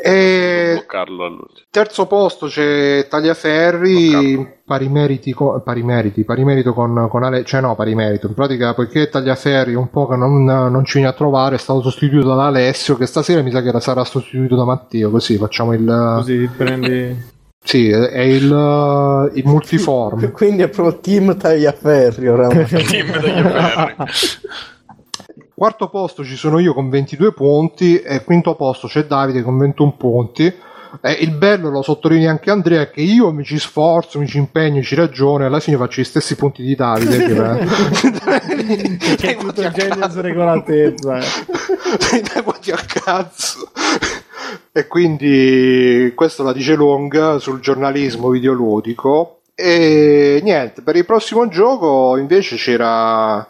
[0.00, 1.66] E Bloccarlo all'ultimo.
[1.70, 7.60] terzo posto c'è Tagliaferri, pari meriti, co- pari meriti, pari merito con, con Ale, cioè
[7.60, 8.28] no, pari merito.
[8.28, 11.82] In pratica, poiché Tagliaferri un po' che non, non ci viene a trovare, è stato
[11.82, 16.12] sostituito da Alessio, che stasera mi sa che sarà sostituito da Matteo, così facciamo il...
[16.18, 17.36] così prendi...
[17.68, 20.32] Sì, è il, il multiform.
[20.32, 22.64] Quindi è proprio team tagliaferri oramai.
[22.64, 23.94] Team degli ferri.
[25.54, 29.96] Quarto posto ci sono io con 22 punti e quinto posto c'è Davide con 21
[29.98, 30.54] punti.
[31.00, 34.38] E il bello, lo sottolinea anche Andrea, è che io mi ci sforzo, mi ci
[34.38, 37.18] impegno, ci ragiono e alla fine faccio gli stessi punti di Davide.
[37.18, 37.34] che
[39.16, 41.18] Che è tutto il genio su regolatezza.
[41.18, 41.24] eh.
[42.22, 43.70] Dai a cazzo.
[44.72, 49.40] E quindi questo la dice lunga sul giornalismo videoludico.
[49.54, 53.46] E niente, per il prossimo gioco invece c'era.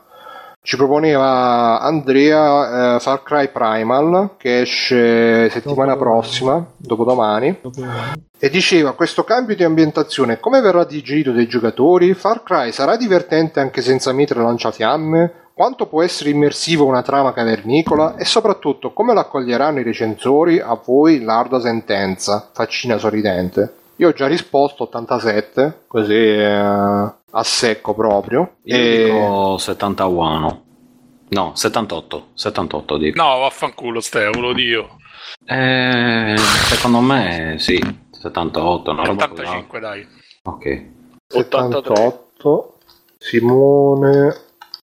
[0.60, 5.98] Ci proponeva Andrea eh, Far Cry Primal che esce settimana Dopodomani.
[5.98, 7.60] prossima, dopodomani.
[8.38, 12.12] E diceva questo cambio di ambientazione come verrà digerito dai giocatori?
[12.12, 15.32] Far Cry sarà divertente anche senza mitra lanciafiamme?
[15.54, 18.16] Quanto può essere immersivo una trama cavernicola?
[18.16, 20.60] E soprattutto come lo accoglieranno i recensori?
[20.60, 23.72] A voi l'ardua sentenza, faccina sorridente.
[23.96, 28.56] Io ho già risposto 87, così eh, a secco proprio.
[28.64, 30.62] Io E- dico 71.
[31.30, 32.28] No, 78.
[32.34, 33.22] 78 dico.
[33.22, 34.96] No, vaffanculo, Steo, lo dico.
[35.44, 37.78] Eh, secondo me sì.
[38.10, 39.42] 78, una roba così.
[39.42, 40.06] 85, dai.
[40.44, 40.84] Ok.
[41.34, 41.94] 83.
[41.96, 42.78] 78
[43.18, 44.34] Simone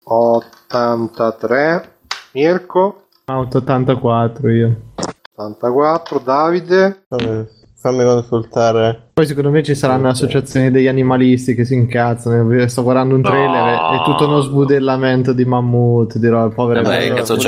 [0.04, 1.96] 83
[2.32, 4.76] Mirko Ah, 84 io.
[5.34, 7.46] 84 Davide Vabbè,
[7.84, 9.10] Fammi consultare.
[9.12, 12.66] Poi secondo me ci saranno associazioni degli animalisti che si incazzano.
[12.66, 17.14] Sto guardando un trailer, è, è tutto uno sbudellamento di mammut, dirò, povere Vabbè, bambine.
[17.16, 17.44] cazzo di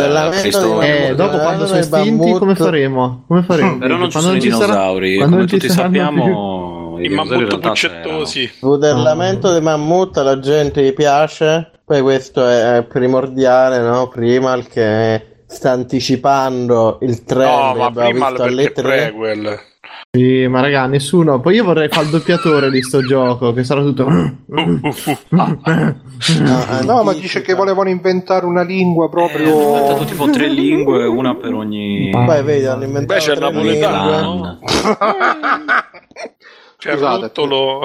[0.87, 2.39] Eh, dopo quando sono estinti mammut.
[2.39, 3.25] come faremo?
[3.27, 3.79] Come faremo?
[3.79, 6.99] Però non ci Quando sono i sarà- dinosauri, quando come tutti saranno più- sappiamo.
[7.01, 8.51] I mammut puccettosi.
[8.61, 14.09] Modellamento di mammut alla gente gli piace, poi questo è primordiale, no?
[14.09, 18.97] Primal che sta anticipando il trend No, che ma abbiamo prima visto alle perché 3.
[19.13, 19.59] prequel.
[20.17, 21.41] Sì, ma raga, nessuno.
[21.41, 24.09] Poi io vorrei fare il doppiatore di sto gioco, che sarà tutto.
[26.85, 31.05] no ma dice che volevano inventare una lingua Eh, hanno proprio inventato tipo tre lingue,
[31.07, 32.09] una per ogni.
[32.11, 34.33] Poi vedi, hanno inventato Beh, c'è il tre napoletano.
[34.33, 34.59] lingue.
[36.79, 37.21] Cioè, Scusate.
[37.23, 37.81] Ruttolo...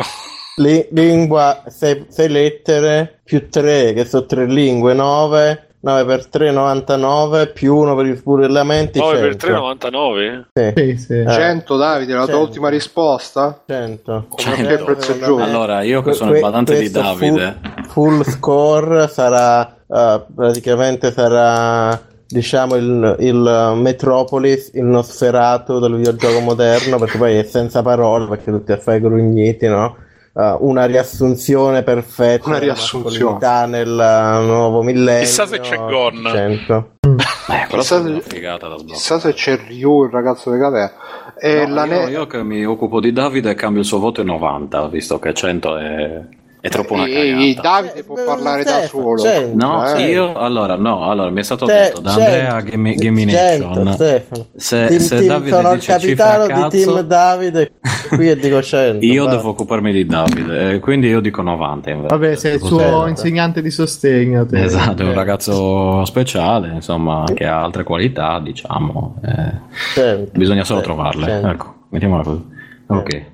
[0.57, 6.51] Li- lingua, sei, sei lettere, più 3, che sono tre lingue, 9, 9 per 3,
[6.51, 9.45] 99, più 1 per gli sbudellamenti, 9 per 100.
[9.45, 10.47] 3, 99?
[10.53, 11.19] Sì, Sì, sì.
[11.19, 11.25] Eh.
[11.31, 12.47] 100 Davide la tua Cento.
[12.47, 14.27] ultima risposta 100.
[14.35, 15.41] Perché il prezzo giusto?
[15.43, 17.57] Allora, io che Que- sono il badante di Davide.
[17.87, 26.39] Full, full score sarà eh, praticamente sarà diciamo il, il Metropolis, il Nosferatu del videogioco
[26.39, 29.97] moderno, perché poi è senza parole, perché tutti a fare i grugniti, no?
[30.33, 33.65] Eh, una riassunzione perfetta Una riassunzione.
[33.67, 35.19] nel eh, nuovo millennio.
[35.21, 36.23] Chissà se c'è Gon.
[36.25, 36.91] 100.
[37.01, 38.97] Eh, Chissà se- figata da sbloccare.
[38.97, 40.91] chissà se c'è Ryu il ragazzo di Catè
[41.37, 44.21] e No, la io, ne- io che mi occupo di Davide cambio il suo voto
[44.21, 46.21] in 90, visto che 100 è,
[46.61, 47.11] è troppo una e-
[47.49, 47.81] e cagata.
[47.81, 50.09] Davide può Eh, parlare da Stefano, solo cento, No, Eh.
[50.11, 54.45] io allora no, allora mi è stato detto da Andrea Game, cento, Gamination Stefano.
[54.55, 57.71] se, Team- se team- Davide sono il capitano a di cazzo Team Davide
[58.09, 59.37] qui e dico 100 io basta.
[59.37, 62.07] devo occuparmi di Davide eh, quindi io dico 90 invece.
[62.15, 63.09] Vabbè, sei il suo Cos'è?
[63.09, 64.45] insegnante di sostegno.
[64.45, 64.63] te.
[64.63, 65.15] esatto è un Eh.
[65.15, 69.51] ragazzo speciale insomma che ha altre qualità diciamo eh,
[69.95, 70.37] 100.
[70.37, 72.43] bisogna solo Sì, trovarle ecco mettiamola così
[72.87, 73.29] ok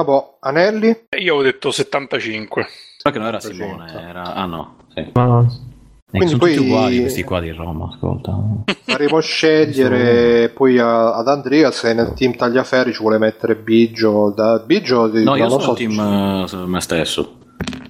[0.00, 0.88] vabbè Anelli
[1.18, 2.66] Io avevo detto 75.
[2.96, 5.10] so che non era Simone era ah no sì.
[5.12, 5.70] Ma no.
[6.12, 8.38] Quindi sono poi tutti uguali questi qua di Roma, ascolta.
[8.84, 14.30] Faremo scegliere poi a, ad Andrea se nel team Tagliaferri ci vuole mettere Biggio.
[14.36, 17.38] Da, Biggio no, io sono so, team uh, me stesso.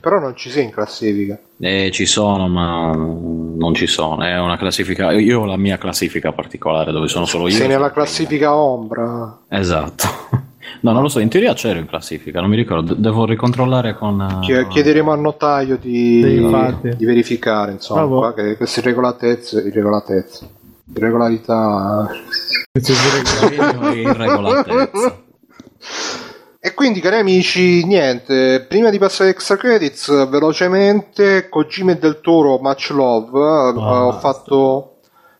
[0.01, 1.39] Però non ci sei in classifica.
[1.59, 4.23] Eh, ci sono, ma non ci sono.
[4.23, 5.11] È una classifica.
[5.13, 7.57] Io ho la mia classifica particolare dove sono solo io.
[7.57, 9.41] Sei nella classifica ombra.
[9.49, 10.07] Esatto.
[10.81, 14.19] No, non lo so, in teoria c'ero in classifica, non mi ricordo, devo ricontrollare con...
[14.21, 20.49] Uh, Chiederemo al notaio di, di, di verificare, insomma, qua, che queste irregolatezze, irregolatezze,
[20.95, 22.11] irregolarità...
[23.95, 25.17] irregolatezza.
[26.65, 32.21] E quindi, cari amici, niente, prima di passare ai extra credits, velocemente, Kojima e Del
[32.21, 34.92] Toro, Much Love, oh, ho fatto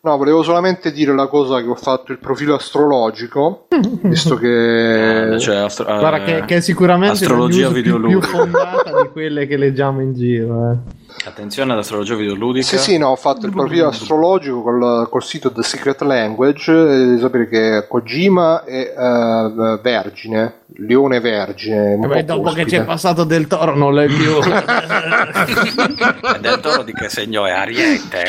[0.05, 3.69] No, volevo solamente dire la cosa che ho fatto il profilo astrologico,
[4.03, 5.35] visto che...
[5.35, 9.57] Eh, cioè, astro- Guarda che, che è sicuramente astrologia più, più fondata di quelle che
[9.57, 10.73] leggiamo in giro.
[10.73, 10.77] Eh.
[11.25, 12.67] Attenzione ad astrologia videoludica.
[12.67, 16.73] Sì, sì, no, ho fatto il profilo astrologico col, col sito The Secret Language.
[16.73, 21.95] Devi sapere che Kojima è uh, vergine, leone vergine.
[21.95, 22.65] Eh beh, dopo ospite.
[22.65, 24.41] che c'è passato del toro, non l'è più.
[26.41, 27.53] del toro di che segno è?
[27.53, 28.25] Ariete.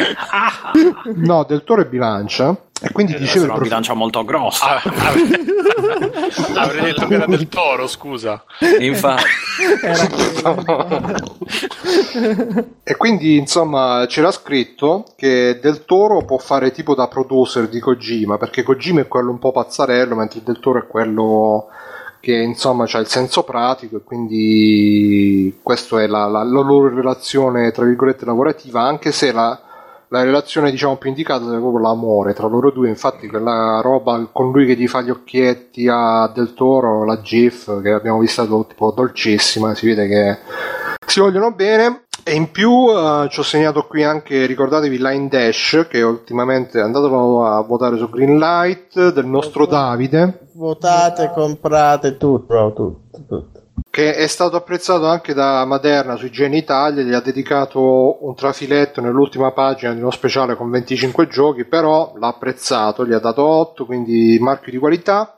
[1.15, 2.55] no, del toro è bilancia.
[2.81, 3.45] E quindi eh, dicevo.
[3.45, 4.75] una bilancia molto grossa.
[4.75, 4.81] Ah,
[6.61, 8.43] avrei detto che era del toro, scusa.
[8.79, 9.23] Infatti.
[12.83, 18.37] e quindi, insomma, c'era scritto che Del Toro può fare tipo da producer di Kojima,
[18.37, 21.67] perché Kojima è quello un po' pazzarello, mentre Del Toro è quello
[22.19, 27.69] che insomma ha il senso pratico e quindi questa è la, la, la loro relazione
[27.71, 29.59] tra virgolette lavorativa anche se la,
[30.13, 32.87] la relazione diciamo più indicata è proprio l'amore tra loro due.
[32.87, 37.81] Infatti quella roba con lui che gli fa gli occhietti a Del Toro la GIF
[37.81, 40.37] che abbiamo visto tipo dolcissima si vede che
[41.07, 42.03] si vogliono bene.
[42.25, 47.45] E in più uh, ci ho segnato qui anche ricordatevi Line Dash che ultimamente andatelo
[47.45, 50.47] a votare su Greenlight del nostro Davide.
[50.53, 53.52] votate comprate tutto tutto, tutto
[53.93, 59.01] che è stato apprezzato anche da Maderna sui Geni Italia, gli ha dedicato un trafiletto
[59.01, 63.85] nell'ultima pagina di uno speciale con 25 giochi, però l'ha apprezzato, gli ha dato 8,
[63.85, 65.35] quindi marchio di qualità.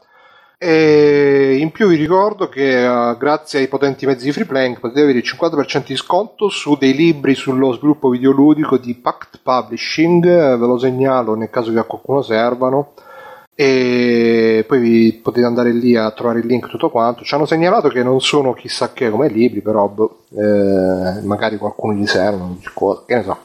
[0.57, 5.01] E in più vi ricordo che uh, grazie ai potenti mezzi di free playing potete
[5.01, 10.65] avere il 50% di sconto su dei libri sullo sviluppo videoludico di Pact Publishing, ve
[10.65, 12.93] lo segnalo nel caso che a qualcuno servano
[13.57, 17.87] e poi vi potete andare lì a trovare il link tutto quanto ci hanno segnalato
[17.87, 22.59] che non sono chissà che come libri però boh, eh, magari qualcuno gli servono
[23.05, 23.37] che ne so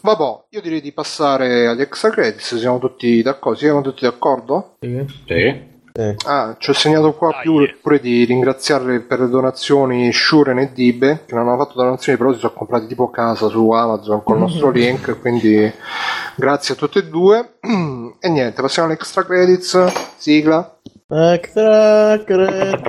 [0.00, 4.74] vabbè io direi di passare agli extra credits siamo tutti d'accordo siamo tutti d'accordo?
[4.80, 5.69] sì, sì.
[6.00, 6.16] Eh.
[6.24, 11.24] Ah, ci ho segnato qua più, pure di ringraziare per le donazioni Shuren e Dibe
[11.26, 14.42] che non hanno fatto donazioni però si sono comprati tipo casa su Amazon con il
[14.42, 15.70] nostro link quindi
[16.36, 17.56] grazie a tutte e due.
[18.22, 20.14] E niente passiamo all'extra credits.
[20.16, 20.78] Sigla.
[21.08, 22.84] Extra credits.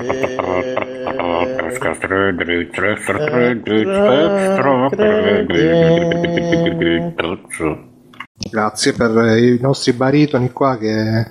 [8.49, 11.25] Grazie per i nostri baritoni qua che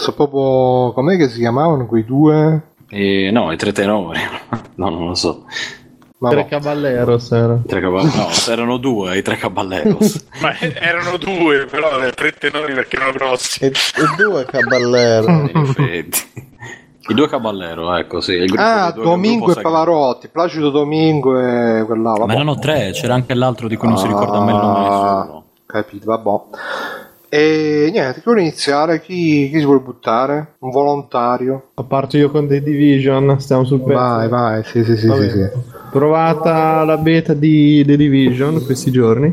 [0.00, 0.92] So proprio.
[0.94, 2.68] com'è che si chiamavano quei due?
[2.88, 4.18] Eh, no, i tre tenori.
[4.76, 5.44] no, non lo so.
[6.20, 7.62] Ma tre caballeros erano.
[7.66, 10.24] Tre caball- no, erano due i tre caballeros.
[10.40, 13.64] Ma erano due, però tre tenori perché erano grossi.
[13.64, 15.76] E, e due caballeros.
[17.08, 18.42] I due caballero, ecco sì.
[18.56, 22.24] ah, Domingo e Pavarotti, Placido Domingo e quell'altro.
[22.24, 24.56] Ma erano tre, c'era anche l'altro di cui non ah, si ricorda a me il
[24.56, 25.44] nome nessuno.
[25.66, 27.09] Capito, vabbè.
[27.32, 29.00] E niente, chi vuole iniziare?
[29.00, 30.54] Chi, chi, si vuole buttare?
[30.58, 31.70] Un volontario?
[31.74, 33.92] A parte io con The Division, stiamo sul pezzo.
[34.00, 35.48] Vai, vai, sì, sì, sì, sì, sì.
[35.90, 39.30] Provata la beta di The Division questi giorni.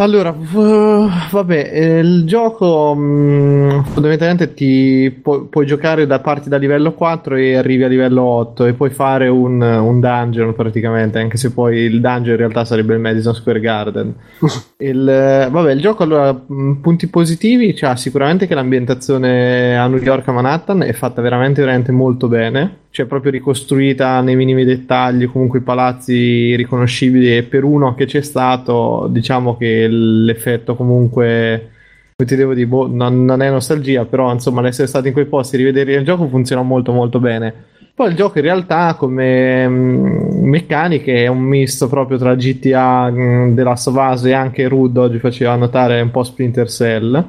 [0.00, 6.56] Allora, vabbè, eh, il gioco mh, mm, fondamentalmente ti pu- puoi giocare da parti da
[6.56, 11.36] livello 4 e arrivi a livello 8 e puoi fare un, un dungeon praticamente, anche
[11.36, 14.14] se poi il dungeon in realtà sarebbe il Madison Square Garden.
[14.78, 20.00] il, vabbè, il gioco allora, mh, mm, punti positivi, cioè sicuramente che l'ambientazione a New
[20.00, 25.30] York a Manhattan è fatta veramente, veramente molto bene cioè proprio ricostruita nei minimi dettagli,
[25.30, 31.70] comunque i palazzi riconoscibili e per uno che c'è stato diciamo che l'effetto comunque
[32.16, 35.54] ti devo dire, boh, non, non, è nostalgia, però insomma l'essere stato in quei posti
[35.54, 37.54] e rivedere il gioco funziona molto molto bene.
[37.94, 43.10] Poi il gioco in realtà come mh, mm, meccaniche è un misto proprio tra GTA,
[43.10, 47.24] mh, mm, The Last e anche Rude oggi faceva notare un po' Splinter Cell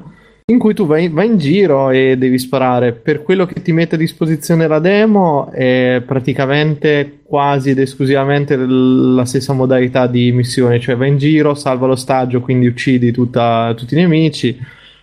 [0.50, 2.92] in cui tu vai, vai, in giro e devi sparare.
[2.92, 9.24] Per quello che ti mette a disposizione la demo è praticamente quasi ed esclusivamente la
[9.24, 13.98] stessa modalità di missione, cioè vai in giro, salva l'ostaggio, quindi uccidi tutta, tutti i
[13.98, 14.58] nemici,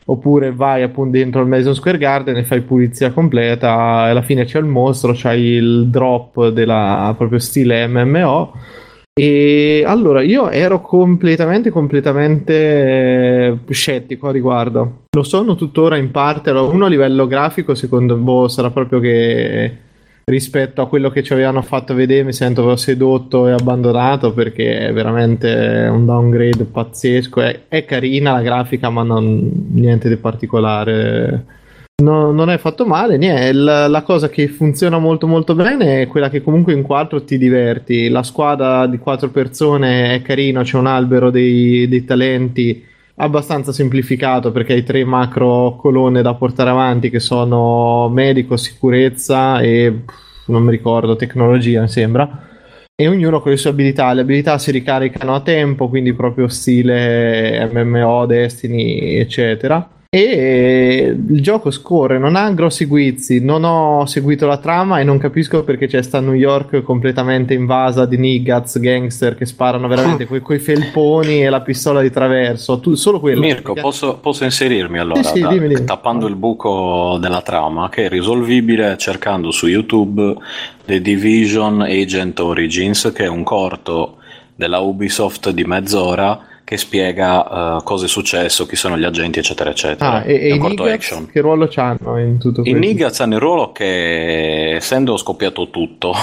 [0.05, 4.59] oppure vai appunto dentro il Madison Square Garden e fai pulizia completa, alla fine c'è
[4.59, 8.51] il mostro, c'hai il drop della proprio stile MMO
[9.19, 15.05] e allora io ero completamente, completamente eh, scettico a riguardo.
[15.09, 16.51] Lo sono tuttora in parte.
[16.51, 19.77] Uno a livello grafico, secondo me, boh, sarà proprio che
[20.25, 24.93] rispetto a quello che ci avevano fatto vedere mi sento sedotto e abbandonato perché è
[24.93, 27.41] veramente un downgrade pazzesco.
[27.41, 31.45] È, è carina la grafica, ma non niente di particolare
[31.99, 33.51] No, non è fatto male, niente.
[33.53, 37.39] La, la, cosa che funziona molto molto bene è quella che comunque in quattro ti
[37.39, 38.07] diverti.
[38.09, 44.51] La squadra di quattro persone è carino, c'è un albero dei, dei talenti abbastanza semplificato
[44.51, 50.01] perché hai tre macro colonne da portare avanti che sono medico, sicurezza e
[50.45, 52.45] non mi ricordo, tecnologia mi sembra.
[52.93, 54.13] E ognuno con le sue abilità.
[54.13, 61.69] Le abilità si ricaricano a tempo, quindi proprio stile MMO, Destiny, eccetera e il gioco
[61.69, 66.01] scorre, non ha grossi guizzi, non ho seguito la trama e non capisco perché c'è
[66.01, 71.49] sta New York completamente invasa di niggaz, gangster che sparano veramente coi, coi felponi e
[71.49, 73.41] la pistola di traverso, tu, solo quello.
[73.41, 73.81] Mirko, perché...
[73.81, 75.85] posso, posso, inserirmi allora, sì, sì, da, dimmi, dimmi.
[75.85, 80.35] tappando il buco della trama, che è risolvibile cercando su YouTube
[80.85, 84.15] The Division Agent Origins, che è un corto
[84.55, 89.69] della Ubisoft di mezz'ora che spiega uh, cosa è successo, chi sono gli agenti, eccetera,
[89.69, 90.15] eccetera.
[90.15, 92.77] Ah, e, e i Nigaz, che ruolo hanno in tutto questo?
[92.77, 96.13] I Nigaz hanno il ruolo che, essendo scoppiato tutto,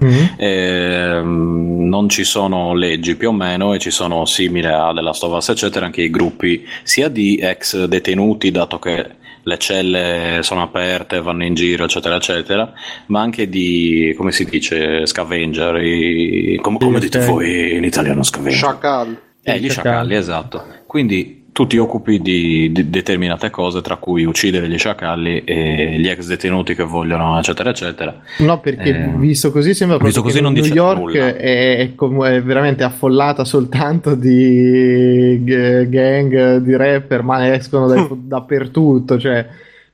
[0.00, 0.24] mm-hmm.
[0.38, 5.48] eh, non ci sono leggi più o meno e ci sono simili a della Stovas,
[5.48, 9.04] eccetera, anche i gruppi sia di ex detenuti, dato che
[9.42, 12.72] le celle sono aperte, vanno in giro, eccetera, eccetera,
[13.06, 18.60] ma anche di, come si dice, scavenger, i, come, come dite voi in italiano scavenger?
[18.60, 19.26] Chacal.
[19.42, 20.64] Eh, gli sciacalli, esatto.
[20.86, 26.06] Quindi tu ti occupi di, di, determinate cose, tra cui uccidere gli sciacalli e gli
[26.06, 28.14] ex detenuti che vogliono, eccetera, eccetera.
[28.38, 32.84] No, perché eh, visto così sembra visto così non New York è, è, è, veramente
[32.84, 39.44] affollata soltanto di gang, di rapper, ma escono da, dappertutto, cioè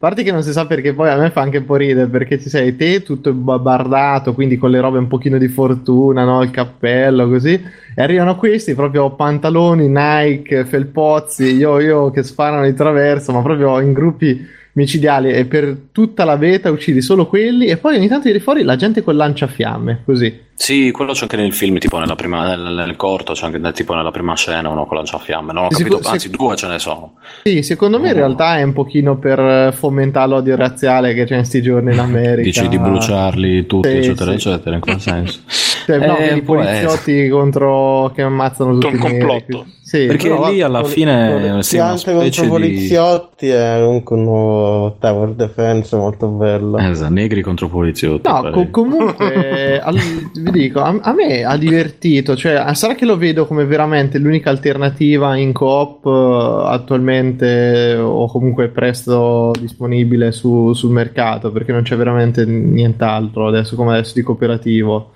[0.05, 2.39] parte che non si sa perché poi a me fa anche un po' ridere perché
[2.39, 6.43] ci sei te tutto bardato, quindi con le robe un pochino di fortuna, no?
[6.43, 7.55] il cappello così,
[7.95, 13.81] e arrivano questi proprio pantaloni, Nike, felpozzi, io, io che sparano di traverso, ma proprio
[13.81, 18.27] in gruppi micidiali e per tutta la beta uccidi solo quelli e poi ogni tanto
[18.27, 20.43] tiri fuori la gente con lanciafiamme, così.
[20.57, 23.93] Sì, quello c'è anche nel film, tipo nella prima, nel, nel corto, c'è anche tipo
[23.95, 25.53] nella prima scena uno con lanciafiamme.
[25.53, 27.15] Non ho capito, Seco- anzi, due ce ne sono.
[27.43, 31.45] Sì, secondo me in realtà è un pochino per fomentare l'odio razziale che c'è in
[31.45, 32.43] sti giorni in America.
[32.43, 34.37] Dici di bruciarli tutti, sì, eccetera, sì.
[34.37, 35.41] eccetera, in quel senso.
[35.87, 39.67] Cioè, eh, no, i poliziotti contro che ammazzano tutti un complotto.
[39.95, 42.49] Sì, Perché lì alla poli- fine una specie contro di...
[42.49, 46.79] poliziotti è comunque un nuovo tower defense molto bello.
[46.79, 48.29] Esatto, negri contro poliziotti.
[48.29, 53.16] No, co- comunque al, vi dico, a, a, me ha divertito, cioè sarà che lo
[53.16, 60.91] vedo come veramente l'unica alternativa in coop uh, attualmente o comunque presto disponibile su, sul
[60.91, 65.12] mercato, perché non c'è veramente nient'altro adesso come adesso di cooperativo.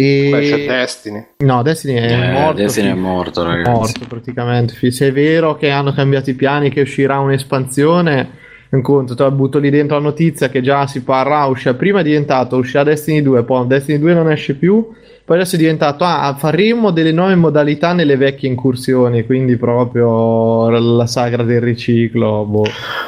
[0.00, 0.28] E...
[0.30, 1.26] Beh, c'è Destiny.
[1.38, 2.62] No, Destiny è eh, morto.
[2.62, 3.70] Destiny è morto, ragazzi.
[3.70, 4.92] Morto praticamente.
[4.92, 8.30] Se è vero che hanno cambiato i piani, che uscirà un'espansione,
[8.70, 12.02] un conto, te butto lì dentro la notizia che già si parla, uscirà prima è
[12.04, 14.88] diventato, uscirà Destiny 2, poi Destiny 2 non esce più,
[15.28, 21.06] poi adesso è diventato, ah, faremo delle nuove modalità nelle vecchie incursioni, quindi proprio la
[21.06, 22.46] sagra del riciclo.
[22.46, 22.64] Boh.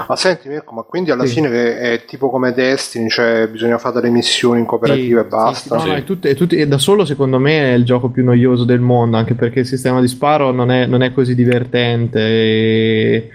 [0.06, 1.36] Ma senti Mirko, ma quindi alla sì.
[1.36, 5.78] fine è tipo come Destiny, cioè bisogna fare delle missioni in cooperativa sì, e basta?
[5.78, 8.10] Sì, no, no, è tutto, è tutto, è da solo secondo me è il gioco
[8.10, 11.34] più noioso del mondo, anche perché il sistema di sparo non è, non è così
[11.34, 13.30] divertente e...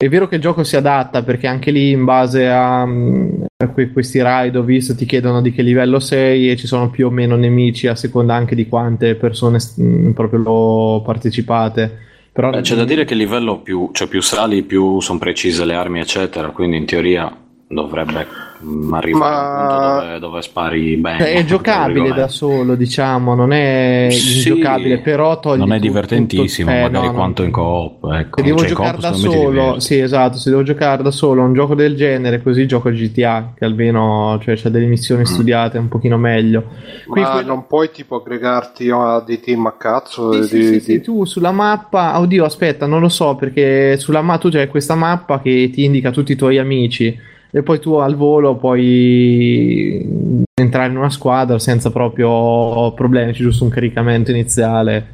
[0.00, 4.22] È vero che il gioco si adatta perché anche lì in base a, a questi
[4.22, 7.36] raid ho visto ti chiedono di che livello sei e ci sono più o meno
[7.36, 11.98] nemici a seconda anche di quante persone mh, proprio lo partecipate.
[12.32, 15.66] Però, Beh, c'è da dire che il livello più, cioè più sali più sono precise
[15.66, 17.30] le armi eccetera, quindi in teoria
[17.68, 18.26] dovrebbe
[18.64, 21.32] mm, arriva Ma- a un punto dove, dove spari bene.
[21.32, 24.36] È giocabile da solo, diciamo, non è Sì.
[24.50, 27.16] ingiocabile, però toglie Non è tutto- divertentissimo, tutto- eh, magari no, no.
[27.18, 28.04] quanto in coop.
[28.12, 28.38] Ecco.
[28.38, 30.36] Se devo Cioè, giocare coop, da solo, sì, esatto.
[30.38, 34.56] Se devo giocare da solo un gioco del genere, così gioco GTA, che almeno cioè,
[34.56, 36.64] c'ha delle missioni studiate un pochino meglio.
[37.06, 40.32] Qui Ma quello- non puoi tipo aggregarti a dei team a cazzo?
[40.32, 43.96] Sì, di- sì, sì, di- sì, tu sulla mappa, oddio, aspetta, non lo so perché
[43.96, 47.18] sulla mappa tu c'hai questa mappa che ti indica tutti i tuoi amici
[47.50, 53.64] e poi tu al volo puoi entrare in una squadra senza proprio problemi, c'è giusto
[53.64, 55.04] un caricamento iniziale,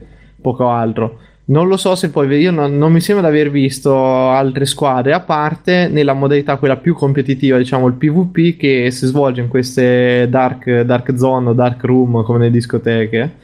[0.40, 1.18] poco altro.
[1.48, 5.12] Non lo so se poi io non, non mi sembra di aver visto altre squadre
[5.12, 10.26] a parte nella modalità quella più competitiva, diciamo il PvP che si svolge in queste
[10.28, 13.34] dark, dark zone o dark room come nelle discoteche.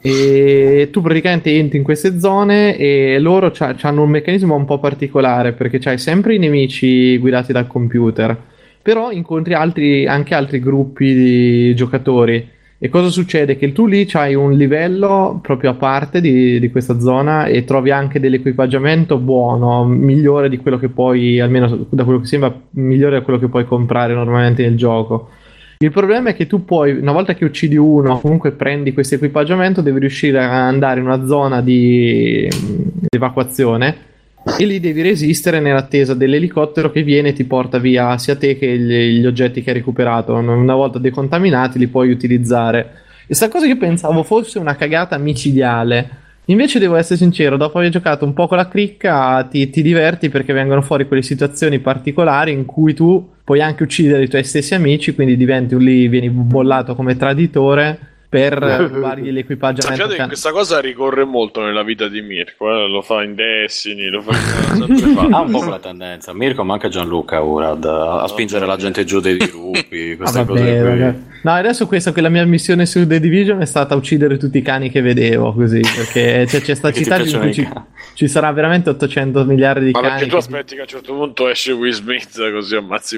[0.00, 3.52] E tu praticamente entri in queste zone e loro
[3.82, 8.34] hanno un meccanismo un po' particolare perché c'hai sempre i nemici guidati dal computer,
[8.80, 12.54] però incontri altri, anche altri gruppi di giocatori.
[12.78, 13.56] E cosa succede?
[13.56, 17.90] Che tu lì c'hai un livello proprio a parte di, di questa zona e trovi
[17.90, 23.22] anche dell'equipaggiamento buono, migliore di quello che puoi, almeno da quello che sembra, migliore da
[23.22, 25.30] quello che puoi comprare normalmente nel gioco.
[25.78, 29.80] Il problema è che tu puoi, una volta che uccidi uno, comunque prendi questo equipaggiamento,
[29.80, 34.14] devi riuscire a andare in una zona di, di evacuazione
[34.58, 38.78] e lì devi resistere nell'attesa dell'elicottero che viene e ti porta via sia te che
[38.78, 40.34] gli, gli oggetti che hai recuperato.
[40.34, 43.02] Una volta decontaminati li puoi utilizzare.
[43.26, 46.24] Questa cosa io pensavo fosse una cagata micidiale.
[46.44, 50.28] Invece devo essere sincero, dopo aver giocato un po' con la cricca ti, ti diverti
[50.28, 54.74] perché vengono fuori quelle situazioni particolari in cui tu puoi anche uccidere i tuoi stessi
[54.74, 58.54] amici, quindi diventi un lì, vieni bollato come traditore per
[58.92, 59.82] rubargli l'equipaggiamento.
[60.02, 62.88] Sappiate che che- questa cosa ricorre molto nella vita di Mirko, eh?
[62.88, 64.32] lo fa in Destiny, lo fa
[64.76, 65.28] in...
[65.34, 69.04] Ha un po' quella tendenza, Mirko, ma anche Gianluca Urad, a, a spingere la gente
[69.04, 70.88] giù dei gruppi, Ah, queste vabbè, cose qui.
[71.00, 71.14] vabbè.
[71.42, 74.62] No, adesso questa che la mia missione su The Division è stata uccidere tutti i
[74.62, 77.68] cani che vedevo così, perché c'è, c'è sta città in cui ci,
[78.14, 80.12] ci sarà veramente 800 miliardi di Ma cani.
[80.14, 83.16] perché tu aspetti che a un certo punto esce Will Smith così ammazzi?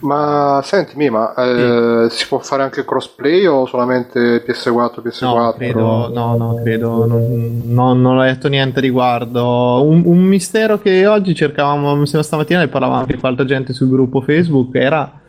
[0.00, 5.20] Ma sentimi, ma eh, si può fare anche crossplay o solamente PS4, PS4?
[5.34, 9.82] No, credo, no, no, credo, non, non- non ho detto niente a riguardo.
[9.86, 13.72] Un, un mistero che oggi cercavamo, mi sembra stamattina ne parlavamo anche con altra gente
[13.72, 15.20] sul gruppo Facebook, era...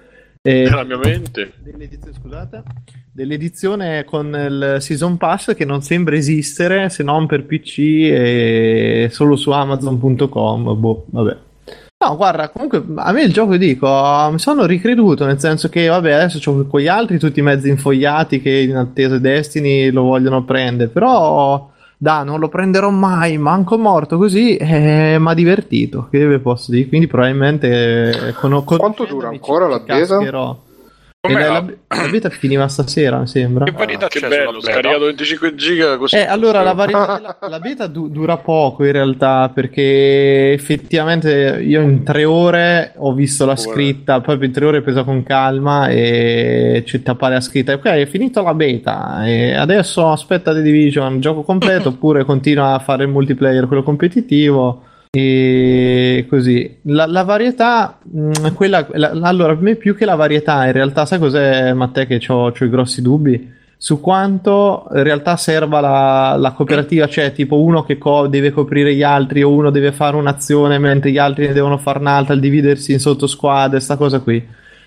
[0.42, 1.54] eh, Nella mia mente.
[1.64, 2.64] dell'edizione, scusate,
[3.12, 9.36] dell'edizione con il Season Pass che non sembra esistere se non per PC e solo
[9.36, 10.80] su Amazon.com.
[10.80, 11.38] Boh, vabbè.
[12.04, 13.88] No, guarda, comunque a me il gioco dico,
[14.30, 18.50] mi sono ricreduto, nel senso che vabbè, adesso ho quegli altri tutti mezzi infogliati che
[18.50, 24.58] in attesa Destiny lo vogliono prendere, però da, non lo prenderò mai, manco morto così,
[24.58, 29.68] eh, mi ha divertito, che posso dire, quindi probabilmente eh, con, con Quanto dura ancora
[29.68, 30.18] la ci beta?
[30.18, 30.58] cascherò.
[31.26, 33.64] Com'è E la, la- la- la beta finiva stasera, mi sembra.
[33.64, 34.72] Che varietà Che c'è bello, sulla beta?
[34.74, 36.18] scaricato 25 giga così.
[36.18, 41.80] Eh, allora la, varietà della- la beta du- dura poco in realtà perché effettivamente io
[41.80, 46.84] in tre ore ho visto la scritta, proprio in tre ore presa con calma e
[46.86, 47.72] ci appare la scritta.
[47.72, 52.80] Ok, è finita la beta e adesso aspetta The Division, gioco completo oppure continua a
[52.80, 54.82] fare il multiplayer, quello competitivo.
[55.16, 60.66] E così la, la varietà, mh, quella, la- allora, per me più che la varietà,
[60.66, 62.08] in realtà, sai cos'è, Matteo?
[62.08, 67.62] Che ho i grossi dubbi su quanto in realtà serva la, la cooperativa, cioè tipo
[67.62, 71.46] uno che co- deve coprire gli altri o uno deve fare un'azione mentre gli altri
[71.46, 74.44] ne devono fare un'altra, il dividersi in sottosquadre, sta cosa qui.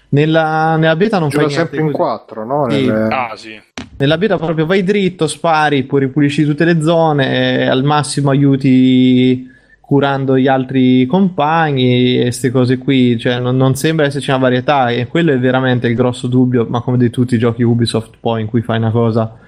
[0.08, 2.02] Nella, nella beta non Gioca fai niente sempre in così.
[2.02, 2.66] quattro, no?
[2.68, 2.84] Sì.
[2.86, 3.60] Nelle- Ah, sì.
[3.98, 9.54] Nella beta proprio vai dritto, spari, poi ripulisci tutte le zone, e al massimo aiuti
[9.86, 14.90] curando gli altri compagni e queste cose qui, cioè non, non sembra esserci una varietà
[14.90, 18.40] e quello è veramente il grosso dubbio, ma come di tutti i giochi Ubisoft poi
[18.42, 19.38] in cui fai una cosa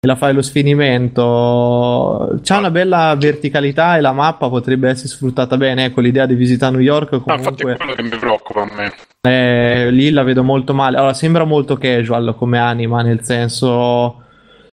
[0.00, 1.20] e la fai allo sfinimento,
[2.42, 6.72] c'ha una bella verticalità e la mappa potrebbe essere sfruttata bene, ecco l'idea di visitare
[6.72, 7.72] New York No, infatti comunque...
[7.74, 8.92] è quello che mi preoccupa a me.
[9.20, 10.96] Eh, lì la vedo molto male.
[10.96, 14.21] Allora, sembra molto casual come anima, nel senso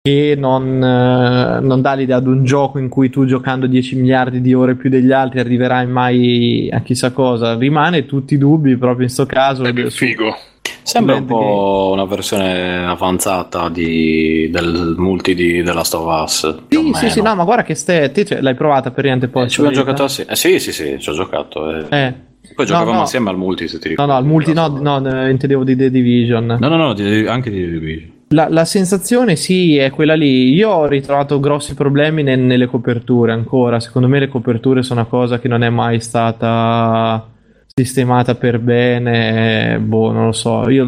[0.07, 4.41] che non, eh, non dà l'idea di un gioco in cui tu giocando 10 miliardi
[4.41, 7.57] di ore più degli altri arriverai mai a chissà cosa.
[7.57, 9.65] Rimane tutti i dubbi proprio in sto caso.
[9.65, 10.37] È più figo.
[10.83, 16.57] Sembra un po' una versione avanzata di- del multi di The Last of Us.
[16.69, 19.03] più o Sì, sì, sì, no, ma guarda che ste, te cioè, l'hai provata per
[19.05, 19.47] niente poi.
[19.47, 21.69] Eh, ci abbiamo giocato assi- eh, sì, sì, sì, ci ho giocato.
[21.71, 21.87] eh.
[21.91, 22.15] Eh.
[22.55, 23.03] Poi No, giocavamo no.
[23.03, 24.11] assieme al multi, se ti No, ricordi.
[24.13, 26.57] no, al multi, no, No, no, no, intendevo di The Division.
[26.61, 28.15] no, no, di- anche di Division.
[28.31, 30.53] La, la sensazione sì è quella lì.
[30.53, 33.79] Io ho ritrovato grossi problemi nel- nelle coperture ancora.
[33.79, 37.31] Secondo me le coperture sono una cosa che non è mai stata
[37.79, 40.69] sistemata per bene, boh, non lo so.
[40.71, 40.87] Io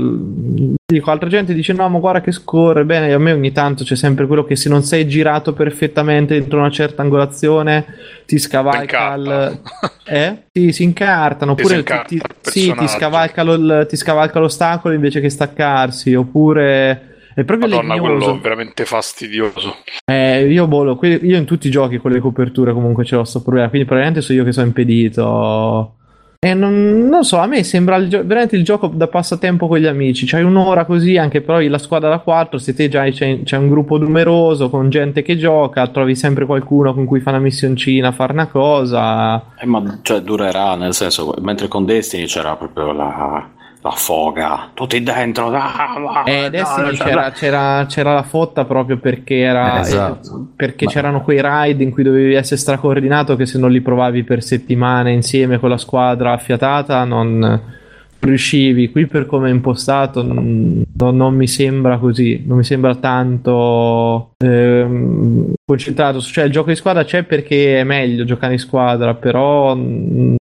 [0.84, 3.94] dico, altra gente dice no, ma guarda che scorre bene, a me ogni tanto c'è
[3.94, 7.84] sempre quello che se non sei girato perfettamente dentro una certa angolazione
[8.24, 9.60] ti scavalca il...
[10.06, 10.44] Eh?
[10.50, 15.28] Sì, si incartano, oppure ti, ti, sì, ti, scavalca lo, ti scavalca l'ostacolo invece che
[15.28, 17.07] staccarsi, oppure...
[17.38, 18.24] È proprio Madonna, legnoso.
[18.24, 19.76] quello veramente fastidioso.
[20.04, 23.42] Eh, io, boh, io in tutti i giochi con le coperture comunque ce l'ho sto
[23.42, 25.94] problema, quindi probabilmente sono io che sono impedito.
[26.40, 29.78] E non, non, so, a me sembra il gio- veramente il gioco da passatempo con
[29.78, 30.26] gli amici.
[30.26, 33.68] C'hai un'ora così, anche però la squadra da 4, se te già c'è, c'è, un
[33.68, 38.32] gruppo numeroso con gente che gioca, trovi sempre qualcuno con cui fa una missioncina, fare
[38.32, 39.44] una cosa.
[39.60, 45.02] Eh, ma cioè durerà, nel senso, mentre con Destiny c'era proprio la la foga, tutti
[45.02, 45.50] dentro.
[45.50, 50.48] Ah, eh, Destiny no, c'era, c'era, c'era, la fotta proprio perché, era, esatto.
[50.56, 50.90] perché Ma...
[50.90, 55.12] c'erano quei raid in cui dovevi essere stracoordinato che se non li provavi per settimane
[55.12, 57.76] insieme con la squadra affiatata non
[58.20, 58.90] riuscivi.
[58.90, 65.54] Qui per come è impostato non, non, mi sembra così, non mi sembra tanto ehm,
[65.68, 66.20] concentrato.
[66.20, 69.76] Cioè il gioco di squadra c'è perché è meglio giocare in squadra, però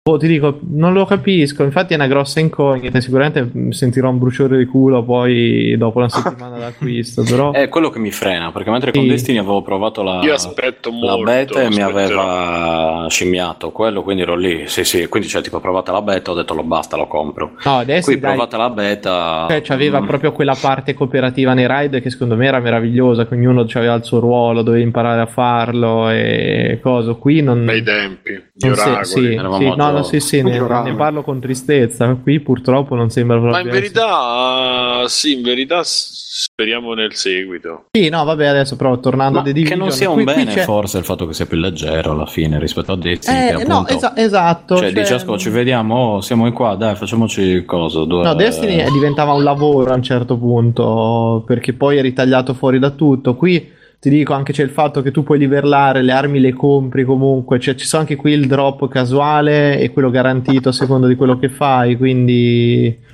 [0.09, 1.65] Oh, ti dico, non lo capisco.
[1.65, 3.01] Infatti, è una grossa incognita.
[3.01, 7.24] Sicuramente sentirò un bruciore di culo poi dopo una settimana d'acquisto.
[7.24, 8.98] Però è quello che mi frena perché mentre sì.
[9.01, 14.05] con Destiny avevo provato la, Io aspetto molto, la beta e mi aveva scimmiato quello.
[14.05, 14.69] Quindi ero lì.
[14.69, 15.09] Sì, sì.
[15.09, 16.31] Quindi, cioè, tipo, provata la beta.
[16.31, 17.55] Ho detto, lo basta, lo compro.
[17.65, 19.47] No, adesso qui dai, provata la beta.
[19.48, 20.07] Cioè, c'aveva mm.
[20.07, 23.27] proprio quella parte cooperativa nei raid che secondo me era meravigliosa.
[23.27, 27.14] Che ognuno aveva il suo ruolo, doveva imparare a farlo e cosa.
[27.14, 27.64] Qui non.
[27.64, 29.05] Bei tempi, gli oracoli.
[29.05, 32.14] Sì, sì, sì no, no, sì, sì, ne, ne, parlo con tristezza.
[32.14, 33.62] Qui purtroppo non sembra proprio.
[33.62, 37.86] Ma in verità, sì, in verità speriamo nel seguito.
[37.90, 39.78] Sì, no, vabbè, adesso però tornando Ma a The Division.
[39.78, 42.26] Che non sia un qui, bene, qui forse il fatto che sia più leggero alla
[42.26, 43.36] fine rispetto a Destiny.
[43.36, 44.76] Eh, appunto, no, esa- esatto.
[44.76, 45.01] Cioè, cioè...
[45.01, 48.05] dice Asco, ci vediamo, oh, siamo in qua, dai, facciamoci il coso.
[48.05, 48.22] Due...
[48.22, 52.90] No, Destiny diventava un lavoro a un certo punto, perché poi è ritagliato fuori da
[52.90, 53.34] tutto.
[53.34, 57.05] Qui ti dico anche c'è il fatto che tu puoi livellare, le armi le compri
[57.05, 61.16] comunque, cioè ci sono anche qui il drop casuale e quello garantito a seconda di
[61.16, 63.05] quello che fai, quindi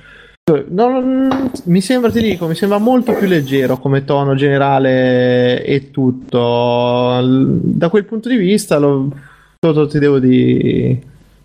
[0.71, 7.21] non, mi sembra, ti dico, mi sembra molto più leggero come tono generale e tutto.
[7.23, 9.09] Da quel punto di vista, lo,
[9.57, 11.01] tutto ti devo dire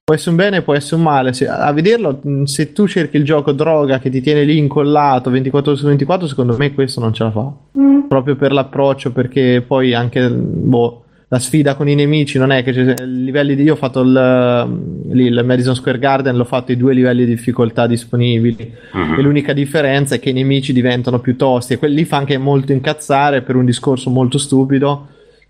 [0.08, 1.34] può essere un bene, può essere un male.
[1.34, 5.76] Se, a vederlo, se tu cerchi il gioco droga che ti tiene lì incollato 24
[5.76, 7.52] su 24, secondo me questo non ce la fa.
[7.78, 8.08] Mm.
[8.08, 12.72] Proprio per l'approccio, perché poi anche boh, la sfida con i nemici non è che
[12.72, 13.64] c'è livelli di.
[13.64, 17.34] Io ho fatto il, lì, il Madison Square Garden, l'ho fatto i due livelli di
[17.34, 18.72] difficoltà disponibili.
[18.92, 19.18] Uh-huh.
[19.18, 21.74] E l'unica differenza è che i nemici diventano più tosti.
[21.74, 25.08] E quelli fa anche molto incazzare per un discorso molto stupido.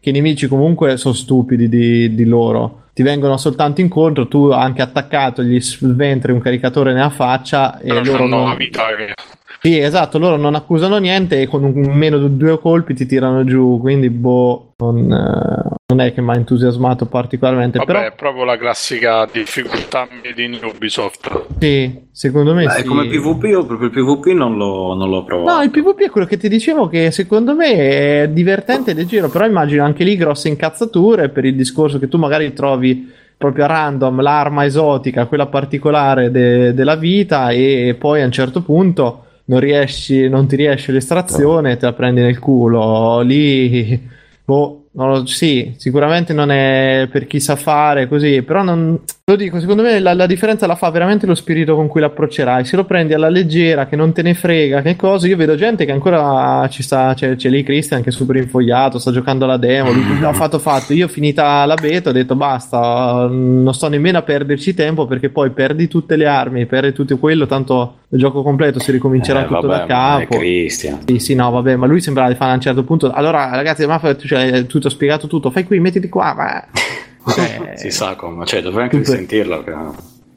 [0.09, 2.85] Che i nemici comunque sono stupidi di, di loro.
[2.95, 8.27] Ti vengono soltanto incontro, tu anche attaccato gli sventri un caricatore nella faccia e loro
[8.27, 8.57] non...
[8.57, 9.13] Vita che...
[9.61, 13.45] Sì, esatto, loro non accusano niente e con un meno di due colpi ti tirano
[13.45, 17.79] giù, quindi boh, non, eh, non è che mi ha entusiasmato particolarmente.
[17.79, 18.07] Vabbè, però...
[18.07, 21.47] è proprio la classica difficoltà made in Ubisoft.
[21.59, 22.85] Sì, secondo me Beh, sì.
[22.85, 25.57] come PvP io proprio il PvP non l'ho, non l'ho provato.
[25.57, 27.73] No, il PvP è quello che ti dicevo che secondo me
[28.23, 32.17] è divertente e leggero, però immagino anche lì grosse incazzature per il discorso che tu
[32.17, 38.25] magari trovi proprio a random l'arma esotica, quella particolare de- della vita e poi a
[38.25, 43.21] un certo punto non riesci, non ti riesce l'estrazione te la prendi nel culo.
[43.21, 44.01] Lì,
[44.45, 49.61] boh, lo, sì, sicuramente non è per chi sa fare così, però non, lo dico,
[49.61, 52.65] secondo me la, la, differenza la fa veramente lo spirito con cui l'approccerai.
[52.65, 55.85] Se lo prendi alla leggera, che non te ne frega, che cosa, io vedo gente
[55.85, 59.59] che ancora ci sta, c'è, c'è lì Christian che è super infogliato, sta giocando la
[59.59, 60.95] demo, lui ha fatto fatto.
[60.95, 65.51] Io finita la beta ho detto basta, non sto nemmeno a perderci tempo perché poi
[65.51, 69.67] perdi tutte le armi, perdi tutto quello, tanto il gioco completo si ricomincerà eh, tutto
[69.67, 70.39] vabbè, da capo.
[70.39, 71.01] Christian.
[71.05, 73.11] Sì, sì, no, vabbè, ma lui sembrava di fare a un certo punto.
[73.11, 76.65] Allora, ragazzi, ma cioè, tu ti ho spiegato tutto, fai qui, mettiti qua, ma
[77.33, 79.63] cioè, si sa come, cioè dovrei anche super, sentirlo.
[79.63, 79.75] Che...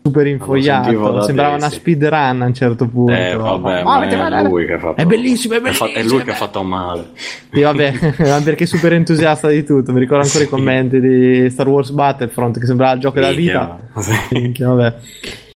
[0.03, 3.13] Super infogliato, sembrava una speedrun a un certo punto.
[3.13, 5.89] Eh, vabbè, ma è lui che ha fatto È bellissimo, è bellissimo.
[5.89, 7.09] È, lui che ha fatto male.
[7.51, 9.91] Sì, vabbè, perché è super entusiasta di tutto.
[9.93, 10.49] Mi ricordo ancora sì.
[10.49, 13.79] i commenti di Star Wars Battlefront che sembrava il gioco della vita.
[14.01, 14.53] Sì.
[14.57, 14.95] vabbè.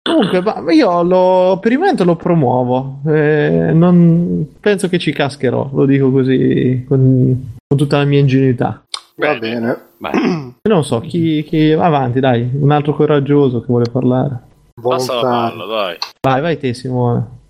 [0.02, 3.00] Comunque, io lo, per il momento lo promuovo.
[3.06, 8.84] Eh, non, penso che ci cascherò, lo dico così con, con tutta la mia ingenuità.
[9.16, 9.86] Va bene.
[9.96, 10.50] bene.
[10.62, 11.72] Non so, chi, chi...
[11.72, 14.42] Avanti, dai, un altro coraggioso che vuole parlare.
[14.80, 15.96] Passa la palla, dai.
[16.20, 17.40] Vai, vai te, Simone.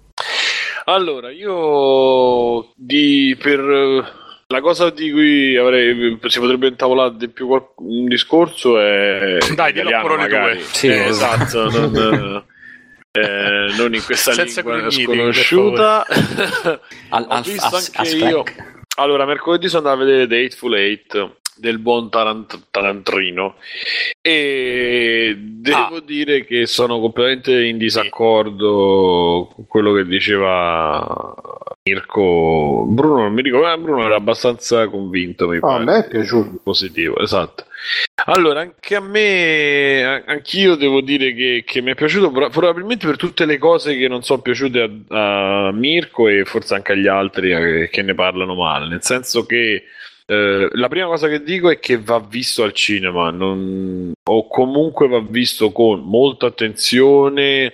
[0.84, 3.60] Allora, io di, per
[4.46, 9.90] la cosa di cui avrei, si potrebbe intavolare di più un discorso è dai, dillo
[10.00, 10.58] pure le due.
[10.60, 11.70] Sì, eh, esatto.
[11.70, 12.44] non,
[13.12, 16.06] eh, non in questa Senza lingua sconosciuta.
[17.10, 18.44] Al- Ho al- visto as- anche io.
[18.96, 23.56] Allora, mercoledì sono andato a vedere The Hateful Eight del buon Tarant- Tarantrino
[24.22, 31.34] e devo dire che sono completamente in disaccordo con quello che diceva
[31.84, 35.98] Mirko Bruno non mi ricordo eh, Bruno era abbastanza convinto mi Ah, pare a me
[35.98, 36.58] è piaciuto.
[36.62, 37.64] positivo, esatto.
[38.26, 43.16] Allora, anche a me, anch'io devo dire che, che mi è piaciuto, pro- probabilmente per
[43.16, 47.50] tutte le cose che non sono piaciute a, a Mirko e forse anche agli altri
[47.52, 49.84] eh, che ne parlano male, nel senso che
[50.26, 55.08] eh, la prima cosa che dico è che va visto al cinema, non- o comunque
[55.08, 57.72] va visto con molta attenzione.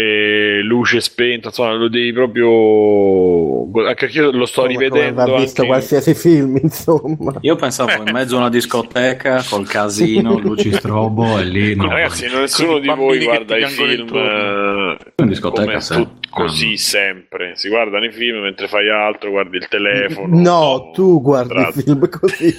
[0.00, 3.64] Eh, luce spenta, insomma, lo devi proprio.
[3.88, 5.24] Anche io lo sto Come- come rivedendo.
[5.24, 7.34] va visto anche- qualsiasi film, insomma.
[7.40, 11.88] Io pensavo in mezzo a una discoteca col casino, luci strobo e lì no.
[11.88, 15.94] Ragazzi, nessuno di voi guarda i film eh, In discoteca, come sì.
[15.94, 17.52] tut- così sempre.
[17.56, 20.40] Si guardano i film mentre fai altro, guardi il telefono.
[20.40, 21.78] No, tu guardi Tratto.
[21.78, 22.56] i film così.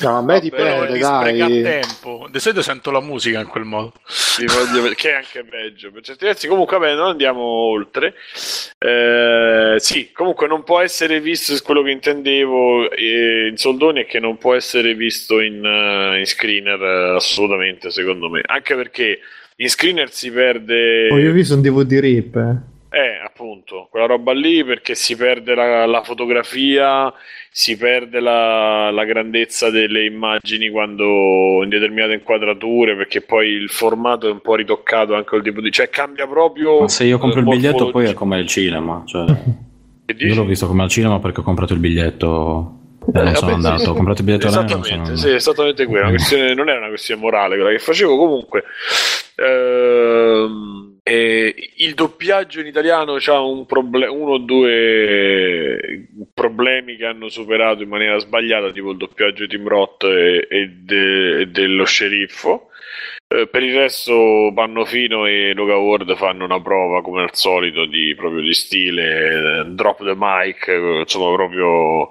[0.00, 1.62] No, a me Però dipende, dai.
[1.62, 2.26] tempo.
[2.30, 3.92] Di solito sento la musica in quel modo.
[4.38, 6.48] Vi voglio che è anche peggio per certi versi.
[6.48, 8.14] Comunque, vabbè, non andiamo oltre.
[8.78, 14.20] Eh, sì, comunque non può essere visto quello che intendevo eh, in soldoni è che
[14.20, 18.40] non può essere visto in, eh, in screener eh, assolutamente, secondo me.
[18.44, 19.18] Anche perché
[19.60, 21.08] in screener si perde.
[21.10, 22.36] Oh, io ho visto un DVD rip.
[22.36, 22.68] eh.
[22.92, 27.12] Eh, appunto, quella roba lì perché si perde la, la fotografia,
[27.48, 34.26] si perde la, la grandezza delle immagini quando in determinate inquadrature, perché poi il formato
[34.26, 35.70] è un po' ritoccato anche col tipo di...
[35.70, 36.80] cioè cambia proprio...
[36.80, 39.04] Ma se io compro il biglietto poi è come il cinema.
[39.06, 39.24] Cioè,
[40.16, 42.79] io l'ho visto come al cinema perché ho comprato il biglietto
[43.12, 43.66] e non sono vabbè, sì.
[43.66, 43.90] andato.
[43.90, 45.16] Ho comprato il biglietto là e non sono Esattamente, andato.
[45.28, 46.54] sì, esattamente quello.
[46.54, 48.16] Non era una questione morale quella che facevo.
[48.16, 48.64] Comunque,
[49.36, 57.28] ehm, eh, il doppiaggio in italiano ha un proble- uno o due problemi che hanno
[57.28, 61.84] superato in maniera sbagliata, tipo il doppiaggio di Tim Roth e, e de- e dello
[61.84, 62.66] sceriffo.
[63.32, 68.12] Eh, per il resto, Pannofino e Luca Ward fanno una prova come al solito di,
[68.16, 72.10] proprio di stile, eh, drop the mic, eh, insomma, proprio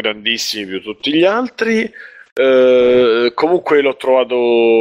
[0.00, 1.90] grandissimi più tutti gli altri.
[2.38, 4.34] Eh, comunque l'ho trovato,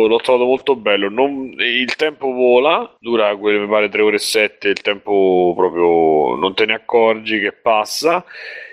[0.07, 1.09] l'ho trovato molto bello.
[1.09, 4.67] Non- il tempo vola, dura quelle, mi pare 3 ore e 7.
[4.69, 8.25] Il tempo proprio non te ne accorgi che passa.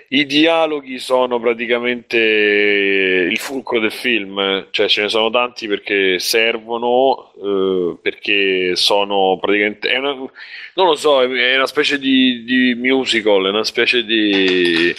[0.09, 7.31] I dialoghi sono praticamente il fulcro del film, cioè ce ne sono tanti perché servono,
[7.41, 9.91] eh, perché sono praticamente.
[9.95, 14.93] Una, non lo so, è una specie di, di musical, è una specie di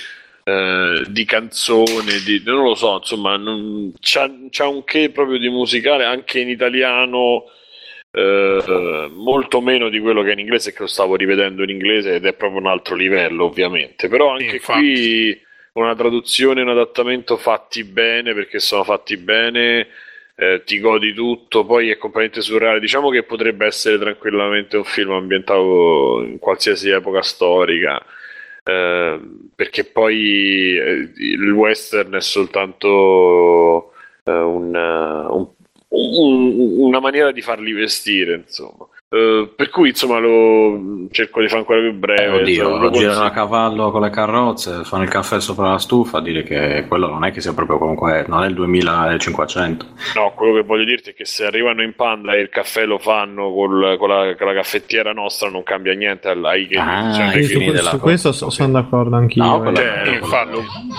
[0.44, 5.48] eh, di canzone, di, non lo so, insomma, non- c'ha, c'ha un che proprio di
[5.48, 7.44] musicale anche in italiano.
[8.12, 12.14] eh, molto meno di quello che è in inglese, che lo stavo rivedendo in inglese
[12.16, 14.08] ed è proprio un altro livello, ovviamente.
[14.08, 14.62] Però anche infatti.
[14.62, 15.40] qui
[15.74, 19.88] una traduzione un adattamento fatti bene perché sono fatti bene.
[20.36, 22.80] eh, ti godi tutto, poi è completamente surreale.
[22.80, 28.00] Diciamo che potrebbe essere tranquillamente un film ambientato in qualsiasi epoca storica.
[28.66, 29.20] Eh,
[29.55, 33.93] perché poi eh, il western è soltanto
[34.24, 35.49] eh, un, eh, un-
[35.89, 38.89] un- una maniera di farli vestire, insomma.
[39.15, 42.39] Eh, per cui, insomma, lo cerco di fare ancora più breve.
[42.39, 46.20] Eh, oddio, lo girano a cavallo con le carrozze, fanno il caffè sopra la stufa,
[46.20, 49.86] dire che quello non è che sia proprio comunque, non è il 2500.
[50.16, 52.99] No, quello che voglio dirti è che se arrivano in panda e il caffè lo
[52.99, 57.12] fanno col- con, la, con la caffettiera nostra, non cambia niente al- ai che Ah,
[57.12, 59.45] cioè, su, su questo so- sono d'accordo anch'io.
[59.45, 59.74] No, eh.
[59.74, 60.20] cioè,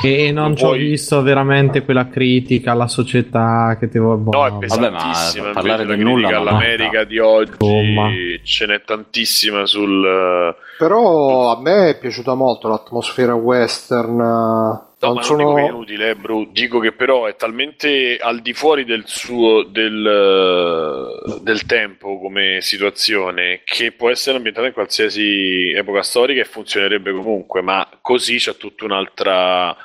[0.04, 4.46] E non ci ho visto veramente quella critica alla società che ti vuoi boh, No,
[4.46, 4.68] è vabbè.
[4.68, 5.50] Vabbè, ma pesantissima.
[5.52, 8.05] parlare la nulla all'America di oggi Insomma.
[8.44, 10.56] Ce n'è tantissima sul.
[10.78, 14.16] Però a me è piaciuta molto l'atmosfera western.
[14.16, 15.60] No, Non ma non dico sono...
[15.60, 16.50] inutile, eh, Bru.
[16.52, 22.60] Dico che però è talmente al di fuori del suo del, eh, del tempo come
[22.62, 28.56] situazione che può essere ambientata in qualsiasi epoca storica e funzionerebbe comunque, ma così c'è
[28.58, 29.76] tutta un'altra.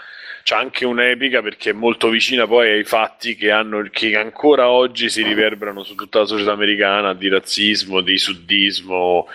[0.43, 5.09] C'è anche un'epica perché è molto vicina poi ai fatti che, hanno, che ancora oggi
[5.09, 9.27] si riverberano su tutta la società americana di razzismo, di suddismo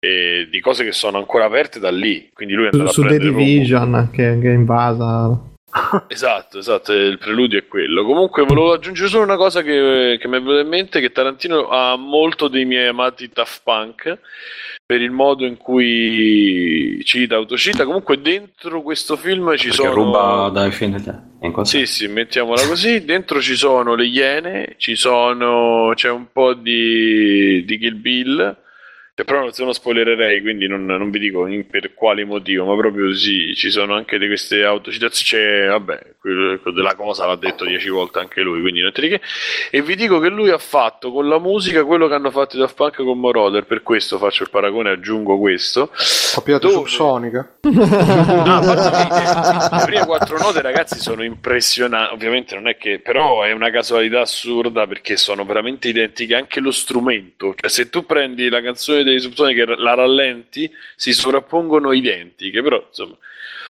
[0.00, 2.30] di cose che sono ancora aperte da lì.
[2.32, 5.46] Quindi lui è andato su a The prendere proprio- Division che, che è invasa.
[6.08, 8.04] Esatto, esatto, il preludio è quello.
[8.04, 11.68] Comunque volevo aggiungere solo una cosa che, che mi è venuta in mente, che Tarantino
[11.68, 14.18] ha molto dei miei amati Tough Punk
[14.88, 17.84] per il modo in cui cita, autocita.
[17.84, 19.92] Comunque dentro questo film ci Perché sono...
[19.92, 21.14] ruba dai film di te.
[21.42, 21.76] In cosa?
[21.76, 23.04] Sì, sì, mettiamola così.
[23.04, 28.56] Dentro ci sono le Iene, ci sono, c'è un po' di, di Kill Bill,
[29.20, 32.66] E però non, se non spoilererei, quindi non, non vi dico in- per quale motivo,
[32.66, 35.42] ma proprio sì, ci sono anche di queste autocitazioni.
[35.42, 39.20] C'è, vabbè, quello della cosa l'ha detto dieci volte anche lui, quindi non che.
[39.72, 42.60] E vi dico che lui ha fatto con la musica quello che hanno fatto i
[42.60, 45.90] Daft Punk con Moroder, per questo faccio il paragone, aggiungo questo.
[46.34, 46.88] Copiato Dove?
[46.88, 47.56] subsonica.
[47.60, 47.86] Che le
[49.84, 52.14] prime quattro note, ragazzi, sono impressionanti.
[52.14, 56.70] Ovviamente non è che, però è una casualità assurda perché sono veramente identiche anche lo
[56.70, 57.52] strumento.
[57.56, 62.82] Cioè, se tu prendi la canzone dei Subsonic e la rallenti, si sovrappongono identiche, però
[62.86, 63.16] insomma.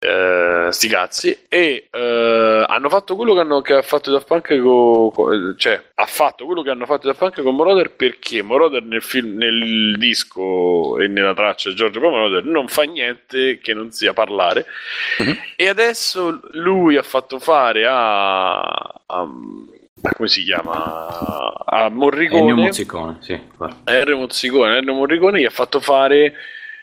[0.03, 4.60] eh, sti cazzi e eh, hanno fatto quello che, hanno, che ha fatto Daft Punk
[4.60, 8.82] co- co- cioè ha fatto quello che hanno fatto Daft Punk con Moroder perché Moroder
[8.84, 14.14] nel, film, nel disco e nella traccia Giorgio Moroder non fa niente che non sia
[14.14, 14.66] parlare
[15.56, 19.02] e adesso lui ha fatto fare a-
[20.14, 23.34] come si chiama a Ennio Morricone Mozzicone, sì.
[23.34, 24.15] R.
[24.15, 26.34] Mozzicone Ennio Morricone gli ha fatto fare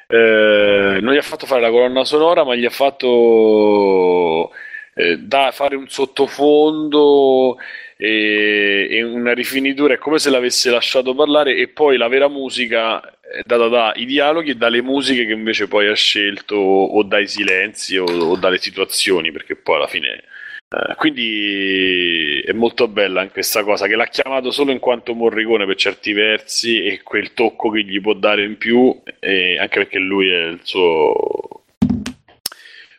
[0.06, 4.50] eh, non gli ha fatto fare la colonna sonora ma gli ha fatto
[4.94, 7.56] eh, da fare un sottofondo
[7.96, 13.00] e, e una rifinitura è come se l'avesse lasciato parlare e poi la vera musica
[13.00, 17.98] è data dai dialoghi e dalle musiche che invece poi ha scelto o dai silenzi
[17.98, 20.22] o, o dalle situazioni perché poi alla fine
[20.70, 25.64] eh, quindi è molto bella anche questa cosa che l'ha chiamato solo in quanto Morricone
[25.64, 29.98] per certi versi e quel tocco che gli può dare in più, e anche perché
[29.98, 31.64] lui è il suo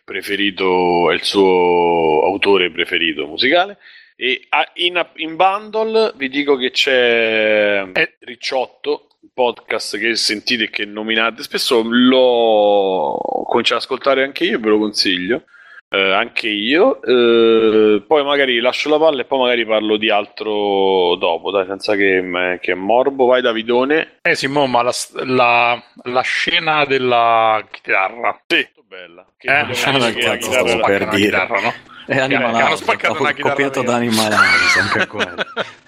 [0.04, 3.78] preferito, è il suo autore preferito musicale.
[4.16, 8.16] E a- in, in bundle vi dico che c'è Eh.
[8.20, 13.18] Ricciotto, un podcast che sentite e che nominate spesso, l'ho
[13.48, 15.44] cominciato ad ascoltare anche io, ve lo consiglio.
[15.91, 17.02] Eh, anche io.
[17.02, 21.95] Eh, poi magari lascio la palla e poi magari parlo di altro dopo, dai, senza
[21.95, 23.26] che, che morbo.
[23.26, 24.20] Vai Davidone.
[24.22, 24.91] Eh Simo, ma la,
[25.26, 28.40] la- la scena della chitarra.
[28.45, 29.26] Sì, bella.
[29.38, 31.26] Che Eh, del che cazzo, stavo per una dire.
[31.30, 31.74] chitarra, no?
[32.07, 35.36] È Animal Che hanno House, spaccato una ho chitarra copiato da Animal House, anche quello.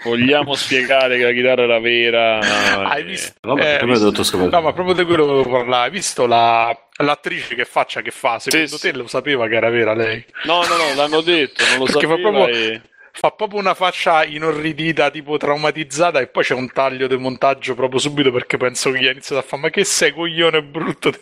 [0.04, 2.38] Vogliamo spiegare che la chitarra era vera?
[2.88, 3.34] Hai Eh, visto?
[3.42, 4.38] Vabbè, eh, come ho visto-.
[4.50, 5.86] No, ma proprio di quello volevo parlare.
[5.86, 8.38] Hai visto la- l'attrice che faccia che fa?
[8.38, 8.96] Secondo Sì, te sì.
[8.96, 10.24] lo sapeva che era vera lei?
[10.44, 12.82] No, no, no, l'hanno detto, non lo Perché fa sapeva proprio- e-
[13.22, 18.00] Fa proprio una faccia inorridita, tipo traumatizzata, e poi c'è un taglio di montaggio proprio
[18.00, 21.14] subito perché penso che gli ha iniziato a fare: Ma che sei coglione brutto?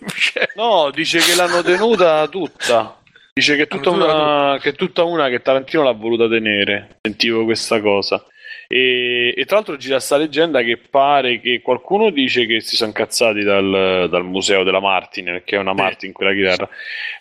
[0.55, 3.01] No, dice che l'hanno tenuta tutta.
[3.33, 6.99] Dice che è tutta, una, che è tutta una che Tarantino l'ha voluta tenere.
[7.01, 8.23] Sentivo questa cosa.
[8.65, 12.91] E, e tra l'altro gira sta leggenda che pare che qualcuno dice che si sono
[12.91, 16.69] incazzati dal, dal museo della Martin, perché è una Martin quella chitarra.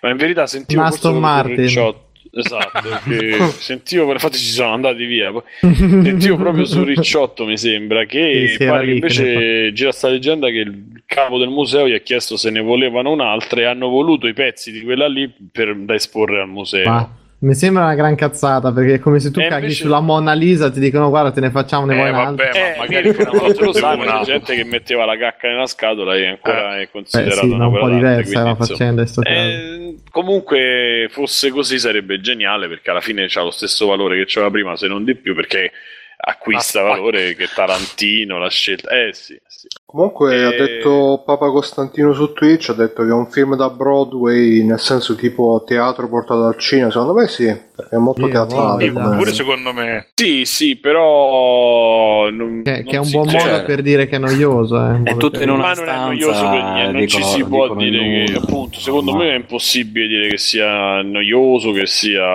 [0.02, 2.06] Ma in verità sentivo Aston Martin.
[2.30, 5.32] Esatto, sentivo, infatti ci sono andati via.
[5.60, 10.08] Sentivo proprio su Ricciotto, mi sembra, che Sì, pare che lì che invece gira sta
[10.08, 13.88] leggenda che il capo del museo gli ha chiesto se ne volevano un'altra e hanno
[13.88, 16.88] voluto i pezzi di quella lì per, da esporre al museo.
[16.88, 20.00] Ma mi sembra una gran cazzata perché è come se tu E caghi invece- sulla
[20.00, 22.82] Mona Lisa ti dicono guarda te ne facciamo ne vuoi Eh, un'altra vabbè, Eh, ma
[22.84, 25.66] magari magari una non te lo sai, una- c'è gente che metteva la cacca nella
[25.66, 29.04] scatola e ancora è Beh considerata sì, ma un po' diversa quindi, la faccenda.
[29.22, 34.50] Eh, comunque fosse così sarebbe geniale perché alla fine c'ha lo stesso valore che c'era
[34.50, 35.70] prima se non di più perché
[36.16, 39.68] acquista valore che Tarantino l'ha scelta eh sì, sì.
[39.90, 43.70] Comunque ha Eh, detto Papa Costantino su Twitch, ha detto che è un film da
[43.70, 47.44] Broadway, nel senso tipo teatro portato al cinema, secondo me sì,
[47.74, 48.92] perché è molto Sì, teatrale.
[48.92, 50.08] come- Pure secondo me.
[50.14, 54.16] sì sì però non, Che, non che è un buon cioè, modo per dire che
[54.16, 54.76] è noioso.
[54.78, 57.44] Eh, È tutto in una ma non è noioso stanza, per niente, non ci si
[57.44, 58.38] può dire che nulla.
[58.42, 62.26] appunto secondo Ma- me è impossibile dire che sia noioso che sia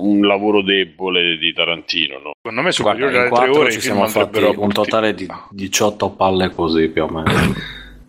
[0.00, 2.30] un lavoro debole di Tarantino no?
[2.40, 6.10] Secondo me Guarda, superiore in alle tre ore ci siamo fatti un totale di 18
[6.28, 7.54] palle così più o meno.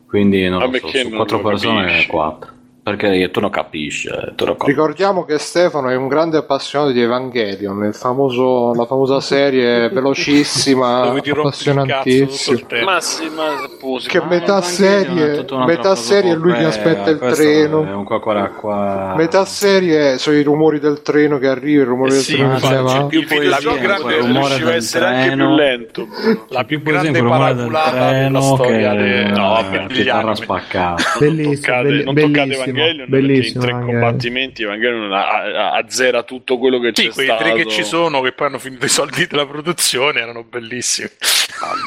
[0.07, 2.07] Quindi non lo so, su quattro persone capisci?
[2.07, 2.51] 4.
[2.95, 4.71] Perché tu non capisci, eh, tu non capisci.
[4.77, 11.11] Ricordiamo che Stefano è un grande appassionato di Evangelion, il famoso- la famosa serie velocissima,
[11.11, 12.57] appassionantissima.
[12.57, 12.89] il tempo.
[12.91, 17.09] ma sì ma appunto, Che ma- metà serie, metà cosa serie è lui che aspetta
[17.09, 17.85] il treno.
[17.85, 19.13] È un qua qua qua.
[19.15, 22.49] Metà serie sono i rumori del treno che arriva, il rumore Eh del sì, treno
[22.49, 23.05] che infatti, va.
[23.05, 25.55] più poi la grande quel rumore riusciva a del essere anche più treno.
[25.55, 26.07] lento
[26.49, 30.35] La più Per grande paraculata della treno storia No, chitarra anime.
[30.35, 31.03] spaccata.
[31.19, 34.01] Bellissimo, non toccate Evangelion perché in bellissimo tre Evangelion.
[34.01, 38.31] combattimenti Evangelion azzera tutto quello che Sì, c'è quei stato tre che ci sono, che
[38.31, 41.09] poi hanno finito i soldi della produzione, erano bellissimi.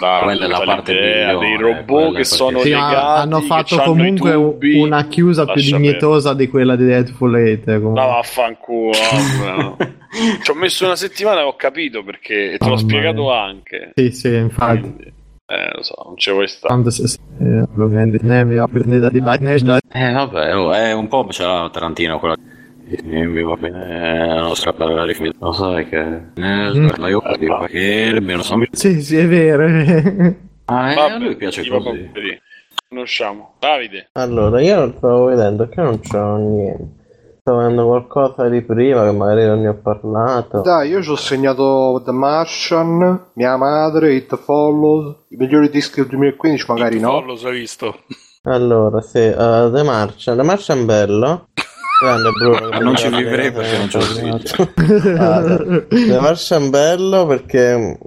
[0.00, 3.76] Dai, Quella è la parte migliore, dei quella robot che sono Sì, legati hanno fatto
[3.78, 4.78] comunque tubi.
[4.78, 7.70] una chiusa più dignitosa di quella di Deadful 8.
[7.72, 8.02] No, comunque.
[8.06, 8.90] vaffanculo.
[9.56, 9.76] no.
[10.42, 13.40] Ci ho messo una settimana e ho capito perché e te l'ho Mamma spiegato mia.
[13.42, 13.92] anche.
[13.94, 14.80] Sì, sì, infatti.
[14.80, 15.12] Quindi,
[15.52, 16.72] eh, lo lo so, non ci vuoi stare.
[17.38, 17.64] Eh,
[19.90, 22.36] Eh vabbè, oh, è un po' c'era Tarantino quella
[22.94, 25.32] eh, mi va bene la nostra parola di film.
[25.38, 29.64] Lo sai che eh, ma io capivo che non so Sì, sì, è vero.
[30.66, 32.10] Ah, eh, Vabbè, a lui piace così.
[32.90, 33.54] usciamo.
[33.58, 37.00] Davide, Allora, io non stavo vedendo che non c'ho niente.
[37.44, 40.60] Stavo vedendo qualcosa di prima che magari non ne ho parlato.
[40.60, 46.10] Dai, io ci ho segnato The Martian, Mia Madre, It Follows, i migliori dischi del
[46.10, 47.10] 2015 magari no.
[47.10, 47.98] Follow, hai visto?
[48.44, 50.36] Allora, sì, uh, The Martian.
[50.36, 51.48] The Martian bello.
[52.00, 52.68] Grande Bruno.
[52.68, 55.42] Ma non ci vivrei perché non c'ho il Ah,
[55.88, 57.98] The Martian bello perché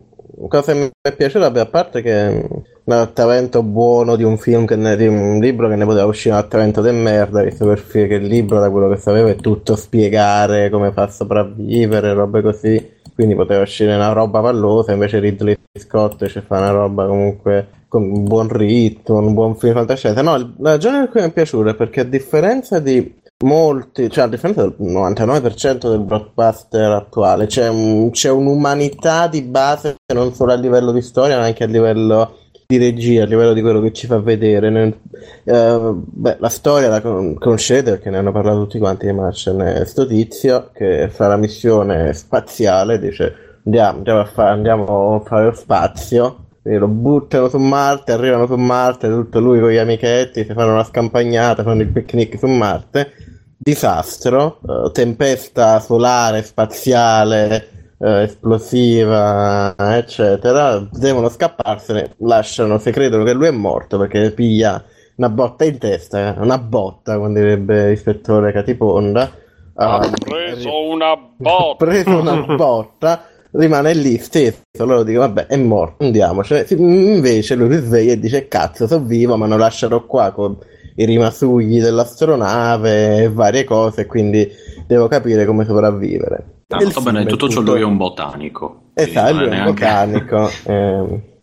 [0.47, 2.47] cosa mi è piaciuta, beh, a parte che
[2.85, 6.39] un adattamento buono di un film, ne- di un libro che ne poteva uscire un
[6.39, 10.91] adattamento di merda, visto che il libro, da quello che sapevo, è tutto spiegare come
[10.91, 12.93] fa a sopravvivere, robe così.
[13.13, 18.03] Quindi poteva uscire una roba pallosa, invece Ridley Scott ci fa una roba comunque con
[18.03, 20.21] un buon ritmo, un buon film fantascienza.
[20.21, 23.13] No, la ragione per cui mi è piaciuta è perché a differenza di
[23.45, 29.95] molti, cioè a differenza del 99% del blockbuster attuale, c'è, un- c'è un'umanità di base
[30.13, 32.37] non solo a livello di storia, ma anche a livello
[32.67, 34.69] di regia, a livello di quello che ci fa vedere.
[34.69, 34.97] Nel-
[35.43, 39.83] eh, beh, la storia la con- conoscete perché ne hanno parlato tutti quanti di Martian.
[39.85, 45.45] Sto tizio che fa la missione spaziale, dice andiamo, andiamo a fare, andiamo a fare
[45.45, 46.39] lo spazio.
[46.61, 50.73] Quindi lo buttano su Marte, arrivano su Marte, tutto lui con gli amichetti, si fanno
[50.73, 53.11] una scampagnata, fanno il picnic su Marte.
[53.57, 60.79] Disastro, eh, tempesta solare, spaziale, eh, esplosiva, eccetera.
[60.91, 64.83] Devono scapparsene, lasciano, se credono che lui è morto perché piglia
[65.17, 69.31] una botta in testa, una botta, come direbbe l'ispettore Catiponda.
[69.75, 71.75] ha Ah, preso una botta.
[71.85, 74.61] preso una botta, rimane lì stesso.
[74.77, 76.65] Loro dicono: Vabbè, è morto, andiamocene.
[76.77, 80.57] Invece lui si sveglia e dice: Cazzo, sono vivo, ma non lascerò qua con
[80.97, 84.05] i rimasugli dell'astronave e varie cose.
[84.05, 84.49] Quindi
[84.87, 86.54] devo capire come sopravvivere.
[86.67, 88.89] Ah, Il molto bene, tutto ciò lui è un botanico.
[88.95, 90.49] Esatto, lui non è un neanche- botanico.
[90.65, 91.33] eh,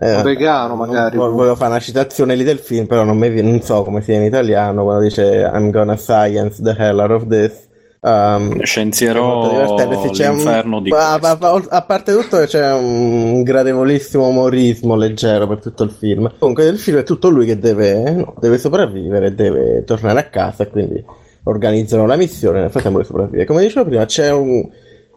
[0.00, 1.16] eh, Un vegano magari.
[1.16, 4.14] vo- Volevo fare una citazione lì del film, però non, mi non so come sia
[4.16, 7.68] in italiano quando dice I'm gonna science the hell out of this.
[8.02, 14.94] Um, sì, c'è un- di a, a- a- a parte tutto c'è un gradevolissimo umorismo
[14.94, 16.30] leggero per tutto il film.
[16.38, 20.66] Comunque nel film è tutto lui che deve, no, deve sopravvivere, deve tornare a casa
[20.68, 21.02] quindi
[21.44, 23.44] organizzano la missione, nel frattempo lui sopravvive.
[23.44, 24.68] Come dicevo prima c'è un...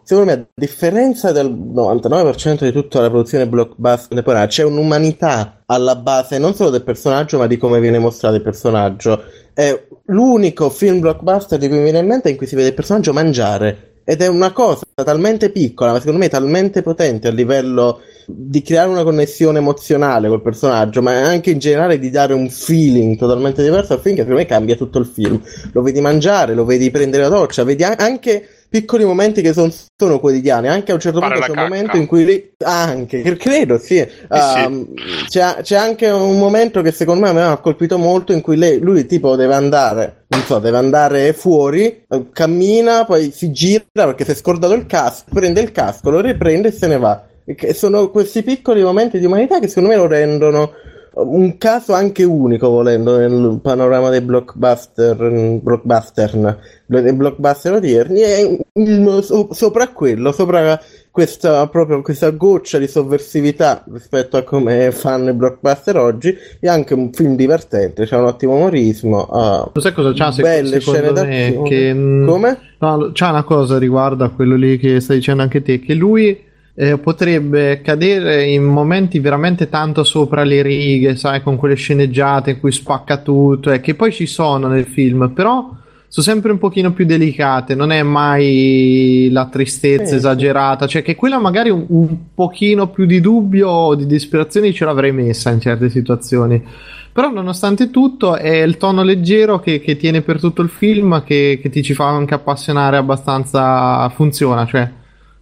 [0.02, 5.96] Secondo me, a differenza del 99% di tutta la produzione blockbuster contemporanea, c'è un'umanità alla
[5.96, 9.22] base non solo del personaggio, ma di come viene mostrato il personaggio.
[9.52, 12.74] È l'unico film blockbuster di cui mi viene in mente in cui si vede il
[12.74, 13.96] personaggio mangiare.
[14.04, 18.00] Ed è una cosa talmente piccola, ma secondo me talmente potente a livello
[18.30, 23.16] di creare una connessione emozionale col personaggio, ma anche in generale di dare un feeling
[23.16, 25.40] totalmente diverso al film che secondo me cambia tutto il film.
[25.72, 30.20] Lo vedi mangiare, lo vedi prendere la doccia, vedi anche piccoli momenti che son- sono
[30.20, 30.68] quotidiani.
[30.68, 31.68] Anche a un certo Fare punto c'è un cacca.
[31.74, 34.06] momento in cui lì- anche, che credo, sì.
[34.28, 34.92] Um,
[35.26, 38.78] C'è, c'è anche un momento che secondo me mi ha colpito molto in cui lei-
[38.78, 44.24] lui tipo deve andare, non so, deve andare fuori, eh, cammina, poi si gira perché
[44.26, 47.22] si è scordato il casco, prende il casco, lo riprende e se ne va.
[47.54, 50.72] Che sono questi piccoli momenti di umanità che secondo me lo rendono
[51.14, 59.18] un caso anche unico volendo nel panorama dei blockbuster blockbuster dei blockbuster odierni e mm,
[59.18, 60.80] so- sopra quello sopra
[61.10, 66.94] questa proprio questa goccia di sovversività rispetto a come fanno i blockbuster oggi è anche
[66.94, 69.26] un film divertente c'è un ottimo umorismo
[69.72, 72.58] Lo sai cosa c'ha se- belle scene d'azione Che, mm, come?
[72.78, 76.46] No, c'è una cosa riguardo a quello lì che stai dicendo anche te, che lui
[76.80, 82.60] eh, potrebbe cadere in momenti veramente tanto sopra le righe, sai, con quelle sceneggiate in
[82.60, 85.74] cui spacca tutto, e che poi ci sono nel film, però
[86.06, 90.14] sono sempre un pochino più delicate, non è mai la tristezza sì.
[90.14, 94.84] esagerata, cioè che quella magari un, un pochino più di dubbio o di disperazione ce
[94.84, 96.64] l'avrei messa in certe situazioni.
[97.12, 101.58] Però nonostante tutto è il tono leggero che, che tiene per tutto il film che,
[101.60, 104.88] che ti ci fa anche appassionare abbastanza, funziona, cioè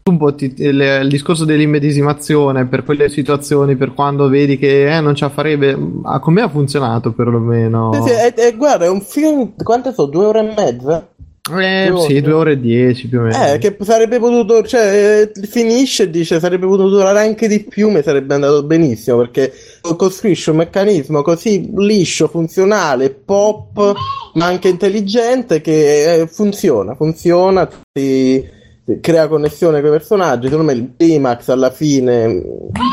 [0.08, 5.00] un po' ti- il, il discorso dell'immedesimazione per quelle situazioni, per quando vedi che eh,
[5.00, 7.92] non la farebbe, ah, con me ha funzionato perlomeno.
[7.92, 10.08] Sì, sì, e- e guarda è un film quante sono?
[10.08, 11.08] due ore e mezza?
[11.48, 13.44] Eh, due sì, due ore e dieci più o meno.
[13.46, 17.88] Eh, che sarebbe potuto, cioè, eh, finisce e dice sarebbe potuto durare anche di più,
[17.88, 19.52] mi sarebbe andato benissimo perché
[19.96, 23.94] costruisce un meccanismo così liscio, funzionale, pop,
[24.34, 28.54] ma anche intelligente che eh, funziona, funziona, ti,
[29.00, 30.48] crea connessione con i personaggi.
[30.48, 32.42] Secondo me il climax alla fine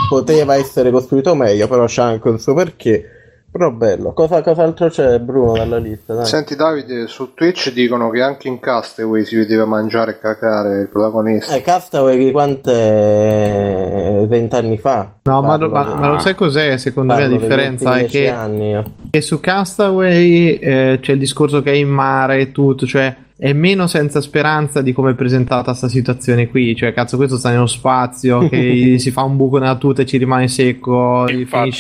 [0.10, 3.22] poteva essere costruito meglio, però c'ha anche un suo perché.
[3.53, 4.14] Però bello.
[4.14, 6.15] Cosa, cos'altro c'è, Bruno, dalla lista?
[6.15, 6.26] Dai.
[6.26, 10.90] Senti Davide, su Twitch dicono che anche in Castaway si vedeva mangiare e cacare il
[10.90, 11.53] protagonista.
[11.53, 15.18] Eh, Castaway di quante vent'anni fa?
[15.22, 16.78] No, ma, ma, ma lo sai cos'è?
[16.78, 21.74] Secondo me la differenza è che, anni, che su Castaway eh, c'è il discorso che
[21.74, 25.88] è in mare e tutto, cioè è meno senza speranza di come è presentata sta
[25.88, 26.76] situazione qui.
[26.76, 30.18] Cioè, cazzo, questo sta nello spazio, che si fa un buco nella tuta e ci
[30.18, 31.26] rimane secco,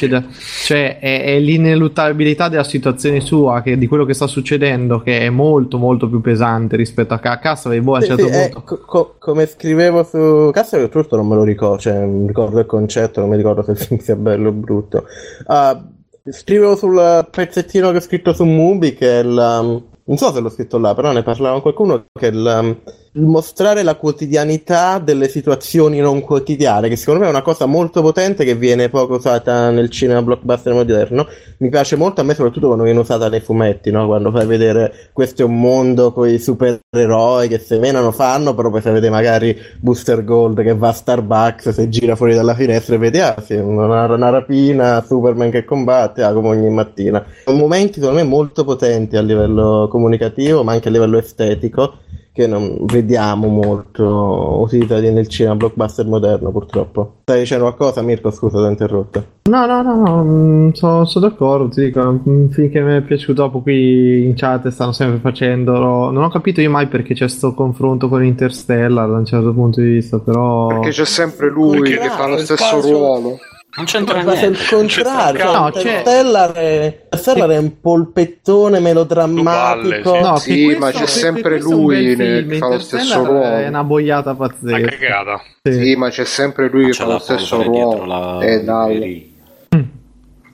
[0.09, 0.23] da...
[0.65, 5.29] Cioè, è, è l'ineluttabilità della situazione sua, che, di quello che sta succedendo, che è
[5.29, 7.79] molto molto più pesante rispetto a Ca- Castaway.
[7.81, 8.63] Boh, a un certo sì, eh, punto...
[8.63, 12.65] co- co- come scrivevo su Castaway, tutto non me lo ricordo, cioè mi ricordo il
[12.65, 15.05] concetto, non mi ricordo se il film sia bello o brutto.
[15.45, 15.81] Ah,
[16.25, 20.49] scrivevo sul pezzettino che ho scritto su Mubi che il, um, non so se l'ho
[20.49, 22.81] scritto là, però ne parlava qualcuno che il, um,
[23.15, 28.43] mostrare la quotidianità delle situazioni non quotidiane, che secondo me è una cosa molto potente
[28.43, 31.27] che viene poco usata nel cinema blockbuster moderno.
[31.57, 34.07] Mi piace molto a me soprattutto quando viene usata nei fumetti, no?
[34.07, 38.69] quando fai vedere questo è un mondo con i supereroi che se menano fanno, però
[38.69, 42.95] poi fai vedere magari Booster Gold che va a Starbucks, se gira fuori dalla finestra
[42.95, 47.23] e vedi, ah sì, una, una rapina, Superman che combatte, ah, come ogni mattina.
[47.45, 51.97] Sono momenti secondo me molto potenti a livello comunicativo, ma anche a livello estetico,
[52.33, 57.17] che non vediamo molto utilizzati nel cinema blockbuster moderno purtroppo.
[57.21, 58.31] Stai dicendo qualcosa Mirko?
[58.31, 59.25] Scusa, ti ho interrotto.
[59.43, 63.33] No, no, no, no, mm, sono, sono d'accordo, ti dico, film che mi è piaciuto
[63.43, 66.09] dopo qui in chat stanno sempre facendolo.
[66.09, 69.79] Non ho capito io mai perché c'è sto confronto con Interstellar da un certo punto
[69.79, 70.67] di vista, però...
[70.67, 73.37] Perché c'è sempre lui Perché che no, fa lo stesso spazio- ruolo.
[73.75, 74.45] Non c'entra Ma niente.
[74.61, 80.11] il contrario, cioè, No, Interstellar è, Interstellar è un polpettone melodrammatico.
[80.11, 83.41] Balle, No, Sì, questo- ma c'è sempre lui che fa lo stesso ruolo.
[83.43, 84.87] È una boiata Una pazzesca.
[84.97, 85.41] cagata.
[85.63, 85.71] sì.
[85.73, 88.05] Sì, ma c'è sempre lui che fa lo stesso ruolo.
[88.05, 88.39] la...
[88.41, 89.31] E dai, Veri.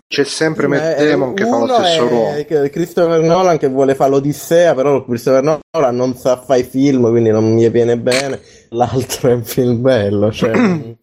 [0.07, 2.69] c'è sempre Ma Matt Damon che fa lo stesso è ruolo.
[2.69, 7.31] Christopher Nolan che vuole fare l'Odissea, però Christopher Nolan non sa fare i film, quindi
[7.31, 8.39] non mi viene bene.
[8.69, 10.51] L'altro è un film bello, cioè...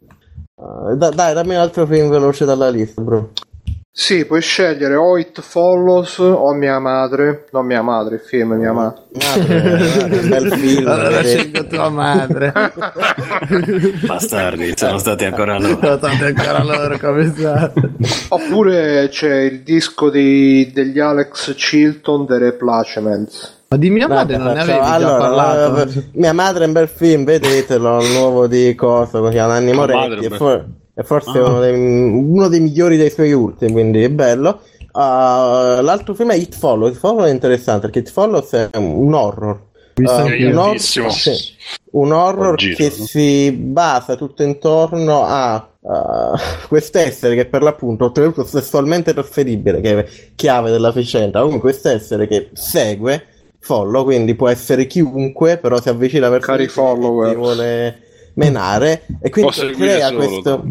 [0.58, 3.30] eh, da- dai, dammi un altro film veloce dalla lista, bro.
[3.98, 7.46] Sì, puoi scegliere o It Follows o Mia Madre.
[7.52, 9.04] No, Mia Madre, il film Mia Madre.
[9.14, 10.86] Madre, madre, un bel film.
[10.86, 12.52] Allora scelgo tua madre.
[14.06, 15.78] Bastardi, sono stati ancora loro.
[15.80, 17.90] Sono stati ancora loro come state.
[18.28, 23.55] Oppure c'è il disco dei- degli Alex Chilton, The Replacements.
[23.68, 25.80] Ma di mia madre Vabbè, non ne facciamo- avevi già allora, parlato?
[25.98, 29.74] eh, mia madre è un bel film, vedetelo, il nuovo di Coso, chiama Nanni è
[29.74, 30.64] Moretti, e bel for-
[30.94, 31.48] è forse Ah.
[31.48, 34.60] uno, dei, uno dei migliori dei suoi ultimi, quindi è bello.
[34.92, 39.12] Uh, l'altro film è It Follows, It Follows è interessante perché It Follows è un
[39.12, 39.64] horror.
[39.96, 41.10] Uh, un, horror Bellissimo.
[41.10, 41.32] sì,
[41.92, 43.04] un horror Ho giro, che no?
[43.04, 45.88] si basa tutto intorno a uh,
[46.68, 51.40] quest'essere che per l'appunto ho ottenuto sessualmente trasferibile, che è chiave della vicenda.
[51.40, 53.24] Comunque, quest'essere che segue
[53.66, 57.30] follow, quindi può essere chiunque, però si avvicina verso Cari follower.
[57.30, 58.00] ti vuole
[58.34, 60.62] menare e quindi crea questo,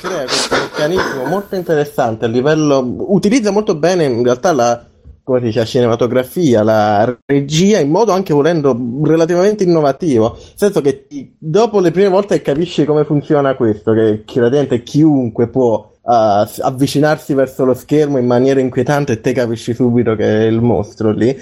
[0.00, 2.78] crea questo meccanismo molto interessante a livello
[3.08, 4.86] utilizza molto bene in realtà la
[5.24, 10.32] come si dice, la cinematografia, la regia in modo anche volendo relativamente innovativo.
[10.32, 11.06] Nel senso che
[11.38, 16.10] dopo le prime volte che capisci come funziona questo, che chiaramente chiunque può uh,
[16.62, 21.12] avvicinarsi verso lo schermo in maniera inquietante e te capisci subito che è il mostro
[21.12, 21.36] lì,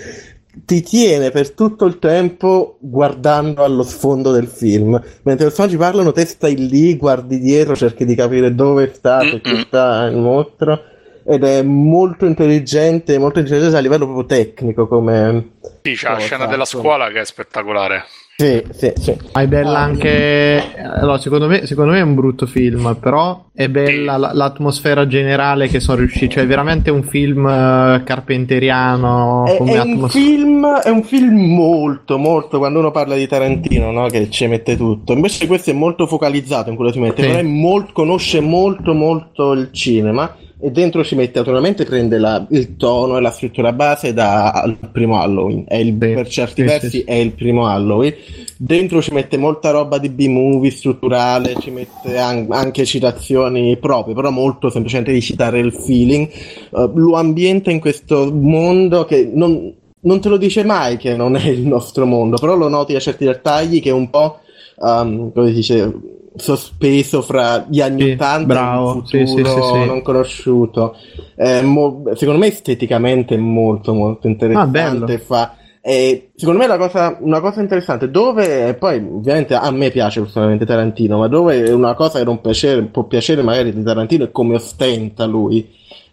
[0.64, 4.92] ti tiene per tutto il tempo guardando allo sfondo del film.
[5.22, 9.60] Mentre i personaggi parlano, te stai lì, guardi dietro, cerchi di capire dove sta, Mm-mm.
[9.66, 10.82] sta il mostro.
[11.24, 15.52] Ed è molto intelligente, molto intelligente a livello proprio tecnico come...
[15.82, 16.82] Sì, c'è la scena della insomma.
[16.82, 18.04] scuola che è spettacolare.
[18.40, 19.14] Sì, sì, sì.
[19.34, 20.62] Ma è bella anche.
[20.98, 24.20] Allora, secondo me, secondo me è un brutto film, però è bella Sì.
[24.20, 26.30] la- l'atmosfera generale che sono riusciti.
[26.30, 30.24] Cioè, è veramente un film eh, carpenteriano È, come è un atmosfera.
[30.24, 34.06] film, è un film molto, molto, quando uno parla di Tarantino, no?
[34.06, 35.12] Che ci mette tutto.
[35.12, 37.28] Invece questo è molto focalizzato in quello che si mette, Sì.
[37.28, 42.46] però è molt- conosce molto, molto il cinema e dentro ci mette, naturalmente prende la-
[42.50, 45.64] il tono e la scrittura base dal primo Halloween.
[45.66, 45.96] È il- Sì.
[45.98, 48.14] per certi Sì, versi sì, è il primo Halloween.
[48.56, 54.30] Dentro ci mette molta roba di B-movie strutturale, ci mette an- anche citazioni proprie, però
[54.30, 56.28] molto semplicemente di citare il feeling.
[56.70, 59.72] Uh, lo ambienta in questo mondo che non,
[60.02, 63.00] non te lo dice mai che non è il nostro mondo, però lo noti a
[63.00, 64.40] certi dettagli che è un po',
[64.76, 65.94] um, come si dice,
[66.40, 68.90] sospeso fra gli anni Sì, 80 bravo.
[68.92, 70.96] e Sì, futuro sì, sì, non conosciuto.
[71.34, 76.76] È mo- secondo me esteticamente è molto molto Ah, interessante, fa E secondo me la
[76.76, 81.94] cosa, una cosa interessante, dove poi ovviamente a me piace personalmente Tarantino, ma dove una
[81.94, 85.66] cosa che non piacere, può piacere magari di Tarantino è come ostenta lui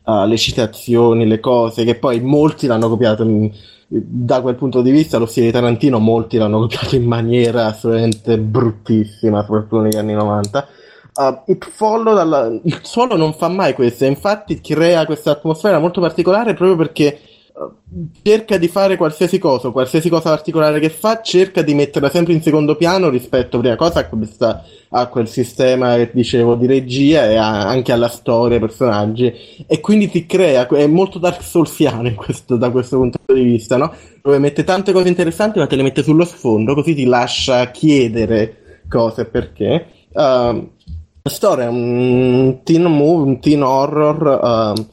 [0.05, 3.23] uh, le citazioni, le cose, che poi molti l'hanno copiato.
[3.23, 3.51] In,
[3.87, 8.37] da quel punto di vista, lo stile di Tarantino, molti l'hanno copiato in maniera assolutamente
[8.37, 10.67] bruttissima, soprattutto negli anni 90.
[11.13, 11.57] Uh, il,
[12.03, 17.19] dalla, il suolo non fa mai questo, infatti crea questa atmosfera molto particolare proprio perché
[18.21, 22.41] cerca di fare qualsiasi cosa, qualsiasi cosa particolare che fa, cerca di metterla sempre in
[22.41, 27.35] secondo piano rispetto, prima cosa, a, questa, a quel sistema che dicevo di regia e
[27.35, 29.33] a, anche alla storia, ai personaggi,
[29.65, 33.91] e quindi ti crea, è molto Dark Soulsiano questo, da questo punto di vista, no?
[34.21, 38.81] Dove mette tante cose interessanti ma te le mette sullo sfondo, così ti lascia chiedere
[38.87, 39.87] cose perché.
[40.11, 40.69] Uh,
[41.21, 44.73] la storia è un teen movie, un teen horror.
[44.75, 44.85] Uh,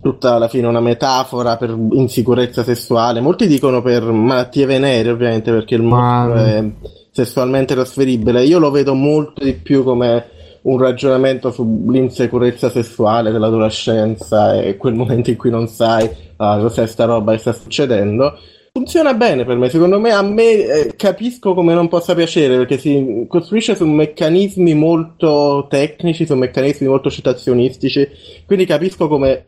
[0.00, 3.20] tutta alla fine una metafora per insicurezza sessuale.
[3.20, 6.46] Molti dicono per malattie venere, ovviamente, perché il mostro Ma...
[6.46, 6.64] è
[7.10, 8.44] sessualmente trasferibile.
[8.44, 15.30] Io lo vedo molto di più come un ragionamento sull'insicurezza sessuale dell'adolescenza e quel momento
[15.30, 18.38] in cui non sai uh, cos'è sta roba che sta succedendo.
[18.70, 22.78] Funziona bene per me, secondo me a me eh, capisco come non possa piacere perché
[22.78, 28.08] si costruisce su meccanismi molto tecnici, su meccanismi molto citazionistici,
[28.46, 29.46] quindi capisco come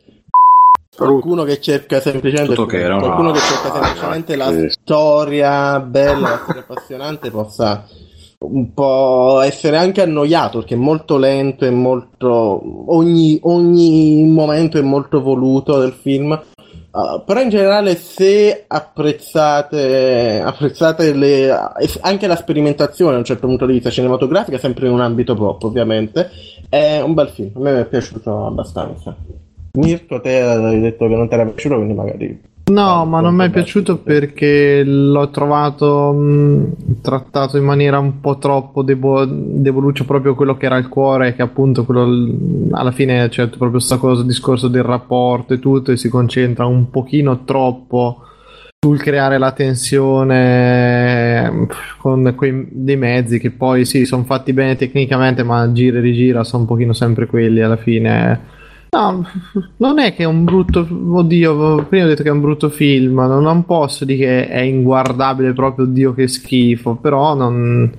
[0.95, 7.31] qualcuno che cerca semplicemente che qualcuno che cerca semplicemente la storia bella, la storia appassionante
[7.31, 7.87] possa
[8.39, 12.61] un po' essere anche annoiato perché è molto lento e molto
[12.93, 16.39] ogni, ogni momento è molto voluto del film.
[16.91, 21.49] Uh, però in generale se apprezzate, apprezzate le,
[22.01, 25.63] anche la sperimentazione da un certo punto di vista cinematografica sempre in un ambito pop
[25.63, 26.29] ovviamente
[26.67, 29.15] è un bel film a me è piaciuto abbastanza
[29.73, 32.49] Mirko, te hai detto che non ti era piaciuto, quindi magari.
[32.71, 38.37] No, ma non mi è piaciuto perché l'ho trovato mh, trattato in maniera un po'
[38.37, 42.07] troppo debo- deboluccio proprio quello che era il cuore, che appunto quello,
[42.71, 46.89] alla fine c'è proprio questa cosa, discorso del rapporto e tutto, e si concentra un
[46.89, 48.21] pochino troppo
[48.79, 51.67] sul creare la tensione
[51.99, 56.43] con quei dei mezzi che poi sì, sono fatti bene tecnicamente, ma gira e rigira
[56.45, 58.59] sono un pochino sempre quelli alla fine
[58.93, 59.25] No,
[59.77, 60.81] non è che è un brutto.
[60.81, 63.21] Oddio, prima ho detto che è un brutto film.
[63.21, 65.85] Non, non posso dire che è inguardabile proprio.
[65.85, 66.95] Oddio, che schifo.
[66.95, 67.89] Però non,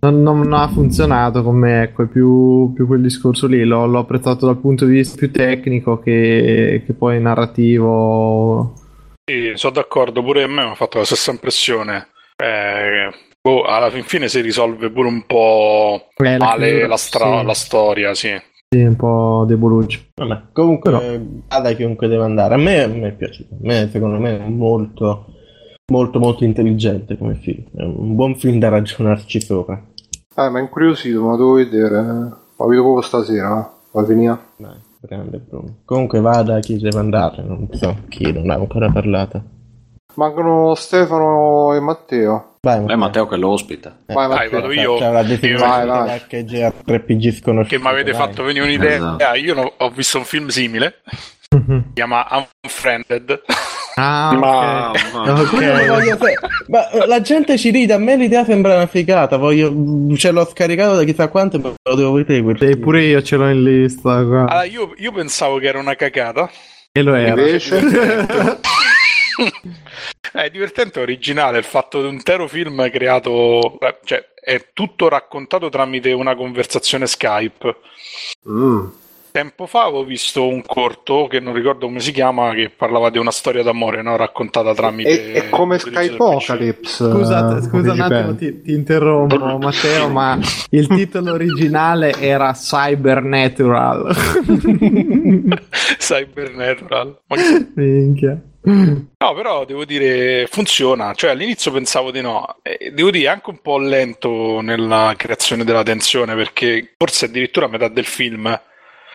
[0.00, 1.82] non, non ha funzionato con me.
[1.82, 3.62] Ecco, è più, più quel discorso lì.
[3.62, 8.72] L'ho, l'ho, apprezzato dal punto di vista più tecnico che, che poi narrativo.
[9.22, 10.22] Sì, sono d'accordo.
[10.22, 12.08] Pure a me mi ha fatto la stessa impressione.
[12.42, 13.10] Eh,
[13.42, 17.44] boh, alla fine si risolve pure un po' eh, male la, la, stra- sì.
[17.44, 18.54] la storia, sì.
[18.68, 20.00] Sì, un po' deboluccio.
[20.14, 21.20] Vabbè, comunque Però...
[21.48, 22.54] vada chiunque deve andare.
[22.54, 23.54] A me, a me è piaciuto.
[23.54, 25.26] A me, secondo me, è molto,
[25.92, 27.64] molto, molto intelligente come film.
[27.74, 29.80] È un buon film da ragionarci sopra.
[30.34, 32.02] Eh, ma è incuriosito, ma devo vedere.
[32.56, 33.72] Lo vedo proprio stasera.
[33.92, 34.38] Va finire.
[34.56, 35.76] Dai, grande Bruno.
[35.84, 37.44] Comunque vada chi deve andare.
[37.44, 39.42] Non so chi non ha ancora parlato.
[40.14, 42.55] Mancano Stefano e Matteo.
[42.66, 42.94] Vai, Matteo.
[42.94, 43.96] Eh, Matteo che è l'ospita.
[44.06, 44.96] Eh, vai, vai, vado io.
[44.96, 46.72] C'è la definizione vai, vai.
[46.98, 47.76] RPG sconosciuto.
[47.76, 48.96] Che mi avete fatto venire un'idea.
[48.96, 49.36] Esatto.
[49.36, 51.02] Io no, ho visto un film simile.
[51.48, 52.26] si chiama
[52.62, 53.42] Unfriended.
[53.98, 55.88] Ah, ma, okay.
[56.10, 56.34] okay.
[56.66, 59.36] ma eh, la gente ci ride, a me l'idea sembra una figata.
[59.36, 59.72] Voglio...
[60.16, 62.72] Ce l'ho scaricato da chissà quanto, ma lo devo vedere.
[62.72, 64.14] E pure io ce l'ho in lista.
[64.14, 66.50] Allora, io, io, pensavo che era una cagata.
[66.90, 67.28] E lo era.
[67.28, 68.58] Invece...
[70.32, 75.68] È divertente, originale il fatto di un intero film creato, eh, cioè è tutto raccontato
[75.68, 77.76] tramite una conversazione Skype.
[78.48, 78.86] Mm.
[79.32, 83.18] Tempo fa avevo visto un corto che non ricordo come si chiama, che parlava di
[83.18, 84.16] una storia d'amore no?
[84.16, 85.32] raccontata tramite.
[85.32, 87.10] È, è come Skype Apocalypse.
[87.10, 90.38] Scusate, scusa un attimo, ti, ti, interrompo, Matteo, ma
[90.70, 94.14] il titolo originale era Cybernatural.
[95.98, 97.18] Cybernatural.
[97.74, 98.40] Minchia.
[98.68, 101.14] No, però devo dire, funziona.
[101.14, 102.56] Cioè, all'inizio pensavo di no.
[102.62, 107.66] E devo dire, è anche un po' lento nella creazione della tensione, perché forse addirittura
[107.66, 108.60] a metà del film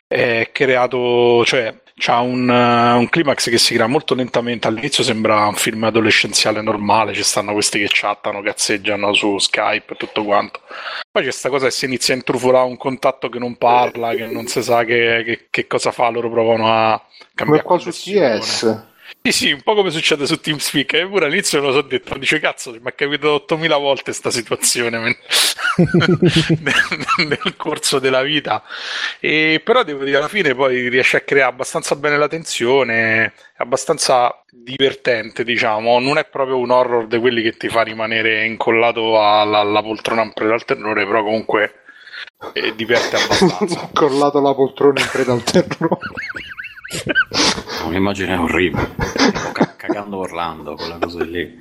[0.07, 4.67] è creato, cioè, c'ha un, uh, un climax che si crea molto lentamente.
[4.67, 9.97] All'inizio sembra un film adolescenziale normale, ci stanno questi che chattano, cazzeggiano su Skype e
[9.97, 10.61] tutto quanto.
[11.11, 14.27] Poi c'è questa cosa che si inizia a intrufolare un contatto che non parla, che
[14.27, 17.05] non si sa che, che, che cosa fa, loro provano a
[17.35, 17.63] cambiare.
[17.63, 18.89] Come qua su CS.
[19.23, 20.93] Sì, sì, un po' come succede su TeamSpeak.
[20.93, 24.31] E pure all'inizio me lo so detto, dice cazzo, mi è capitato 8000 volte questa
[24.31, 25.15] situazione nel,
[27.27, 28.63] nel, corso della vita.
[29.19, 33.31] E, però devo dire, alla fine poi riesce a creare abbastanza bene la tensione, è
[33.57, 35.99] abbastanza divertente, diciamo.
[35.99, 40.23] Non è proprio un horror di quelli che ti fa rimanere incollato alla, alla poltrona
[40.23, 41.83] in preda al terrore, però comunque
[42.53, 43.81] eh, diverte abbastanza.
[43.85, 45.99] Incollato alla poltrona in preda al terrore.
[47.85, 48.95] Un'immagine orribile.
[49.53, 51.57] C- cagando Orlando, quella cosa lì.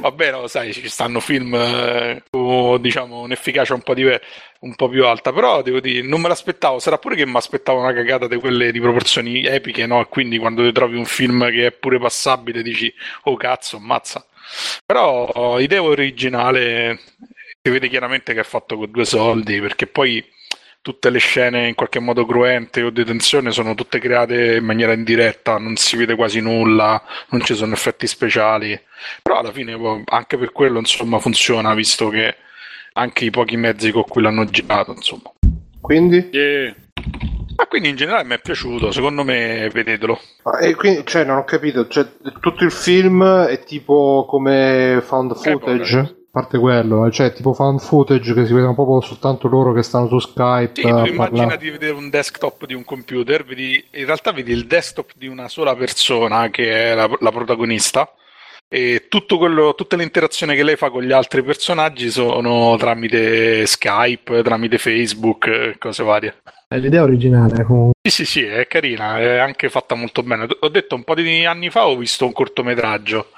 [0.00, 4.22] Vabbè, no, sai, ci stanno film eh, con diciamo, un'efficacia un po', diver-
[4.60, 6.78] un po' più alta, però devo dire, non me l'aspettavo.
[6.78, 10.00] Sarà pure che mi aspettavo una cagata di quelle di proporzioni epiche, no?
[10.00, 12.92] E quindi quando ti trovi un film che è pure passabile dici,
[13.24, 14.26] oh cazzo, ammazza.
[14.84, 17.00] Però oh, idea originale,
[17.62, 20.24] si vede chiaramente che è fatto con due soldi, perché poi
[20.86, 24.92] tutte le scene in qualche modo cruente o di tensione sono tutte create in maniera
[24.92, 28.80] indiretta, non si vede quasi nulla, non ci sono effetti speciali,
[29.20, 32.36] però alla fine boh, anche per quello insomma funziona visto che
[32.92, 35.32] anche i pochi mezzi con cui l'hanno girato insomma.
[35.80, 36.28] Quindi?
[36.30, 36.72] Yeah.
[37.56, 40.20] Ma quindi in generale mi è piaciuto, secondo me vedetelo.
[40.44, 42.06] Ah, e quindi, cioè, non ho capito, cioè,
[42.38, 46.15] tutto il film è tipo come found footage?
[46.36, 50.06] Parte quello, eh, cioè tipo fan footage che si vedono proprio soltanto loro che stanno
[50.06, 50.82] su Skype.
[50.82, 54.66] Sì, tu immagina di vedere un desktop di un computer, vedi, in realtà vedi il
[54.66, 58.06] desktop di una sola persona che è la, la protagonista
[58.68, 59.06] e
[59.38, 64.78] quello, tutte le interazioni che lei fa con gli altri personaggi sono tramite Skype, tramite
[64.78, 66.42] Facebook, cose varie.
[66.68, 67.94] È l'idea originale comunque.
[68.02, 70.48] Sì, sì, sì, è carina, è anche fatta molto bene.
[70.60, 73.30] Ho detto un po' di anni fa ho visto un cortometraggio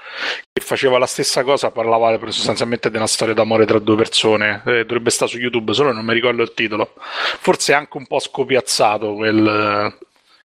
[0.51, 4.63] che faceva la stessa cosa, parlava sostanzialmente di una storia d'amore tra due persone.
[4.65, 6.95] Eh, dovrebbe stare su YouTube, solo non mi ricordo il titolo.
[6.97, 9.95] Forse è anche un po' scopiazzato quel,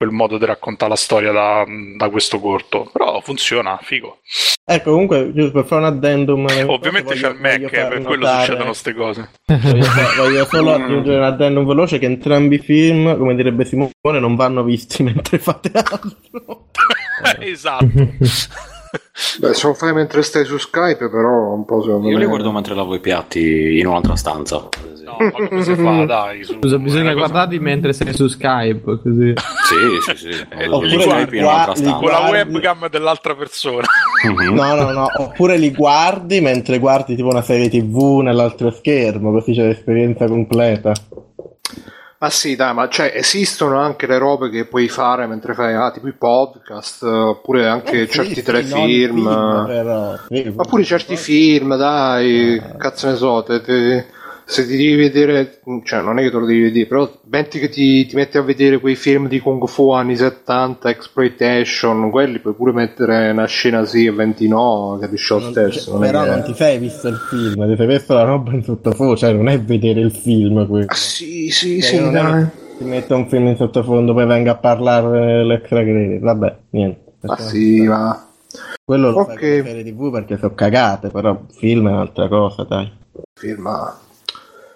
[0.02, 1.64] quel modo di raccontare la storia da,
[1.95, 2.90] da, questo corto.
[2.91, 4.22] Però funziona, figo.
[4.65, 6.48] Ecco, comunque, giusto per fare un addendum.
[6.65, 8.45] Ovviamente c'è il Mac, eh, per quello notare...
[8.45, 9.30] succedono queste cose.
[9.45, 9.86] Voglio,
[10.18, 14.64] voglio solo aggiungere un addendum veloce che entrambi i film, come direbbe Simone, non vanno
[14.64, 16.69] visti mentre fate altro.
[17.38, 17.86] esatto.
[17.86, 22.23] Beh, se lo fai mentre stai su Skype, però un po' secondo Io me...
[22.23, 24.68] li guardo mentre lavo i piatti in un'altra stanza.
[25.19, 26.05] No, ma come si fa?
[26.05, 26.53] Dai, su...
[26.53, 27.69] Scusa, bisogna guardarli cosa...
[27.69, 29.33] mentre sei su Skype, così.
[29.35, 30.45] Sì, sì, sì.
[30.49, 31.97] Eh, Oppure Skype in un'altra stanza.
[31.97, 33.85] Con la webcam dell'altra persona.
[34.27, 34.53] Mm-hmm.
[34.53, 35.07] No, no, no.
[35.17, 40.93] Oppure li guardi mentre guardi tipo una serie TV nell'altro schermo, così c'è l'esperienza completa.
[42.21, 45.89] Ma sì, dai, ma cioè, esistono anche le robe che puoi fare mentre fai ah,
[45.89, 49.15] tipo i podcast, oppure anche eh, certi sì, telefilm.
[49.15, 50.15] Film, però.
[50.57, 52.77] Oppure certi film, dai, ah.
[52.77, 54.05] cazzo ne so, te, te
[54.52, 57.69] se ti devi vedere, cioè non è che te lo devi vedere, però metti che
[57.69, 62.53] ti, ti, metti a vedere quei film di Kung Fu anni 70, Exploitation, quelli puoi
[62.53, 65.91] pure mettere una scena sì e 20 no, capisci lo stesso.
[65.91, 69.15] Non però non ti sei visto il film, ti sei visto la roba in sottofondo,
[69.15, 70.86] cioè non è vedere il film quello.
[70.90, 72.45] Ah, sì, sì, cioè, sì, dai.
[72.78, 77.14] Ti mette un film in sottofondo, poi venga a parlare l'extra credit, vabbè, niente.
[77.22, 78.28] Ah sì, ma...
[78.84, 79.61] Quello lo okay.
[79.61, 82.91] fai TV perché sono cagate, però film è un'altra cosa, dai.
[83.40, 83.69] Film,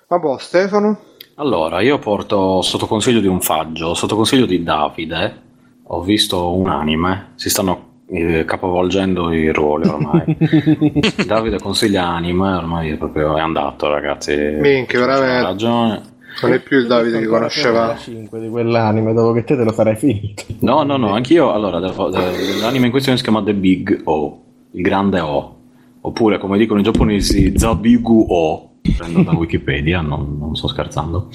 [0.07, 0.99] Vabbè, Stefano?
[1.35, 5.41] Allora, io porto sotto consiglio di un faggio, sotto consiglio di Davide,
[5.83, 10.37] ho visto un anime, si stanno eh, capovolgendo i ruoli ormai.
[11.25, 14.35] Davide consiglia anime, ormai è proprio è andato ragazzi.
[14.35, 15.41] Minchia, veramente.
[15.41, 16.01] ragione.
[16.41, 19.71] Non è più il Davide che conosceva 5 di quell'anime, dopo che te te lo
[19.71, 20.43] farai finito.
[20.59, 21.51] No, no, no, anch'io.
[21.51, 24.41] Allora, l'anime in questione si chiama The Big O,
[24.71, 25.55] il grande O,
[26.01, 31.29] oppure come dicono i giapponesi, Zabigu O prendo da Wikipedia, non, non, sto scherzando.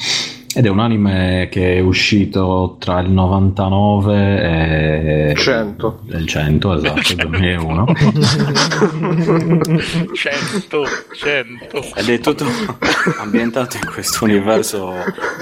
[0.53, 6.01] Ed è un anime che è uscito tra il 99 e 100.
[6.09, 7.85] Il 100, esatto, il 2001.
[10.13, 10.85] 100,
[11.15, 11.83] 100.
[11.95, 12.47] Ed è tutto
[13.21, 14.93] ambientato in questo universo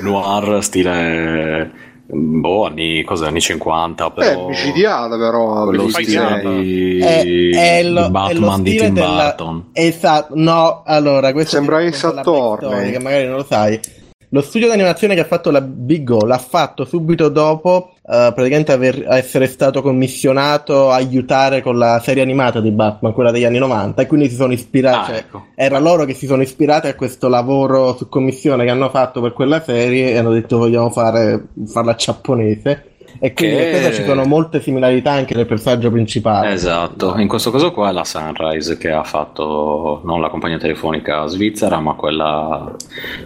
[0.03, 4.45] noir stile boh, anni, cosa, anni 50 però...
[4.45, 9.35] È micidiale però quello stile di, è, è lo, di Batman di Tim della...
[9.37, 9.65] Burton.
[9.73, 12.91] Esatto, no, allora questo sembra Ace Attorney.
[12.91, 13.79] che magari non lo sai
[14.31, 18.33] lo studio di animazione che ha fatto la Big O l'ha fatto subito dopo uh,
[18.35, 23.45] praticamente aver, essere stato commissionato a aiutare con la serie animata di Batman, quella degli
[23.45, 24.99] anni 90, e quindi si sono ispirati.
[24.99, 25.47] Ah, cioè, ecco.
[25.55, 29.33] Era loro che si sono ispirati a questo lavoro su commissione che hanno fatto per
[29.33, 32.88] quella serie e hanno detto vogliamo fare, farla giapponese.
[33.21, 33.93] E quindi che...
[33.93, 36.53] ci sono molte similarità anche nel personaggio principale.
[36.53, 41.27] Esatto, in questo caso qua è la Sunrise che ha fatto non la compagnia telefonica
[41.27, 42.75] svizzera, ma quella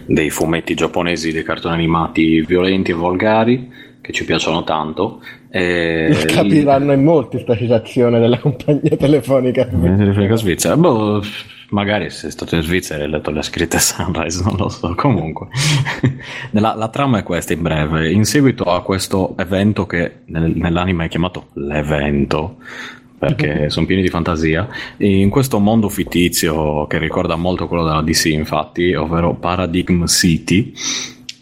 [0.05, 3.71] dei fumetti giapponesi, dei cartoni animati violenti e volgari
[4.01, 5.21] che ci piacciono tanto.
[5.49, 6.25] E...
[6.27, 9.65] Capiranno in molti questa citazione della compagnia telefonica.
[9.65, 10.75] Telefonica svizzera.
[10.75, 11.21] Boh,
[11.73, 14.93] magari se sei stato in Svizzera e hai letto le scritte Sunrise, non lo so.
[14.95, 15.47] Comunque,
[16.51, 18.11] la, la, trama è questa in breve.
[18.11, 22.57] In seguito a questo evento che nel, nell'anime è chiamato l'evento,
[23.17, 24.67] perché sono pieni di fantasia.
[24.97, 30.73] in questo mondo fittizio che ricorda molto quello della DC, infatti, ovvero Paradigm City,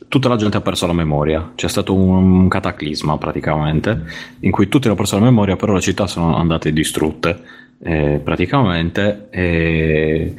[0.07, 1.51] tutta la gente ha perso la memoria.
[1.55, 4.03] C'è stato un, cataclisma praticamente,
[4.41, 7.59] in cui tutti hanno perso la memoria, però le città sono andate distrutte.
[7.83, 9.27] Eh, praticamente.
[9.29, 10.33] Eh,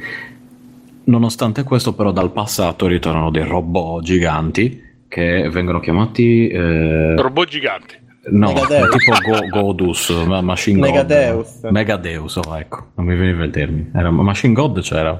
[1.05, 6.47] nonostante questo, però, dal passato ritornano dei robot giganti che vengono chiamati.
[6.47, 8.01] Eh, robot giganti.
[8.25, 8.89] No, Megadeus.
[8.89, 10.09] tipo Go, Godus,
[10.41, 11.59] Machine Megadeus.
[11.61, 11.71] God.
[11.71, 13.91] Megadeus, oh, ecco, non mi veniva il termine.
[13.93, 15.19] Era Machine God c'era.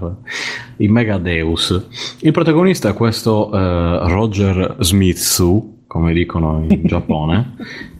[0.77, 1.87] Il Megadeus.
[2.21, 7.55] Il protagonista è questo uh, Roger Smitsu, come dicono in Giappone,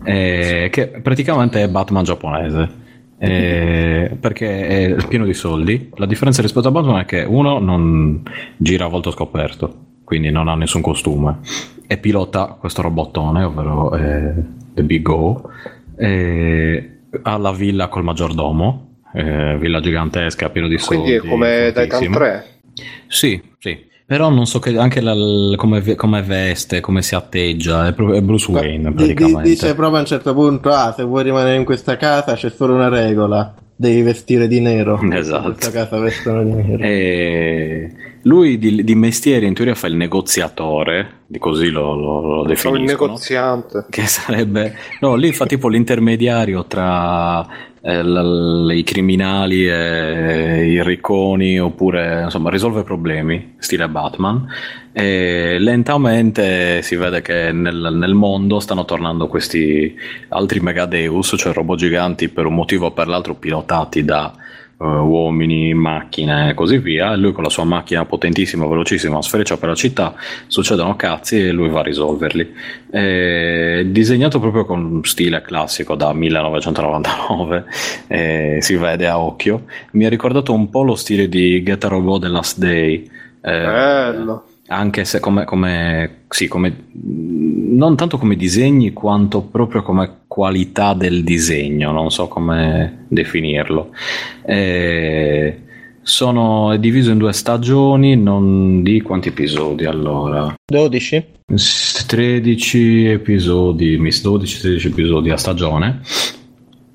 [0.06, 2.82] eh, che praticamente è Batman giapponese.
[3.18, 5.90] Eh, perché è pieno di soldi.
[5.95, 8.23] La differenza rispetto a Batman è che uno non
[8.57, 11.40] gira a volto scoperto, quindi non ha nessun costume,
[11.88, 14.34] e pilota questo robottone, ovvero eh,
[14.73, 15.49] The Big O,
[15.95, 21.18] eh, alla villa col maggiordomo, eh, villa gigantesca, pieno di soldi.
[21.18, 22.45] Quindi è come Titan 3?
[23.07, 23.52] Sì, sì.
[24.06, 25.16] Però non so che anche la,
[25.56, 29.50] come, come, veste, come si atteggia, è, è Bruce Wayne praticamente.
[29.50, 32.74] Dice proprio a un certo punto, ah, se vuoi rimanere in questa casa c'è solo
[32.74, 35.00] una regola, devi vestire di nero.
[35.10, 35.48] Esatto.
[35.48, 36.84] In questa casa vestono di nero.
[36.84, 37.92] E
[38.24, 42.78] lui di, di, mestiere in teoria fa il negoziatore, di così lo, lo, lo definiscono.
[42.78, 43.86] il negoziante.
[43.90, 44.76] Che sarebbe...
[45.00, 47.46] No, lì fa tipo l'intermediario tra
[47.85, 54.47] eh, l- i criminali e i ricconi, oppure insomma risolve problemi, stile Batman.
[54.93, 59.93] E lentamente si vede che nel, nel mondo stanno tornando questi
[60.30, 64.34] altri Megadeus, cioè robot giganti per un motivo o per l'altro pilotati da
[64.78, 67.14] uh, uomini, macchine e così via.
[67.14, 70.16] E lui con la sua macchina potentissima, velocissima, sfreccia per la città,
[70.48, 72.54] succedono cazzi e lui va a risolverli.
[72.90, 77.66] È disegnato proprio con stile classico da 1999,
[78.62, 79.66] si vede a occhio.
[79.91, 83.10] Mi ha ricordato un po' lo stile di Get a Robot The Last Day.
[83.41, 90.22] Eh, Bello anche se come, come, sì, come, non tanto come disegni quanto proprio come
[90.27, 93.91] qualità del disegno, non so come definirlo.
[94.45, 95.61] E
[96.02, 100.53] sono, è diviso in due stagioni, non di quanti episodi allora?
[100.65, 101.26] 12?
[102.07, 106.02] 13 episodi, 12-13 episodi a stagione.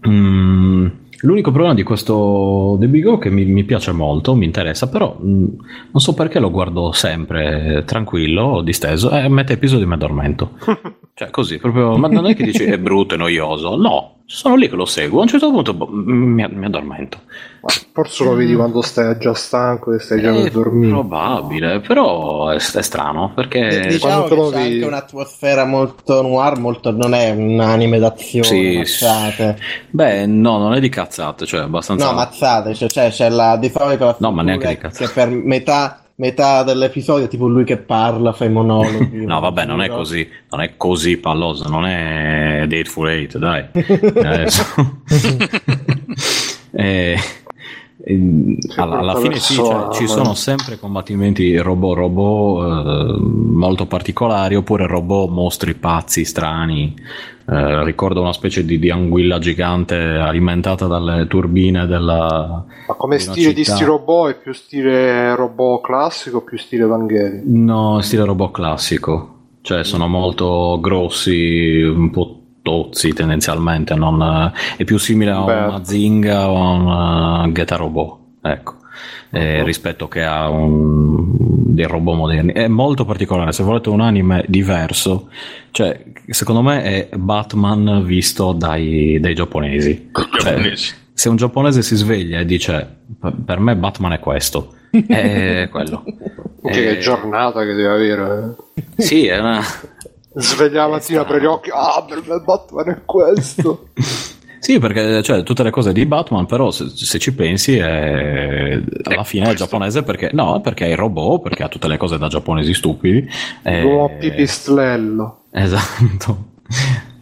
[0.07, 0.87] Mm,
[1.23, 5.17] L'unico problema di questo The Big O che mi, mi piace molto, mi interessa, però
[5.19, 5.27] mh,
[5.91, 10.53] non so perché lo guardo sempre tranquillo, disteso, e mette episodi e mi addormento.
[11.15, 14.69] cioè così, proprio, ma non è che dici è brutto, è noioso, no, sono lì
[14.69, 17.23] che lo seguo, a un certo punto boh, mi, mi, addormento.
[17.93, 20.91] Forse lo vedi quando stai già stanco e stai già per dormire.
[20.91, 27.15] Probabile, però è, è strano perché diciamo che c'è anche un'atmosfera molto noir, molto, non
[27.15, 29.59] è un anime d'azione, sì, mazzate.
[29.89, 32.05] Beh, no, non è di cazzate, cioè abbastanza.
[32.05, 35.07] No, mazzate, cioè, cioè c'è la di solito la No, ma neanche di cazzate.
[35.07, 39.25] Che per metà metà dell'episodio è tipo lui che parla, fa i monologhi.
[39.27, 43.67] no, vabbè, non è così, non è così palloso, non è Dateful Eight, dai.
[43.73, 44.65] Adesso.
[46.73, 47.17] eh,
[48.77, 54.87] alla, alla fine sì, cioè, ci sono sempre combattimenti robot robot eh, molto particolari oppure
[54.87, 56.95] robot mostri pazzi strani.
[57.51, 63.53] Eh, ricordo una specie di, di, anguilla gigante alimentata dalle turbine della ma come stile
[63.53, 64.31] di sti robot?
[64.31, 67.43] È più stile robot classico o più stile Evangelion?
[67.45, 69.35] no stile robot classico.
[69.61, 75.53] Cioè sono molto grossi un po' tozzi tendenzialmente, non, è più simile a Beh.
[75.55, 78.77] una Zinga o a un uh, Geta Robot, ecco.
[79.31, 81.31] Eh, rispetto che a un,
[81.75, 85.29] dei robot moderni è molto particolare se volete un anime diverso
[85.71, 90.73] cioè secondo me è Batman visto dai, dai giapponesi cioè,
[91.13, 93.01] se un giapponese si sveglia e dice
[93.45, 96.05] per me Batman è questo è quello
[96.63, 96.99] che è...
[96.99, 99.03] giornata che deve avere eh.
[99.03, 99.61] sì è una
[100.35, 103.89] sveglia la mattina apre gli occhi, ah, per me Batman è questo.
[104.61, 109.25] Sì, perché cioè, tutte le cose di Batman, però se, se ci pensi, è, alla
[109.25, 112.27] fine è giapponese perché no, perché è il robot, perché ha tutte le cose da
[112.27, 113.27] giapponesi stupidi.
[113.63, 115.45] L'uomo pipistrello.
[115.53, 116.57] Esatto.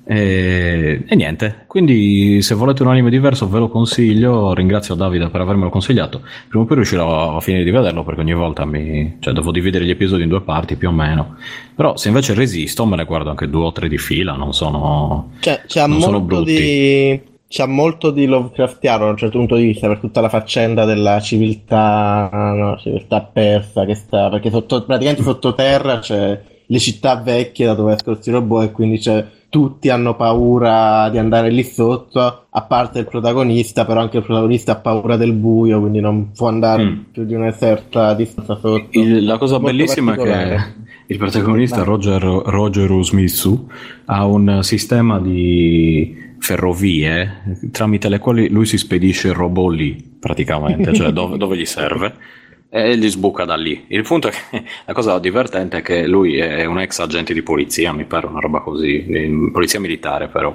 [0.08, 5.40] E, e, niente, quindi se volete un anime diverso ve lo consiglio, ringrazio Davide per
[5.40, 9.16] avermelo consigliato, prima o poi riuscirò a finire di vederlo perché ogni volta mi...
[9.18, 11.34] cioè devo dividere gli episodi in due parti più o meno,
[11.74, 15.32] però se invece resisto me ne guardo anche due o tre di fila, non sono,
[15.40, 16.54] cioè, c'è non sono brutti.
[16.54, 17.20] Di...
[17.48, 21.18] C'ha molto di Lovecraftiano da un certo punto di vista per tutta la faccenda della
[21.18, 27.74] civiltà, no, civiltà persa che sta, perché sotto, praticamente sottoterra c'è le città vecchie da
[27.74, 32.62] dove escono questi robot e quindi c'è tutti hanno paura di andare lì sotto, a
[32.62, 36.84] parte il protagonista, però anche il protagonista ha paura del buio, quindi non può andare
[36.84, 36.98] mm.
[37.12, 38.88] più di una certa distanza sotto.
[38.90, 40.58] Il, la cosa bellissima è che
[41.06, 43.68] il protagonista Roger, Roger Usmitsu
[44.06, 50.92] ha un sistema di ferrovie tramite le quali lui si spedisce il robot lì, praticamente,
[50.92, 52.14] cioè dove, dove gli serve
[52.68, 53.84] e gli sbuca da lì.
[53.88, 57.42] Il punto è che la cosa divertente è che lui è un ex agente di
[57.42, 60.54] polizia, mi pare una roba così, polizia militare però.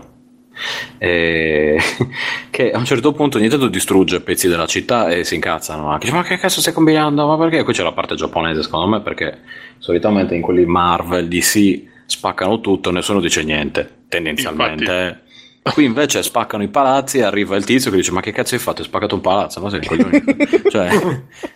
[0.98, 1.80] E...
[2.52, 6.12] che a un certo punto ogni tanto distrugge pezzi della città e si incazzano anche.
[6.12, 7.26] Ma che cazzo stai combinando?
[7.26, 7.64] Ma perché?
[7.64, 9.40] Qui c'è la parte giapponese, secondo me, perché
[9.78, 14.00] solitamente in quelli Marvel, DC spaccano tutto, nessuno dice niente.
[14.10, 14.84] Tendenzialmente.
[14.84, 15.30] Infatti
[15.64, 18.62] Qui invece spaccano i palazzi e arriva il tizio che dice: Ma che cazzo hai
[18.62, 18.82] fatto?
[18.82, 19.62] Hai spaccato un palazzo?
[19.62, 20.24] Ma sei coglione.
[20.70, 20.90] cioè,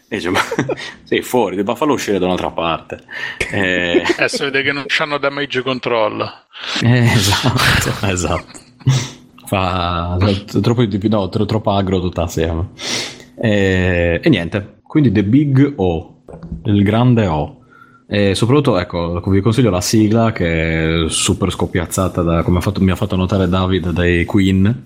[0.07, 0.39] dice: Ma
[1.03, 2.99] sei fuori, devo farlo uscire da un'altra parte.
[3.51, 4.03] E...
[4.05, 6.21] Eh, eh si vede che non hanno damage control.
[6.83, 8.59] Eh, esatto, esatto.
[9.47, 10.17] Fa
[10.61, 12.69] troppo, no, troppo agro tutta assieme.
[13.41, 16.21] E, e niente, quindi The Big O,
[16.65, 17.64] il grande O.
[18.07, 22.91] E soprattutto, ecco, vi consiglio la sigla che è super scoppiazzata, da, come fatto, mi
[22.91, 24.83] ha fatto notare David dai Queen,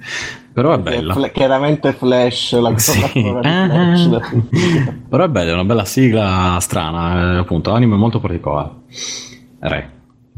[0.53, 1.13] però è bella.
[1.19, 2.99] È chiaramente Flash, la sì.
[3.01, 4.09] Flash.
[5.09, 8.71] però è bella, è una bella sigla strana, eh, appunto, anime molto particolare.
[9.59, 9.97] Re.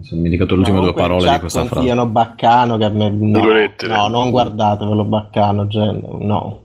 [0.09, 1.85] Mi ho indicato le ultime due parole di questa frase.
[1.85, 3.11] Siano baccano che me...
[3.11, 6.01] No, no, non guardatevelo baccano, gen...
[6.21, 6.61] no.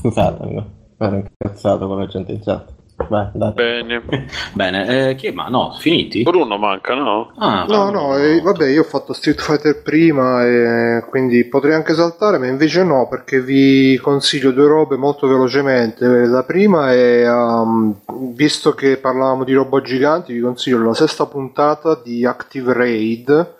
[0.00, 0.64] Scusatemi,
[0.98, 2.74] ero incazzato con la gente in chat.
[2.96, 4.02] Beh, Bene.
[4.54, 6.22] Bene, eh, chi ma no, finiti?
[6.22, 7.30] Bruno manca, no?
[7.36, 11.94] Ah, no, no, eh, vabbè, io ho fatto Street Fighter prima e quindi potrei anche
[11.94, 16.06] saltare, ma invece no, perché vi consiglio due robe molto velocemente.
[16.26, 17.94] La prima è, um,
[18.34, 23.54] visto che parlavamo di robot giganti, vi consiglio la sesta puntata di Active Raid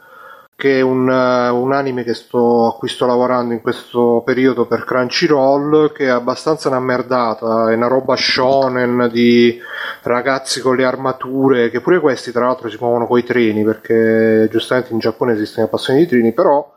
[0.57, 4.85] che è un, uh, un, anime sto, a cui sto lavorando in questo periodo per
[4.85, 9.61] Crunchyroll, che è abbastanza una merdata, è una roba shonen di
[10.03, 14.95] ragazzi con le armature, che pure questi tra l'altro si muovono coi treni, perché giustamente
[14.95, 16.73] in Giappone esistono passioni di treni, però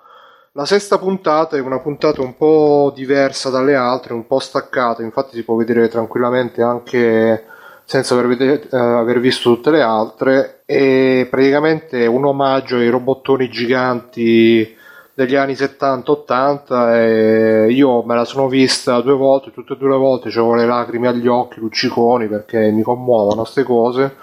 [0.54, 5.38] la sesta puntata è una puntata un po' diversa dalle altre, un po' staccata, infatti
[5.38, 7.46] si può vedere tranquillamente anche
[7.90, 13.49] senza aver, vedere, uh, aver, visto tutte le altre è praticamente un omaggio ai robottoni
[13.49, 14.78] giganti
[15.11, 19.95] degli anni 70-80 e io me la sono vista due volte, tutte e due le
[19.95, 24.16] volte avevo le lacrime agli occhi, lucciconi perché mi commuovono queste cose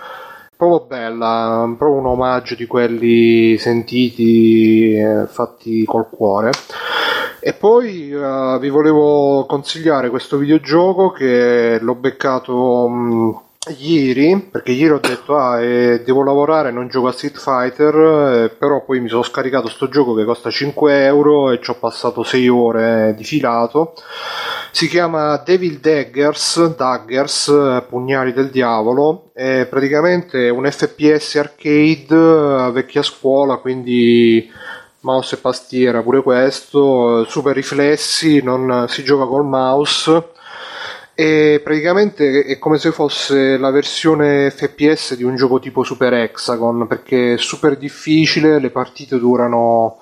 [0.56, 6.52] proprio bella, proprio un omaggio di quelli sentiti, eh, fatti col cuore.
[7.40, 13.40] E poi uh, vi volevo consigliare questo videogioco che l'ho beccato mh,
[13.70, 18.48] ieri, perché ieri ho detto ah, eh, devo lavorare, non gioco a Street Fighter, eh,
[18.50, 22.22] però poi mi sono scaricato sto gioco che costa 5 euro e ci ho passato
[22.22, 23.94] 6 ore di filato.
[24.70, 33.02] Si chiama Devil Daggers, Daggers, eh, pugnali del diavolo, è praticamente un FPS arcade vecchia
[33.02, 34.48] scuola, quindi
[35.00, 40.34] mouse e pastiera pure questo, super riflessi, non si gioca col mouse
[41.18, 46.86] e praticamente è come se fosse la versione FPS di un gioco tipo Super Hexagon
[46.86, 49.96] perché è super difficile, le partite durano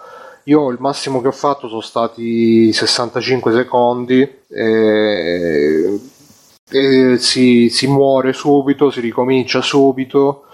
[0.47, 6.01] io il massimo che ho fatto sono stati 65 secondi e,
[6.69, 10.47] e si, si muore subito, si ricomincia subito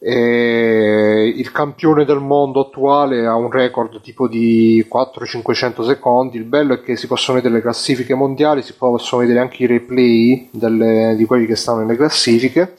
[0.00, 6.36] e il campione del mondo attuale ha un record tipo di 400-500 secondi.
[6.36, 9.66] Il bello è che si possono vedere le classifiche mondiali, si possono vedere anche i
[9.66, 12.74] replay delle, di quelli che stanno nelle classifiche.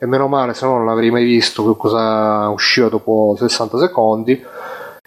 [0.00, 4.44] E meno male, se no non l'avrei mai visto che cosa usciva dopo 60 secondi.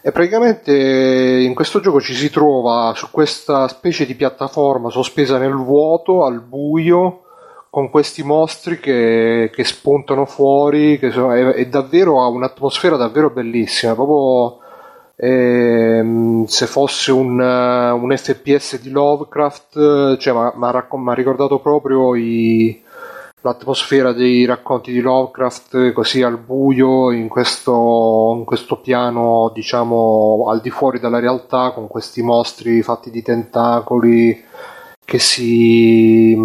[0.04, 5.54] E praticamente in questo gioco ci si trova su questa specie di piattaforma sospesa nel
[5.54, 7.22] vuoto, al buio,
[7.72, 13.30] con questi mostri che, che spuntano fuori, che sono, è, è, davvero ha un'atmosfera davvero
[13.30, 14.60] bellissima, proprio
[15.16, 22.84] eh, se fosse un, un, FPS di Lovecraft, cioè mi ha ricordato proprio i,
[23.40, 30.60] l'atmosfera dei racconti di Lovecraft così al buio in questo, in questo piano diciamo al
[30.60, 34.44] di fuori dalla realtà con questi mostri fatti di tentacoli
[35.06, 36.36] che si,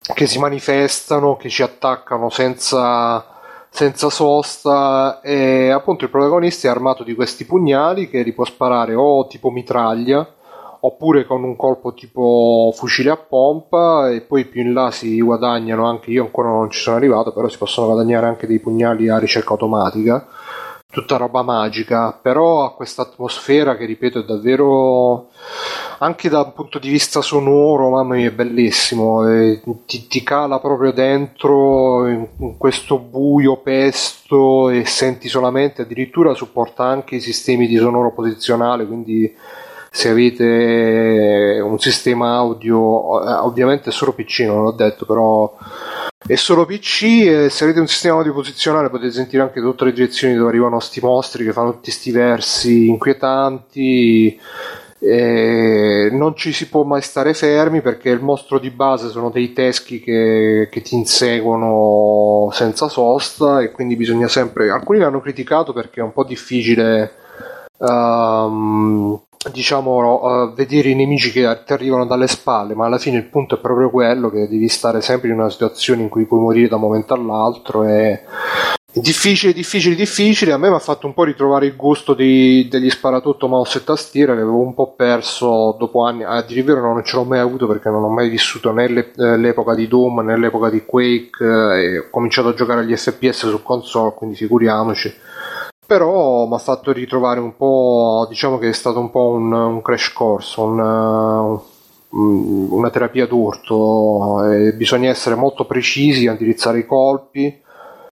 [0.00, 3.24] che si manifestano, che ci attaccano senza,
[3.68, 8.94] senza sosta e appunto il protagonista è armato di questi pugnali che li può sparare
[8.94, 10.26] o tipo mitraglia
[10.82, 15.86] oppure con un colpo tipo fucile a pompa e poi più in là si guadagnano
[15.86, 19.18] anche io ancora non ci sono arrivato però si possono guadagnare anche dei pugnali a
[19.18, 20.26] ricerca automatica.
[20.90, 25.28] Tutta roba magica però ha questa atmosfera che ripeto è davvero
[26.02, 30.58] anche da un punto di vista sonoro mamma mia è bellissimo e ti, ti cala
[30.58, 37.66] proprio dentro in, in questo buio pesto e senti solamente addirittura supporta anche i sistemi
[37.66, 39.34] di sonoro posizionale quindi
[39.92, 45.52] se avete un sistema audio, eh, ovviamente è solo PC, non l'ho detto, però
[46.24, 49.92] è solo PC e se avete un sistema audio posizionale potete sentire anche tutte le
[49.92, 54.38] direzioni dove arrivano sti mostri che fanno tutti questi versi inquietanti.
[55.02, 59.54] E non ci si può mai stare fermi perché il mostro di base sono dei
[59.54, 66.00] teschi che, che ti inseguono senza sosta e quindi bisogna sempre alcuni l'hanno criticato perché
[66.00, 67.12] è un po' difficile
[67.78, 69.18] um,
[69.50, 73.56] diciamo, uh, vedere i nemici che ti arrivano dalle spalle, ma alla fine il punto
[73.56, 76.76] è proprio quello che devi stare sempre in una situazione in cui puoi morire da
[76.76, 78.22] un momento all'altro e
[78.92, 80.52] difficile, difficile, difficile.
[80.52, 83.84] A me mi ha fatto un po' ritrovare il gusto di, degli sparatutto mouse e
[83.84, 86.24] tastiera che avevo un po' perso dopo anni.
[86.24, 89.36] A dire vero, non ce l'ho mai avuto perché non ho mai vissuto né eh,
[89.36, 91.44] l'epoca di Doom né l'epoca di Quake.
[91.44, 95.14] Eh, ho cominciato a giocare agli FPS su console, quindi figuriamoci
[95.90, 99.82] però mi ha fatto ritrovare un po', diciamo che è stato un po' un, un
[99.82, 107.60] crash course, un, un, una terapia d'urto, e bisogna essere molto precisi, indirizzare i colpi,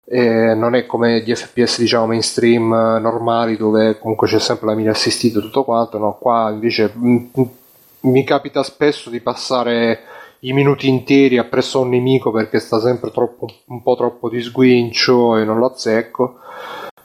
[0.09, 2.68] e non è come gli FPS diciamo mainstream
[3.01, 7.28] normali dove comunque c'è sempre la mira assistita e tutto quanto, no, qua invece m-
[7.33, 7.51] m-
[8.01, 10.01] mi capita spesso di passare
[10.41, 14.41] i minuti interi appresso a un nemico perché sta sempre troppo, un po' troppo di
[14.41, 16.39] sguincio e non lo azzecco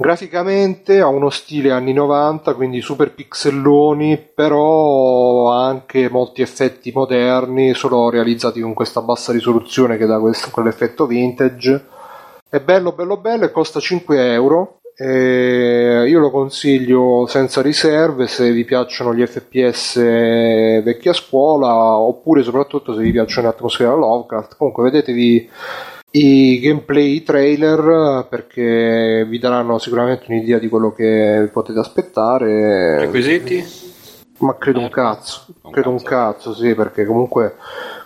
[0.02, 7.76] Graficamente ha uno stile anni 90, quindi super pixelloni, però ha anche molti effetti moderni,
[7.76, 11.86] solo realizzati con questa bassa risoluzione che dà questo, quell'effetto vintage.
[12.54, 14.82] È bello, bello, bello e costa 5 euro.
[14.94, 19.96] E io lo consiglio senza riserve se vi piacciono gli FPS
[20.84, 24.58] vecchia scuola oppure soprattutto se vi piacciono l'atmosfera Lovecraft.
[24.58, 25.50] Comunque vedetevi
[26.12, 33.00] i gameplay trailer perché vi daranno sicuramente un'idea di quello che potete aspettare.
[33.00, 33.91] Requisiti?
[34.42, 37.58] Ma credo un cazzo, credo un cazzo, sì, perché comunque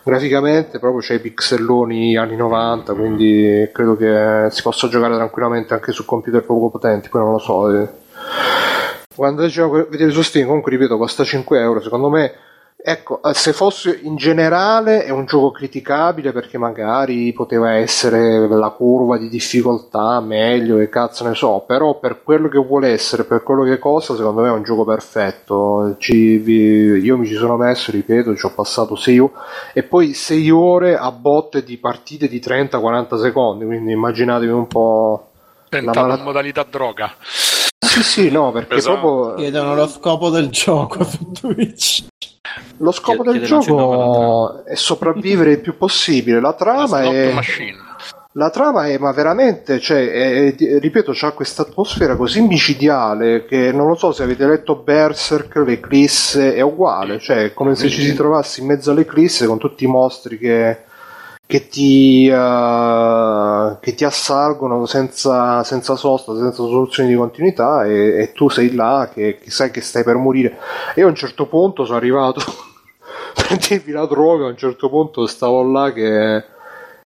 [0.03, 5.93] graficamente proprio c'è i pixelloni anni 90, quindi credo che si possa giocare tranquillamente anche
[5.93, 7.71] su computer poco potenti, poi non lo so.
[7.73, 7.87] Eh.
[9.15, 12.33] Quando dicevo vedere su Steam, comunque ripeto, costa 5 euro, secondo me
[12.87, 18.69] Ecco, eh, se fosse in generale è un gioco criticabile perché magari poteva essere la
[18.69, 23.41] curva di difficoltà meglio e cazzo ne so, però per quello che vuole essere, per
[23.41, 25.95] quello che costa, secondo me è un gioco perfetto.
[25.97, 29.33] Ci, vi, io mi ci sono messo, ripeto, ci ho passato 6 ore
[29.73, 35.31] e poi 6 ore a botte di partite di 30-40 secondi, quindi immaginatevi un po'...
[35.69, 37.15] Tentato mal- in modalità droga.
[37.17, 38.99] Sì, sì, no, perché esatto.
[38.99, 39.33] proprio...
[39.37, 42.05] Chiedono lo scopo del gioco su Twitch.
[42.77, 46.39] Lo scopo del gioco è sopravvivere il più possibile.
[46.39, 47.33] La trama è.
[48.37, 53.71] La trama è, ma veramente, cioè, è, è, ripeto, c'ha questa atmosfera così micidiale che
[53.71, 58.01] non lo so se avete letto Berserk, l'Eclisse è uguale, cioè, è come se ci
[58.01, 60.79] si trovasse in mezzo all'Eclisse con tutti i mostri che,
[61.47, 68.31] che, ti, uh, che ti assalgono senza, senza, sosta, senza soluzione di continuità e, e
[68.33, 70.57] tu sei là che, che, sai che stai per morire.
[70.95, 72.41] E a un certo punto sono arrivato
[73.47, 76.43] per dirvi la droga, a un certo punto stavo là che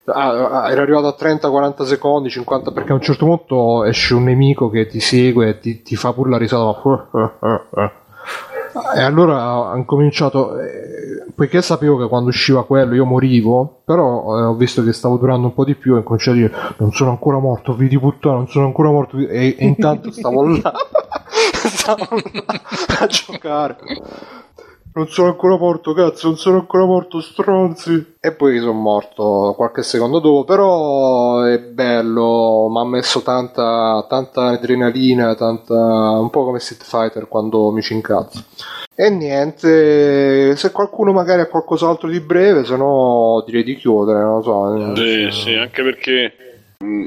[0.05, 4.23] ah, ah era arrivato a 30-40 secondi, 50 perché a un certo punto esce un
[4.23, 7.97] nemico che ti segue e ti, ti fa pure la risata.
[8.95, 10.98] E allora hanno cominciato, eh,
[11.39, 15.47] poiché sapevo che quando usciva quello io morivo, però eh, ho visto che stavo durando
[15.47, 18.35] un po' di più e ho cominciato a dire non sono ancora morto, vedi puttana,
[18.35, 20.73] non sono ancora morto, e, e intanto stavo là,
[21.53, 22.61] stavo là
[22.99, 23.77] a giocare
[24.93, 28.15] non sono ancora morto, cazzo, non sono ancora morto, stronzi.
[28.19, 34.47] E poi sono morto qualche secondo dopo, però è bello, mi ha messo tanta, tanta
[34.47, 38.43] adrenalina, tanta, un po' come Street Fighter quando mi ci incazzo.
[38.95, 44.35] E niente, se qualcuno magari ha qualcos'altro di breve, se no direi di chiudere, non
[44.37, 44.95] lo so.
[44.95, 46.48] Sì, sì, anche perché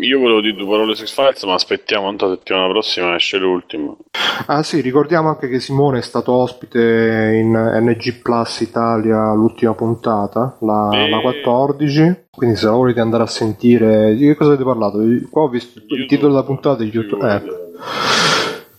[0.02, 3.98] io volevo dire due parole su X-Files, ma aspettiamo, tanto la settimana prossima esce l'ultimo.
[4.46, 10.56] Ah sì, ricordiamo anche che Simone è stato ospite in NG Plus Italia l'ultima puntata,
[10.60, 14.64] la, E- la 14, quindi se la volete andare a sentire, di che cosa avete
[14.64, 14.98] parlato?
[15.30, 16.06] Qua ho visto il YouTube.
[16.06, 17.32] titolo della puntata di YouTube.
[17.32, 17.60] Ecco.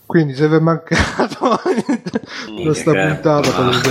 [0.06, 1.58] Quindi se vi è mancato
[2.62, 3.90] questa puntata potete,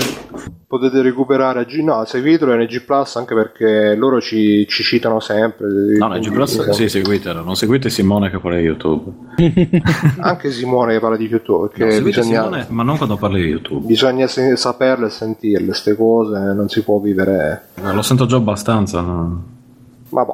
[0.68, 5.68] potete recuperare a G- no, seguitelo NG Plus anche perché loro ci, ci citano sempre.
[5.98, 7.44] No, no, G Plus, sì, seguitelo.
[7.44, 9.12] Non seguite Simone che parla di YouTube.
[10.22, 13.48] Anche Simone che parla di YouTube perché No, bisogna, Simone, ma non quando parli di
[13.50, 13.86] YouTube.
[13.86, 17.70] bisogna se- saperle e sentirle queste cose, non si può vivere.
[17.82, 19.02] Lo sento già abbastanza.
[19.02, 19.44] no?
[20.10, 20.34] Vabbè.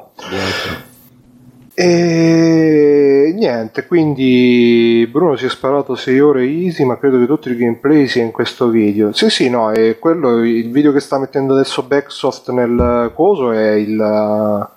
[1.82, 7.56] E niente, quindi Bruno si è sparato 6 ore easy, ma credo che tutto il
[7.56, 9.14] gameplay sia in questo video.
[9.14, 13.70] Sì, sì, no, è quello, il video che sta mettendo adesso Backsoft nel coso è
[13.70, 14.68] il...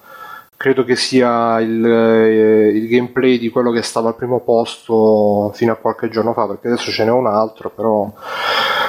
[0.56, 5.74] Credo che sia il, eh, il gameplay di quello che stava al primo posto fino
[5.74, 8.10] a qualche giorno fa, perché adesso ce n'è un altro, però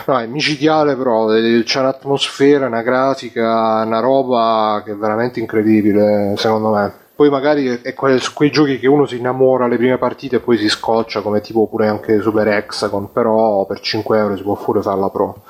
[0.06, 6.34] No, è micidiale però, eh, c'è un'atmosfera, una grafica, una roba che è veramente incredibile
[6.36, 7.03] secondo me.
[7.14, 10.40] Poi magari è, è que- quei giochi che uno si innamora alle prime partite e
[10.40, 14.56] poi si scoccia, come tipo pure anche Super Hexagon, però per 5 euro si può
[14.56, 15.42] pure fare la pro.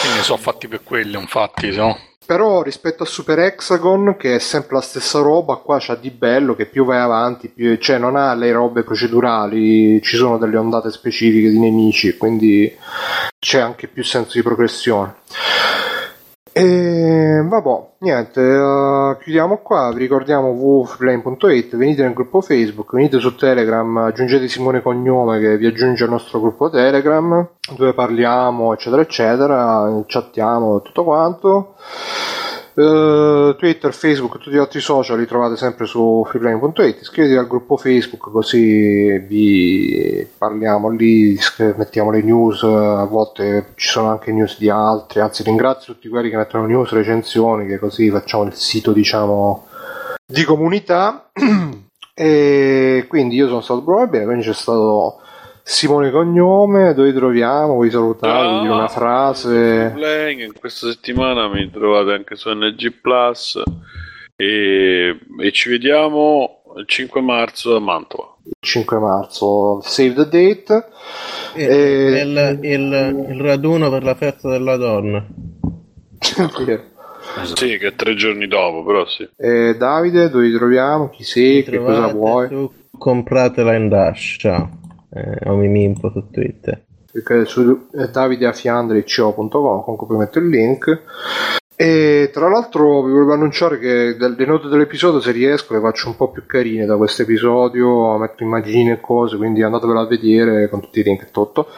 [0.00, 1.96] Quindi sono fatti per quelli, infatti, no?
[2.24, 6.54] Però rispetto a Super Hexagon, che è sempre la stessa roba, qua c'ha di bello
[6.54, 10.90] che più vai avanti, più, cioè non ha le robe procedurali, ci sono delle ondate
[10.90, 12.74] specifiche di nemici, quindi
[13.38, 15.16] c'è anche più senso di progressione.
[16.54, 23.34] E vabbè, niente, eh, chiudiamo qua, vi ricordiamo www.freelane.it, venite nel gruppo Facebook, venite su
[23.36, 30.04] Telegram, aggiungete Simone Cognome che vi aggiunge al nostro gruppo Telegram, dove parliamo, eccetera, eccetera,
[30.06, 31.74] chattiamo tutto quanto.
[32.74, 37.00] Eh, Twitter, Facebook, tutti gli altri social li trovate sempre su freeplane.it.
[37.00, 41.38] Iscrivetevi al gruppo Facebook così vi parliamo lì,
[41.76, 42.62] mettiamo le news.
[42.62, 45.20] A volte ci sono anche news di altri.
[45.20, 49.66] Anzi, ringrazio tutti quelli che mettono news, recensioni, che così facciamo il sito, diciamo,
[50.26, 51.30] di comunità.
[52.14, 55.20] e quindi io sono stato bene, quindi c'è stato
[55.62, 56.94] Simone Cognome.
[56.94, 57.74] Dove vi troviamo?
[57.74, 58.60] Vuoi salutare?
[58.60, 59.92] Dire una frase?
[60.44, 63.62] In questa settimana mi trovate anche su NG Plus
[64.36, 68.30] e, e ci vediamo il 5 marzo a Mantova.
[68.60, 70.86] 5 marzo, save the date.
[71.54, 75.24] Il, E- il- il- il raduno per la festa della donna.
[77.54, 79.28] Sì, che è tre giorni dopo, però sì.
[79.36, 81.08] E Davide, dove ti troviamo?
[81.10, 81.62] Chi sei?
[81.62, 82.48] Che cosa vuoi?
[82.48, 84.36] su compratela in Dash.
[84.38, 84.80] Ciao.
[85.14, 86.84] Eh, ho Mimimpo su Twitter.
[87.12, 91.02] Perché su davideafiandri.co.com comunque poi metto il link.
[91.76, 96.16] E tra l'altro vi volevo annunciare che le note dell'episodio, se riesco, le faccio un
[96.16, 100.80] po' più carine da questo episodio, metto immagini e cose, quindi andatevela a vedere con
[100.80, 101.68] tutti i link e tutto.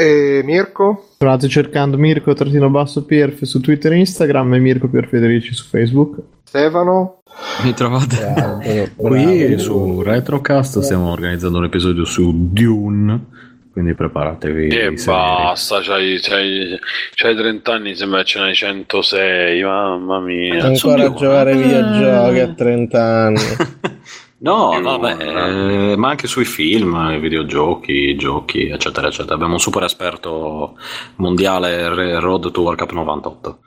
[0.00, 1.10] E Mirko?
[1.18, 6.16] Trovate cercando Mirko trattino basso Pierf su Twitter e Instagram e Mirko Pierfederici su Facebook.
[6.44, 7.20] Stefano?
[7.62, 8.58] Mi trovate Bravo,
[8.96, 9.58] qui bravo.
[9.58, 10.80] su Retrocast.
[10.80, 13.24] Stiamo organizzando un episodio su Dune.
[13.72, 14.68] Quindi preparatevi.
[14.68, 16.76] E basta, c'hai, c'hai,
[17.14, 20.64] c'hai 30 anni, sembra ce n'hai 106, mamma mia.
[20.64, 21.18] Ancora a Dune.
[21.18, 21.56] giocare Ah.
[21.56, 23.38] videogiochi a 30 anni.
[24.42, 24.82] No, Dune.
[24.82, 29.34] vabbè, eh, ma anche sui film, i videogiochi, giochi, eccetera, eccetera.
[29.34, 30.78] Abbiamo un super esperto
[31.16, 33.58] mondiale Road to World Cup 98.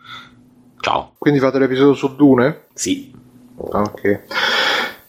[0.80, 1.11] Ciao.
[1.18, 2.66] Quindi fate l'episodio su Dune?
[2.74, 3.14] Sì.
[3.56, 4.22] Ok.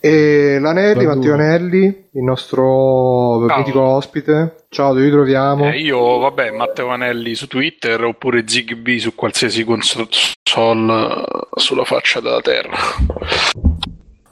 [0.00, 1.32] E l'Anelli, Matteo.
[1.32, 3.56] Anelli, il nostro Ciao.
[3.56, 4.66] mitico ospite.
[4.68, 5.70] Ciao, dove vi troviamo?
[5.72, 12.20] Eh, io, vabbè, Matteo Anelli su Twitter oppure Zigbee su qualsiasi console eh, sulla faccia
[12.20, 12.76] della terra.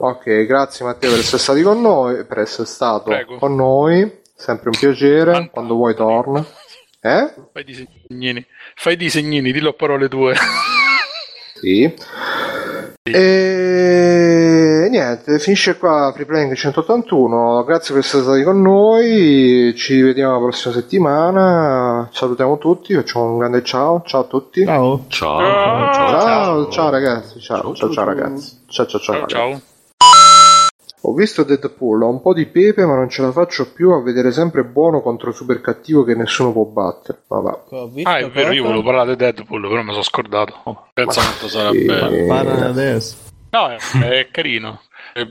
[0.05, 3.37] Ok, grazie Matteo per essere stati con noi, per essere stato Prego.
[3.37, 4.19] con noi.
[4.35, 6.45] Sempre un piacere, Man- quando vuoi torna.
[7.05, 7.33] Eh?
[7.51, 7.73] Fai di
[8.07, 10.35] segnini, fai di segnini, dillo a parole tue.
[11.63, 11.93] Sì.
[13.03, 17.63] E niente, finisce qua Free Playing 181.
[17.63, 19.73] Grazie per essere stati con noi.
[19.75, 22.09] Ci vediamo la prossima settimana.
[22.11, 24.01] Salutiamo tutti, facciamo un grande ciao.
[24.05, 24.65] Ciao a tutti.
[24.65, 25.05] Ciao.
[25.07, 25.39] Ciao.
[25.39, 27.39] Ciao, ciao, ragazzi.
[27.39, 28.57] Ciao, ciao, ciao, ragazzi.
[28.67, 28.99] Ciao, ciao, ciao.
[28.99, 29.35] Ciao, ragazzi.
[29.35, 29.71] ciao.
[31.05, 34.01] Ho visto Deadpool, ho un po' di pepe, ma non ce la faccio più a
[34.01, 37.23] vedere sempre buono contro super cattivo che nessuno può battere.
[37.27, 37.59] Vabbè.
[37.71, 40.53] Ho visto Ah, è vero, io volevo parlare di Deadpool, però mi sono scordato.
[40.93, 41.83] Pensa quanto sarà Sì.
[41.83, 42.25] bello.
[42.25, 43.17] Parla adesso.
[43.49, 43.77] No, è,
[44.19, 44.79] è carino.
[45.13, 45.23] È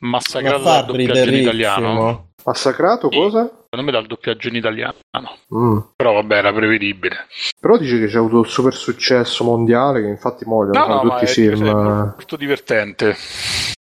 [0.00, 2.29] Ma massacrato fa dal doppiaggio in italiano.
[2.44, 3.50] Massacrato cosa?
[3.70, 4.94] Secondo me dal doppiaggio in italiano.
[5.54, 5.78] Mm.
[5.96, 7.16] Però vabbè, era prevedibile.
[7.60, 11.18] Però dice che c'è avuto il super successo mondiale, che infatti mo No, no, ma
[11.18, 11.66] tutti i è, film.
[11.68, 13.14] è molto divertente.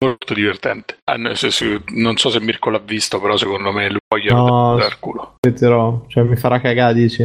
[0.03, 0.98] Molto divertente.
[1.03, 4.75] Ah, nel senso, non so se Mirko l'ha visto, però secondo me lui glielo No.
[4.77, 5.35] dal culo.
[5.40, 7.24] Aspetterò, cioè mi farà cagare, dici?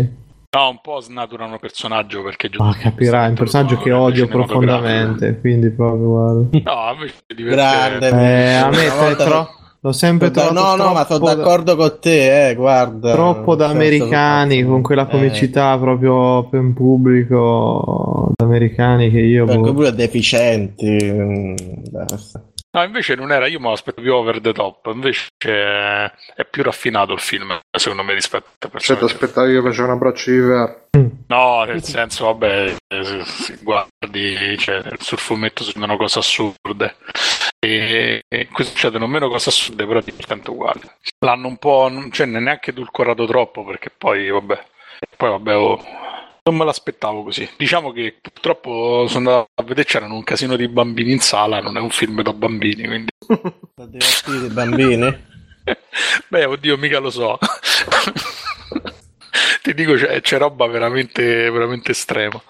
[0.53, 5.71] No, un po' snaturano personaggio perché Ma capirai, è un personaggio che odio profondamente, quindi
[5.71, 6.59] proprio guarda.
[6.65, 8.11] No, invece è Grande.
[8.11, 8.17] divertente.
[8.17, 11.19] Eh, a me è volta- tro- l'ho sempre Sono da- trovato no, no, ma sono
[11.19, 13.13] troppo da- d'accordo con te, eh, guarda.
[13.13, 19.21] troppo da senso- americani con quella Eh, comicità proprio per un pubblico da americani che
[19.21, 19.73] io per boh.
[19.73, 20.99] pure deficienti.
[21.13, 21.55] mm.
[22.73, 27.13] No, invece non era, io me l'aspetto più over the top, invece è, più raffinato
[27.13, 29.05] il film, secondo me, rispetto a Cioè, ti personaggi.
[29.07, 30.77] aspettavi che faceva un abbraccio di ferro.
[31.27, 36.95] No, nel senso, vabbè, eh, se, se guardi, cioè, sul fumetto succedono cose assurde.
[37.63, 40.81] E, e qui succedono meno cose assurde, però diventano uguali.
[41.19, 44.65] L'hanno un po', non, cioè, neanche edulcorato troppo, perché poi, vabbè,
[45.17, 45.85] poi, vabbè, oh,
[46.43, 47.47] non me l'aspettavo così.
[47.59, 51.77] Diciamo che purtroppo sono andato a vedere, c'erano un casino di bambini in sala, non
[51.77, 53.11] è un film da bambini, quindi...
[53.29, 55.29] Sono divertiti i bambini?
[56.29, 57.39] Beh, oddio, mica lo so.
[59.63, 62.43] Ti dico, c'è, c'è roba veramente, veramente estrema.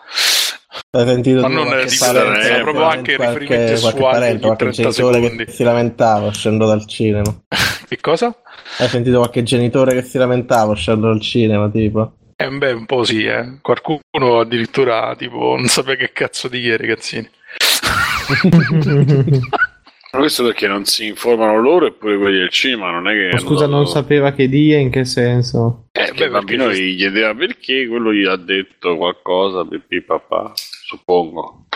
[0.92, 4.40] Hai sentito Ma non qualche di parente, questa, qualche- proprio anche qualche, riferimenti qualche parente,
[4.40, 5.44] qualche 30 genitore secondi.
[5.44, 7.34] che si lamentava uscendo dal cinema.
[7.90, 8.36] Che cosa?
[8.78, 12.12] Hai sentito qualche genitore che si lamentava uscendo dal cinema, tipo?
[12.36, 13.58] Eh, beh, un po' sì, eh.
[13.60, 17.28] Qualcuno addirittura, tipo, non sapeva che cazzo dire, ragazzini.
[20.12, 23.28] Ma questo perché non si informano loro e pure quelli del cinema, non è che...
[23.32, 25.86] Ma Scusa, hanno non dato- sapeva che dia, in che senso?
[25.92, 31.66] Eh, beh, il bambino gli chiedeva perché, quello gli ha detto qualcosa, pipì papà, suppongo.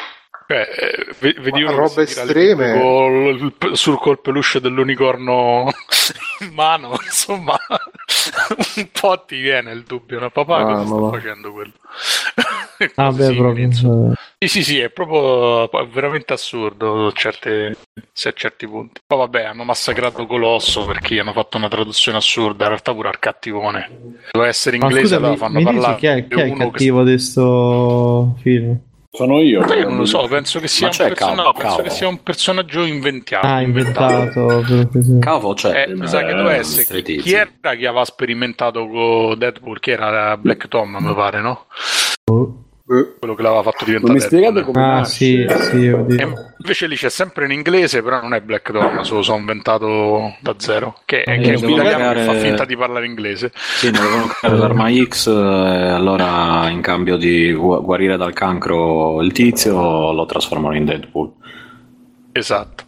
[0.48, 2.72] Cioè, eh, ve- vedi Ma uno robe estreme.
[2.78, 5.70] col- sul col peluche dell'unicorno
[6.40, 7.56] in mano, insomma,
[8.76, 10.30] un po' ti viene il dubbio, no?
[10.30, 11.72] Papà, Ah, cosa sta facendo quello?
[12.96, 14.12] Ah, beh, proprio.
[14.38, 17.76] Sì, sì, sì, è proprio è veramente assurdo certe,
[18.12, 19.00] se a certi punti.
[19.06, 23.18] Poi vabbè, hanno massacrato Colosso perché hanno fatto una traduzione assurda, in realtà pure al
[23.18, 23.88] cattivone.
[24.32, 26.64] Doveva essere Ma inglese, scusa, mi, fanno mi parlare chi è, chi è il uno
[26.66, 28.78] che- cattivo di sto film?
[29.14, 29.60] Sono io.
[29.60, 31.82] Ma io non lo so, penso che sia, Ma un, c'è persona- Cavo, penso Cavo.
[31.82, 33.46] che sia un personaggio inventato.
[33.46, 34.62] Ah, inventato.
[35.20, 35.86] Cavo c'è.
[35.88, 37.00] Eh, mi sa che Eh, doveva essere.
[37.02, 39.78] Chi era che aveva sperimentato con Deadpool?
[39.78, 41.66] Chi era Black Tom, mi pare, no?
[42.24, 44.74] Eh, Quello che l'aveva fatto diventare Non mi spiegate Deadpool.
[44.74, 45.14] come Ah, nasce?
[45.14, 45.86] sì, sì,
[46.58, 50.36] invece lì c'è sempre in inglese, però non è Black Tom, se lo sono inventato
[50.40, 50.98] da zero.
[51.06, 53.52] Che, Eh, che è un devono italiano che fa creare- finta di parlare inglese.
[53.54, 59.22] Sì, ne avevano creare l'arma X, e allora in cambio di gu- guarire dal cancro
[59.22, 61.32] il tizio lo trasformano in Deadpool.
[62.32, 62.84] Esatto.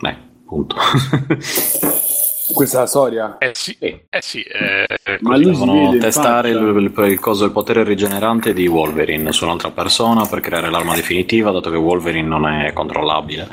[0.00, 0.74] Beh, punto.
[2.52, 3.36] Questa è la storia.
[3.38, 4.42] Eh sì, eh sì.
[4.42, 6.56] eh, eh, Ma lui si Devono testare il,
[6.94, 11.50] il- il coso, il potere rigenerante di Wolverine su un'altra persona per creare l'arma definitiva,
[11.50, 13.48] dato che Wolverine non è controllabile.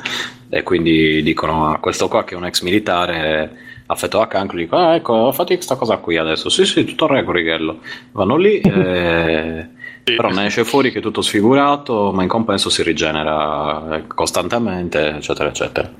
[0.50, 3.56] E quindi dicono a questo qua che è un ex militare
[3.86, 6.50] affetto a cancro, dico ah, ecco, fate questa cosa qui adesso.
[6.50, 7.78] Sì, sì, tutto a Righello.
[8.12, 9.68] Vanno lì, eh,
[10.04, 10.14] Sì.
[10.16, 15.14] però ne esce fuori che è tutto sfigurato, ma in compenso si rigenera eh, costantemente,
[15.16, 15.90] eccetera, eccetera.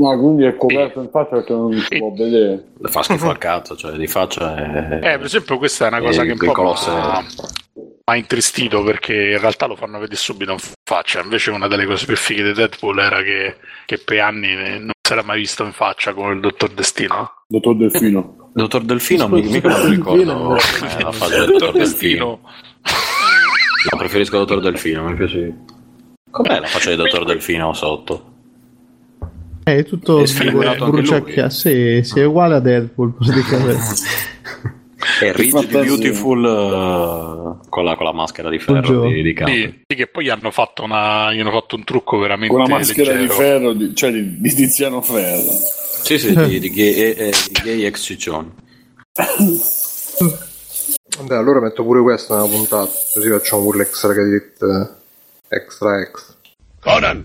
[0.00, 2.72] No, quindi è coperto in faccia perché non si può vedere.
[2.84, 4.94] Fa schifo al cazzo, cioè di faccia è...
[4.96, 7.24] Eh, per esempio, questa è una cosa Eh, che un po' è- ha-
[7.74, 11.20] mi ha intristito perché in realtà lo fanno vedere subito in faccia.
[11.20, 15.12] Invece, una delle cose più fighe di Deadpool era che, che per anni non si
[15.12, 17.30] era mai visto in faccia come il dottor Destino.
[17.46, 18.50] Dottor Delfino.
[18.54, 22.26] Dottor Delfino, mi, mica me lo ricordo com'è la faccia del Dottor Delfino.
[23.92, 25.56] No, preferisco il Dottor Delfino, mi piace.
[26.30, 28.29] Com'è la faccia del Dottor Delfino sotto?
[29.76, 30.24] È tutto
[30.90, 31.50] bruciacchia.
[31.50, 33.78] Sì, sì, è uguale a Deadpool praticamente.
[35.18, 39.62] È rigid beautiful eh, con, la, con la maschera di ferro di, di Capri.
[39.62, 42.68] Sì, sì, che poi hanno fatto, una, gli hanno fatto un trucco veramente Con la
[42.68, 43.34] maschera di leggero.
[43.38, 45.50] ferro, di- cioè di, di Tiziano Ferro.
[46.02, 48.50] Sì, sì, di, di gay, eh, eh, di gay ex ciccioni.
[51.18, 56.34] Vabbè, allora metto pure questa nella puntata, così facciamo pure l'extra credit eh, extra extra.
[56.80, 57.24] Conan,